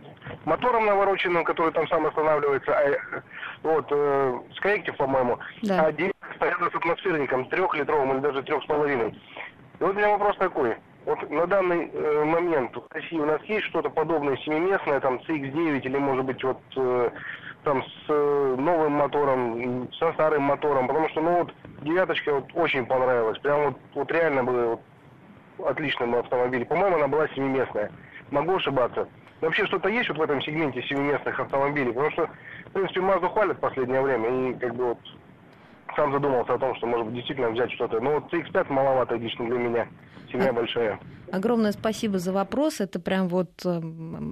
мотором 0.46 0.86
навороченным, 0.86 1.44
который 1.44 1.72
там 1.72 1.86
сам 1.88 2.06
останавливается, 2.06 2.72
а, 2.72 3.22
вот, 3.62 3.86
э, 3.90 4.38
с 4.54 4.60
корректив, 4.60 4.96
по-моему, 4.96 5.38
да. 5.62 5.86
а 5.86 5.92
девятка 5.92 6.34
стояла 6.36 6.70
с 6.70 6.74
атмосферником 6.74 7.44
трехлитровым 7.46 8.12
или 8.14 8.20
даже 8.20 8.42
трех 8.42 8.62
с 8.62 8.66
половиной. 8.66 9.10
И 9.10 9.84
вот 9.84 9.90
у 9.90 9.98
меня 9.98 10.08
вопрос 10.10 10.36
такой. 10.38 10.76
Вот 11.04 11.30
на 11.30 11.46
данный 11.46 11.90
э, 11.92 12.24
момент 12.24 12.74
в 12.74 12.86
России 12.90 13.18
у 13.18 13.26
нас 13.26 13.42
есть 13.44 13.66
что-то 13.66 13.90
подобное 13.90 14.38
семиместное, 14.38 15.00
там 15.00 15.16
CX-9 15.28 15.80
или 15.80 15.98
может 15.98 16.24
быть 16.24 16.42
вот 16.42 16.60
э, 16.76 17.10
там 17.62 17.82
с 17.82 18.08
э, 18.08 18.56
новым 18.58 18.92
мотором, 18.92 19.92
со 19.98 20.12
старым 20.14 20.44
мотором, 20.44 20.86
потому 20.86 21.10
что 21.10 21.20
ну 21.20 21.38
вот 21.38 21.54
девяточка 21.82 22.32
вот 22.32 22.46
очень 22.54 22.86
понравилась, 22.86 23.38
прям 23.38 23.64
вот, 23.64 23.76
вот 23.94 24.10
реально 24.12 24.44
было 24.44 24.66
вот, 24.66 24.80
отличным 25.64 26.14
автомобилем. 26.16 26.66
По-моему, 26.66 26.96
она 26.96 27.08
была 27.08 27.28
семиместная. 27.28 27.90
Могу 28.30 28.56
ошибаться. 28.56 29.08
Вообще 29.40 29.66
что-то 29.66 29.88
есть 29.88 30.08
вот 30.08 30.18
в 30.18 30.22
этом 30.22 30.40
сегменте 30.42 30.82
семиместных 30.82 31.38
автомобилей, 31.38 31.92
потому 31.92 32.10
что, 32.12 32.30
в 32.66 32.70
принципе, 32.70 33.00
Мазду 33.00 33.28
хвалят 33.28 33.58
в 33.58 33.60
последнее 33.60 34.00
время, 34.00 34.50
и 34.50 34.54
как 34.54 34.74
бы 34.74 34.84
вот 34.86 34.98
сам 35.96 36.12
задумался 36.12 36.54
о 36.54 36.58
том, 36.58 36.74
что, 36.76 36.86
может 36.86 37.06
быть, 37.06 37.16
действительно 37.16 37.50
взять 37.50 37.72
что-то. 37.72 38.00
Но 38.00 38.14
вот 38.14 38.32
CX-5 38.32 38.72
маловато 38.72 39.16
лично 39.16 39.46
для 39.46 39.58
меня. 39.58 39.88
Семья 40.30 40.50
а... 40.50 40.52
большая. 40.52 41.00
Огромное 41.32 41.72
спасибо 41.72 42.18
за 42.18 42.32
вопрос. 42.32 42.80
Это 42.80 43.00
прям 43.00 43.28
вот 43.28 43.50
э, 43.64 43.80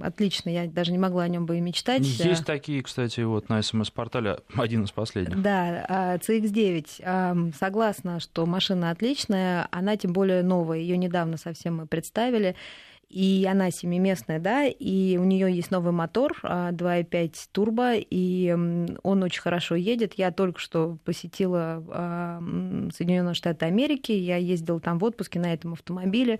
отлично. 0.03 0.49
Я 0.49 0.67
даже 0.67 0.91
не 0.91 0.97
могла 0.97 1.23
о 1.23 1.27
нем 1.27 1.45
бы 1.45 1.57
и 1.57 1.61
мечтать. 1.61 2.01
Есть 2.01 2.45
такие, 2.45 2.81
кстати, 2.81 3.21
вот 3.21 3.49
на 3.49 3.61
СМС-портале 3.61 4.37
один 4.55 4.83
из 4.83 4.91
последних. 4.91 5.41
Да, 5.41 6.17
CX-9. 6.21 7.53
Согласна, 7.59 8.19
что 8.19 8.45
машина 8.45 8.91
отличная. 8.91 9.67
Она 9.71 9.97
тем 9.97 10.13
более 10.13 10.43
новая. 10.43 10.77
Ее 10.77 10.97
недавно 10.97 11.37
совсем 11.37 11.77
мы 11.77 11.87
представили 11.87 12.55
и 13.13 13.45
она 13.45 13.69
семиместная, 13.69 14.39
да, 14.39 14.65
и 14.65 15.17
у 15.17 15.23
нее 15.23 15.55
есть 15.55 15.69
новый 15.69 15.91
мотор 15.91 16.39
2.5 16.41 17.13
а, 17.13 17.29
турбо, 17.51 17.93
и 17.93 18.51
он 19.03 19.23
очень 19.23 19.41
хорошо 19.41 19.75
едет. 19.75 20.15
Я 20.15 20.31
только 20.31 20.59
что 20.59 20.97
посетила 21.05 21.83
а, 21.89 22.39
Соединенные 22.91 23.35
Штаты 23.35 23.67
Америки, 23.67 24.11
я 24.11 24.37
ездила 24.37 24.79
там 24.79 24.97
в 24.97 25.03
отпуске 25.03 25.39
на 25.39 25.53
этом 25.53 25.73
автомобиле, 25.73 26.39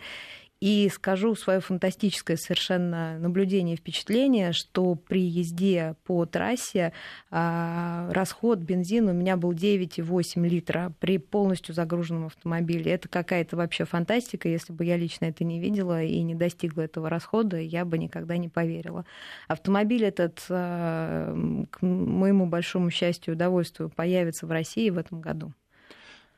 и 0.63 0.87
скажу 0.87 1.35
свое 1.35 1.59
фантастическое 1.59 2.37
совершенно 2.37 3.19
наблюдение 3.19 3.75
впечатление, 3.75 4.53
что 4.53 4.95
при 4.95 5.19
езде 5.19 5.97
по 6.05 6.25
трассе 6.25 6.93
а, 7.29 8.09
расход 8.13 8.59
бензина 8.59 9.11
у 9.11 9.13
меня 9.13 9.35
был 9.35 9.51
9,8 9.51 10.47
литра 10.47 10.93
при 11.01 11.17
полностью 11.17 11.75
загруженном 11.75 12.27
автомобиле. 12.27 12.93
Это 12.93 13.09
какая-то 13.09 13.57
вообще 13.57 13.83
фантастика. 13.83 14.47
Если 14.47 14.71
бы 14.71 14.85
я 14.85 14.95
лично 14.95 15.25
это 15.25 15.43
не 15.43 15.59
видела 15.59 16.01
и 16.01 16.21
не 16.21 16.33
достигла 16.33 16.83
этого 16.83 17.09
расхода, 17.09 17.59
я 17.59 17.83
бы 17.83 17.97
никогда 17.97 18.37
не 18.37 18.47
поверила. 18.47 19.03
Автомобиль 19.49 20.05
этот, 20.05 20.45
а, 20.47 21.35
к 21.71 21.81
моему 21.81 22.45
большому 22.45 22.89
счастью 22.89 23.33
и 23.33 23.35
удовольствию, 23.35 23.89
появится 23.89 24.47
в 24.47 24.51
России 24.51 24.89
в 24.89 24.97
этом 24.97 25.19
году. 25.19 25.51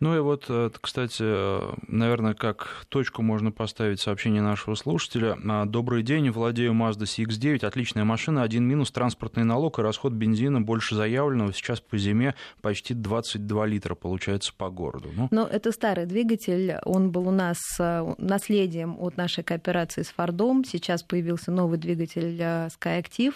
Ну 0.05 0.15
и 0.15 0.19
вот, 0.19 0.45
э, 0.49 0.69
кстати, 0.81 1.23
э, 1.23 1.73
наверное, 1.87 2.35
как 2.35 2.85
точку 2.89 3.23
можно 3.23 3.51
поставить 3.51 3.99
сообщение 3.99 4.43
нашего 4.43 4.75
слушателя. 4.75 5.35
А, 5.49 5.65
Добрый 5.65 6.03
день, 6.03 6.29
владею 6.29 6.73
Mazda 6.73 7.05
CX-9, 7.05 7.65
отличная 7.65 8.03
машина, 8.03 8.43
один 8.43 8.65
минус, 8.65 8.91
транспортный 8.91 9.45
налог 9.45 9.79
и 9.79 9.81
расход 9.81 10.13
бензина 10.13 10.61
больше 10.61 10.93
заявленного, 10.93 11.53
сейчас 11.53 11.81
по 11.81 11.97
зиме 11.97 12.35
почти 12.61 12.93
22 12.93 13.65
литра 13.65 13.95
получается 13.95 14.53
по 14.55 14.69
городу. 14.69 15.09
Ну. 15.11 15.27
Но 15.31 15.47
это 15.47 15.71
старый 15.71 16.05
двигатель, 16.05 16.75
он 16.85 17.09
был 17.09 17.27
у 17.27 17.31
нас 17.31 17.57
э, 17.79 18.13
наследием 18.19 18.97
от 18.99 19.17
нашей 19.17 19.43
кооперации 19.43 20.03
с 20.03 20.09
Фордом, 20.09 20.65
сейчас 20.65 21.01
появился 21.01 21.51
новый 21.51 21.79
двигатель 21.79 22.39
SkyActiv, 22.39 23.33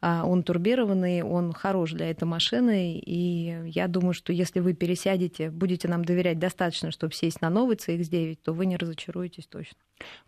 он 0.00 0.44
турбированный, 0.44 1.22
он 1.22 1.52
хорош 1.52 1.92
для 1.92 2.10
этой 2.10 2.24
машины, 2.24 2.98
и 2.98 3.68
я 3.68 3.88
думаю, 3.88 4.12
что 4.12 4.32
если 4.32 4.60
вы 4.60 4.74
пересядете, 4.74 5.50
будете 5.50 5.88
нам 5.88 6.04
доверять 6.04 6.38
достаточно, 6.38 6.90
чтобы 6.92 7.12
сесть 7.14 7.40
на 7.40 7.50
новый 7.50 7.76
CX-9, 7.76 8.38
то 8.44 8.52
вы 8.52 8.66
не 8.66 8.76
разочаруетесь 8.76 9.46
точно. 9.46 9.76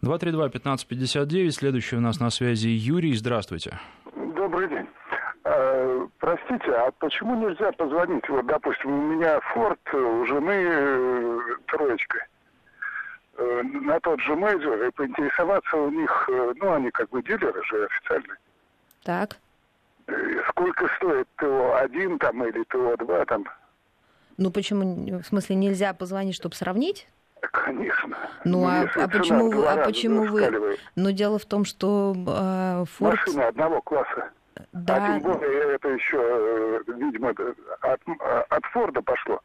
232-1559, 0.03 1.51
следующий 1.51 1.97
у 1.97 2.01
нас 2.01 2.19
на 2.19 2.31
связи 2.31 2.69
Юрий, 2.69 3.15
здравствуйте. 3.15 3.79
Добрый 4.35 4.69
день. 4.69 4.89
А, 5.45 6.07
простите, 6.19 6.73
а 6.73 6.91
почему 6.99 7.37
нельзя 7.37 7.71
позвонить? 7.73 8.29
Вот, 8.29 8.47
допустим, 8.47 8.93
у 8.93 9.13
меня 9.15 9.41
Форд, 9.53 9.81
у 9.95 10.27
жены 10.27 10.51
э, 10.51 11.39
троечка 11.67 12.27
э, 13.39 13.63
на 13.63 14.01
тот 14.01 14.21
же 14.21 14.35
Major 14.35 14.83
и 14.83 14.91
поинтересоваться 14.91 15.77
у 15.77 15.91
них, 15.91 16.29
э, 16.29 16.55
ну, 16.57 16.73
они 16.73 16.91
как 16.91 17.09
бы 17.11 17.23
дилеры 17.23 17.63
же 17.65 17.85
официальные. 17.85 18.37
Так 19.05 19.39
сколько 20.49 20.89
стоит 20.97 21.29
ТО-1 21.37 22.19
там 22.19 22.45
или 22.45 22.63
ТО-2 22.65 23.27
там? 23.27 23.45
Ну 24.37 24.51
почему, 24.51 25.21
в 25.21 25.25
смысле, 25.25 25.57
нельзя 25.57 25.93
позвонить, 25.93 26.35
чтобы 26.35 26.55
сравнить? 26.55 27.09
Конечно. 27.41 28.17
Ну, 28.45 28.63
ну 28.63 28.67
а, 28.67 28.87
а 28.95 29.09
почему 29.09 29.51
вы, 29.51 29.67
а 29.67 29.85
почему 29.85 30.25
вы? 30.25 30.79
Но 30.95 31.11
дело 31.11 31.39
в 31.39 31.45
том, 31.45 31.65
что 31.65 32.15
э, 32.15 32.85
Ford... 32.99 33.11
Машина 33.11 33.49
одного 33.49 33.81
класса. 33.83 34.31
Да. 34.73 34.97
А 34.97 35.07
тем 35.07 35.21
более 35.21 35.75
это 35.75 35.89
еще, 35.89 36.19
э, 36.19 36.83
видимо, 36.87 37.31
от, 37.31 38.01
от 38.49 38.65
Форда 38.67 39.03
пошло. 39.03 39.41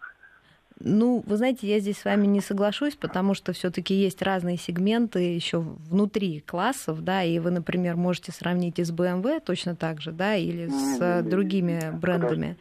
Ну, 0.79 1.23
вы 1.25 1.37
знаете, 1.37 1.67
я 1.67 1.79
здесь 1.79 1.99
с 1.99 2.05
вами 2.05 2.25
не 2.25 2.41
соглашусь, 2.41 2.95
потому 2.95 3.33
что 3.33 3.53
все-таки 3.53 3.93
есть 3.93 4.21
разные 4.21 4.57
сегменты 4.57 5.19
еще 5.19 5.59
внутри 5.59 6.41
классов, 6.41 7.01
да, 7.01 7.23
и 7.23 7.39
вы, 7.39 7.51
например, 7.51 7.95
можете 7.95 8.33
сравнить 8.33 8.77
и 8.79 8.83
с 8.83 8.91
BMW 8.91 9.39
точно 9.39 9.75
так 9.75 10.01
же, 10.01 10.11
да, 10.11 10.35
или 10.35 10.67
с 10.67 11.23
другими 11.23 11.91
брендами. 11.93 12.57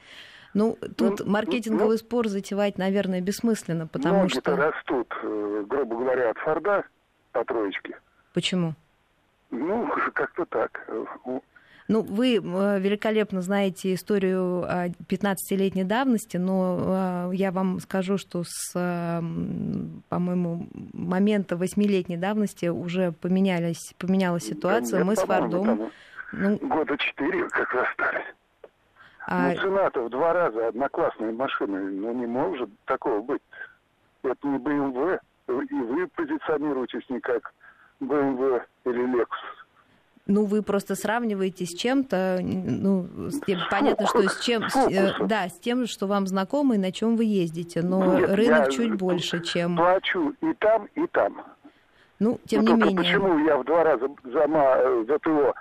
Ну, 0.55 0.79
тут 0.97 1.19
ну, 1.19 1.31
маркетинговый 1.33 1.97
ну, 1.97 1.99
спор 1.99 2.29
затевать, 2.29 2.79
наверное, 2.79 3.21
бессмысленно, 3.21 3.89
потому 3.89 4.29
что... 4.29 4.55
растут, 4.55 5.13
э, 5.25 5.65
грубо 5.69 5.97
говоря, 5.97 6.31
от 6.31 6.39
Форда 6.39 6.85
по 7.33 7.45
троечке. 7.45 7.99
Почему? 8.33 8.75
Ну, 9.51 9.91
как-то 10.15 10.45
так. 10.47 10.89
Ну, 11.87 12.01
вы 12.01 12.37
э, 12.37 12.39
великолепно 12.81 13.43
знаете 13.43 13.93
историю 13.93 14.65
15-летней 15.09 15.85
давности, 15.85 16.39
но 16.39 17.31
э, 17.31 17.35
я 17.35 17.53
вам 17.53 17.79
скажу, 17.81 18.17
что 18.17 18.43
с, 18.47 18.73
по-моему, 20.09 20.67
момента 20.95 21.57
8-летней 21.57 22.17
давности 22.17 22.67
уже 22.67 23.13
поменялись, 23.13 23.95
поменялась 23.99 24.45
ситуация. 24.45 25.01
Да, 25.01 25.05
Мы 25.05 25.17
с 25.17 25.21
Фордом... 25.21 25.91
Ну, 26.33 26.57
года 26.63 26.97
четыре 26.97 27.49
как 27.49 27.73
раз. 27.75 27.89
А... 29.27 29.51
Ну, 29.51 29.57
цена-то 29.57 30.03
в 30.05 30.11
два 30.11 30.33
раза 30.33 30.69
одноклассные 30.69 31.33
машины, 31.33 31.91
ну, 31.91 32.13
не 32.13 32.27
может 32.27 32.69
такого 32.87 33.21
быть. 33.21 33.43
Это 34.23 34.49
не 34.49 34.59
BMW, 34.59 35.19
и 35.49 35.75
вы 35.75 36.09
позиционируетесь 36.09 37.09
не 37.09 37.21
как 37.21 37.53
BMW 38.01 38.63
или 38.85 39.21
Lexus 39.21 39.64
ну, 40.27 40.47
вы 40.47 40.63
просто 40.63 40.95
сравниваете 40.95 41.67
с 41.67 41.75
чем-то, 41.75 42.41
ну, 42.43 43.07
с 43.29 43.41
тем, 43.41 43.59
понятно, 43.71 44.07
что 44.07 44.27
с 44.29 44.41
чем, 44.41 44.69
с, 44.71 44.77
э, 44.91 45.13
да, 45.21 45.49
с 45.49 45.59
тем, 45.59 45.87
что 45.87 46.07
вам 46.07 46.27
знакомо 46.27 46.77
и 46.77 46.79
на 46.79 46.93
чем 46.93 47.17
вы 47.17 47.25
ездите, 47.25 47.83
но 47.83 48.19
Нет, 48.19 48.31
рынок 48.31 48.71
чуть 48.71 48.95
больше, 48.95 49.43
чем... 49.43 49.77
Плачу 49.77 50.35
и 50.41 50.55
там, 50.55 50.87
и 50.95 51.07
там. 51.09 51.43
Ну, 52.19 52.41
тем 52.47 52.65
ну, 52.65 52.77
не 52.77 52.85
менее... 52.85 52.97
Почему 52.97 53.39
я 53.45 53.59
в 53.59 53.65
два 53.65 53.85
раза 53.85 54.09
за, 54.25 55.05
за 55.07 55.19
ТО 55.19 55.55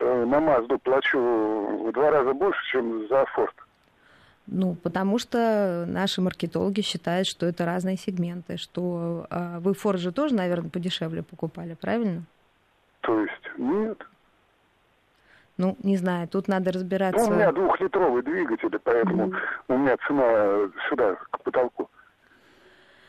э, 0.00 0.24
на 0.24 0.40
Мазду 0.40 0.78
плачу 0.80 1.18
в 1.18 1.92
два 1.92 2.10
раза 2.10 2.32
больше, 2.32 2.60
чем 2.72 3.06
за 3.08 3.24
Форд? 3.26 3.54
Ну, 4.48 4.74
потому 4.74 5.18
что 5.18 5.84
наши 5.86 6.20
маркетологи 6.20 6.80
считают, 6.80 7.28
что 7.28 7.46
это 7.46 7.64
разные 7.64 7.96
сегменты, 7.96 8.56
что 8.56 9.26
э, 9.30 9.58
вы 9.60 9.74
Форд 9.74 10.00
же 10.00 10.10
тоже, 10.10 10.34
наверное, 10.34 10.70
подешевле 10.70 11.22
покупали, 11.22 11.74
правильно? 11.74 12.24
То 13.00 13.20
есть 13.20 13.50
нет. 13.58 14.06
Ну, 15.56 15.76
не 15.82 15.96
знаю, 15.96 16.26
тут 16.26 16.48
надо 16.48 16.72
разбираться. 16.72 17.22
Ну, 17.22 17.32
у 17.32 17.34
меня 17.34 17.52
двухлитровый 17.52 18.22
двигатель, 18.22 18.78
поэтому 18.82 19.28
mm. 19.28 19.38
у 19.68 19.76
меня 19.76 19.96
цена 20.06 20.70
сюда, 20.88 21.16
к 21.16 21.42
потолку, 21.42 21.90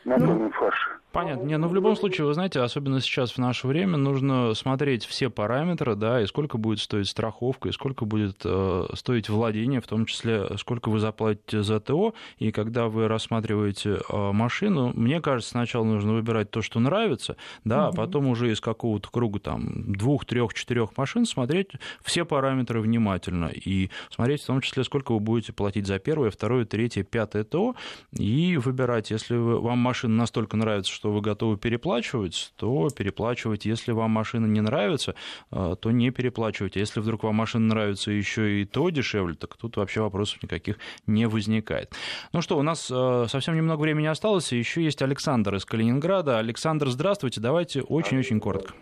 на 0.04 0.18
ну, 0.18 0.26
полном 0.26 0.52
фарше. 0.52 0.90
Понятно. 1.12 1.44
Не, 1.44 1.58
ну 1.58 1.68
в 1.68 1.74
любом 1.74 1.94
случае, 1.94 2.26
вы 2.26 2.32
знаете, 2.32 2.60
особенно 2.60 3.00
сейчас 3.00 3.32
в 3.32 3.38
наше 3.38 3.66
время 3.66 3.98
нужно 3.98 4.54
смотреть 4.54 5.04
все 5.04 5.28
параметры, 5.28 5.94
да, 5.94 6.22
и 6.22 6.26
сколько 6.26 6.56
будет 6.56 6.80
стоить 6.80 7.08
страховка, 7.08 7.68
и 7.68 7.72
сколько 7.72 8.06
будет 8.06 8.40
э, 8.44 8.86
стоить 8.94 9.28
владение, 9.28 9.80
в 9.82 9.86
том 9.86 10.06
числе, 10.06 10.56
сколько 10.56 10.88
вы 10.88 11.00
заплатите 11.00 11.62
за 11.62 11.80
ТО, 11.80 12.14
и 12.38 12.50
когда 12.50 12.88
вы 12.88 13.08
рассматриваете 13.08 14.00
э, 14.08 14.32
машину, 14.32 14.92
мне 14.94 15.20
кажется, 15.20 15.50
сначала 15.50 15.84
нужно 15.84 16.14
выбирать 16.14 16.50
то, 16.50 16.62
что 16.62 16.80
нравится, 16.80 17.36
да, 17.64 17.88
угу. 17.88 17.94
а 17.94 17.96
потом 17.96 18.26
уже 18.28 18.50
из 18.50 18.60
какого-то 18.60 19.10
круга 19.10 19.38
там 19.38 19.92
двух, 19.92 20.24
трех, 20.24 20.54
четырех 20.54 20.96
машин 20.96 21.26
смотреть 21.26 21.68
все 22.02 22.24
параметры 22.24 22.80
внимательно 22.80 23.46
и 23.46 23.90
смотреть 24.10 24.42
в 24.42 24.46
том 24.46 24.62
числе, 24.62 24.82
сколько 24.84 25.12
вы 25.12 25.20
будете 25.20 25.52
платить 25.52 25.86
за 25.86 25.98
первое, 25.98 26.30
второе, 26.30 26.64
третье, 26.64 27.02
пятое 27.02 27.44
ТО, 27.44 27.74
и 28.16 28.56
выбирать, 28.56 29.10
если 29.10 29.36
вам 29.36 29.78
машина 29.78 30.14
настолько 30.14 30.56
нравится, 30.56 30.90
что 30.90 31.01
вы 31.10 31.20
готовы 31.20 31.56
переплачивать, 31.56 32.52
то 32.56 32.88
переплачивать. 32.96 33.64
Если 33.64 33.92
вам 33.92 34.10
машина 34.10 34.46
не 34.46 34.60
нравится, 34.60 35.14
э, 35.50 35.76
то 35.80 35.90
не 35.90 36.10
переплачивать. 36.10 36.76
Если 36.76 37.00
вдруг 37.00 37.24
вам 37.24 37.36
машина 37.36 37.66
нравится 37.66 38.10
еще 38.10 38.60
и 38.60 38.64
то 38.64 38.90
дешевле, 38.90 39.34
так 39.34 39.56
тут 39.56 39.76
вообще 39.76 40.00
вопросов 40.00 40.42
никаких 40.42 40.76
не 41.06 41.26
возникает. 41.26 41.92
Ну 42.32 42.42
что, 42.42 42.58
у 42.58 42.62
нас 42.62 42.90
э, 42.90 43.26
совсем 43.28 43.56
немного 43.56 43.80
времени 43.80 44.06
осталось, 44.06 44.52
и 44.52 44.58
еще 44.58 44.82
есть 44.82 45.02
Александр 45.02 45.54
из 45.54 45.64
Калининграда. 45.64 46.38
Александр, 46.38 46.88
здравствуйте, 46.88 47.40
давайте 47.40 47.82
очень-очень 47.82 48.40
коротко. 48.40 48.74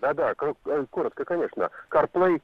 Да-да, 0.00 0.32
э, 0.32 0.86
коротко, 0.90 1.24
конечно. 1.24 1.70
CarPlay 1.90 2.40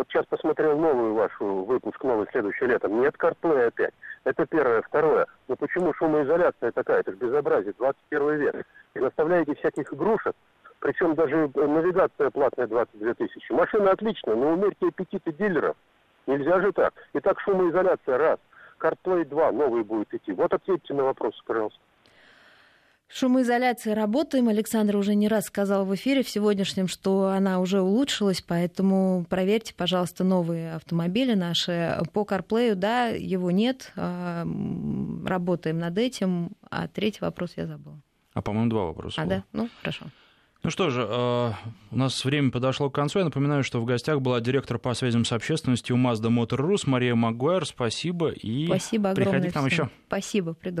вот 0.00 0.08
сейчас 0.08 0.24
посмотрел 0.24 0.78
новую 0.78 1.12
вашу 1.12 1.44
выпуск, 1.64 2.02
новый 2.02 2.26
следующее 2.30 2.70
лето. 2.70 2.88
Нет 2.88 3.14
CarPlay 3.16 3.66
опять. 3.66 3.92
Это 4.24 4.46
первое. 4.46 4.80
Второе. 4.80 5.26
Ну 5.46 5.56
почему 5.56 5.92
шумоизоляция 5.92 6.72
такая? 6.72 7.00
Это 7.00 7.10
же 7.10 7.18
безобразие. 7.18 7.74
21 7.76 8.36
век. 8.36 8.66
И 8.94 8.98
заставляете 8.98 9.54
всяких 9.56 9.92
игрушек. 9.92 10.34
Причем 10.78 11.14
даже 11.14 11.50
навигация 11.54 12.30
платная 12.30 12.66
22 12.66 13.12
тысячи. 13.12 13.52
Машина 13.52 13.90
отличная, 13.90 14.36
но 14.36 14.54
умерьте 14.54 14.88
аппетиты 14.88 15.32
дилеров. 15.32 15.76
Нельзя 16.26 16.62
же 16.62 16.72
так. 16.72 16.94
Итак, 17.12 17.38
шумоизоляция 17.40 18.16
раз. 18.16 18.38
CarPlay 18.78 19.26
2 19.26 19.52
новый 19.52 19.84
будет 19.84 20.14
идти. 20.14 20.32
Вот 20.32 20.54
ответьте 20.54 20.94
на 20.94 21.04
вопрос, 21.04 21.38
пожалуйста. 21.44 21.78
Шумоизоляции 23.12 23.90
работаем. 23.90 24.48
Александр 24.48 24.96
уже 24.96 25.16
не 25.16 25.26
раз 25.26 25.46
сказал 25.46 25.84
в 25.84 25.92
эфире 25.96 26.22
в 26.22 26.28
сегодняшнем, 26.28 26.86
что 26.86 27.26
она 27.26 27.58
уже 27.58 27.80
улучшилась, 27.80 28.40
поэтому 28.40 29.26
проверьте, 29.28 29.74
пожалуйста, 29.74 30.22
новые 30.22 30.74
автомобили 30.74 31.34
наши. 31.34 31.98
По 32.12 32.20
CarPlay, 32.20 32.76
да, 32.76 33.06
его 33.08 33.50
нет. 33.50 33.92
А, 33.96 34.46
работаем 35.26 35.80
над 35.80 35.98
этим. 35.98 36.52
А 36.70 36.86
третий 36.86 37.18
вопрос 37.20 37.54
я 37.56 37.66
забыла. 37.66 38.00
А, 38.32 38.42
по-моему, 38.42 38.70
два 38.70 38.84
вопроса. 38.84 39.20
А, 39.20 39.24
было. 39.24 39.36
да? 39.36 39.44
Ну, 39.52 39.68
хорошо. 39.80 40.06
Ну 40.62 40.68
что 40.68 40.90
же, 40.90 41.06
э, 41.08 41.52
у 41.90 41.96
нас 41.96 42.22
время 42.22 42.50
подошло 42.50 42.90
к 42.90 42.94
концу. 42.94 43.18
Я 43.18 43.24
напоминаю, 43.24 43.64
что 43.64 43.80
в 43.80 43.86
гостях 43.86 44.20
была 44.20 44.40
директор 44.40 44.78
по 44.78 44.92
связям 44.92 45.24
с 45.24 45.32
общественностью 45.32 45.96
Mazda 45.96 46.28
Motor 46.28 46.58
Rus 46.58 46.82
Мария 46.84 47.14
Магуайр. 47.14 47.64
Спасибо 47.64 48.28
и 48.28 48.66
Спасибо 48.66 49.14
приходите 49.14 49.52
к 49.52 49.54
нам 49.54 49.68
всем. 49.68 49.86
еще. 49.86 49.90
Спасибо, 50.06 50.52
приду. 50.52 50.76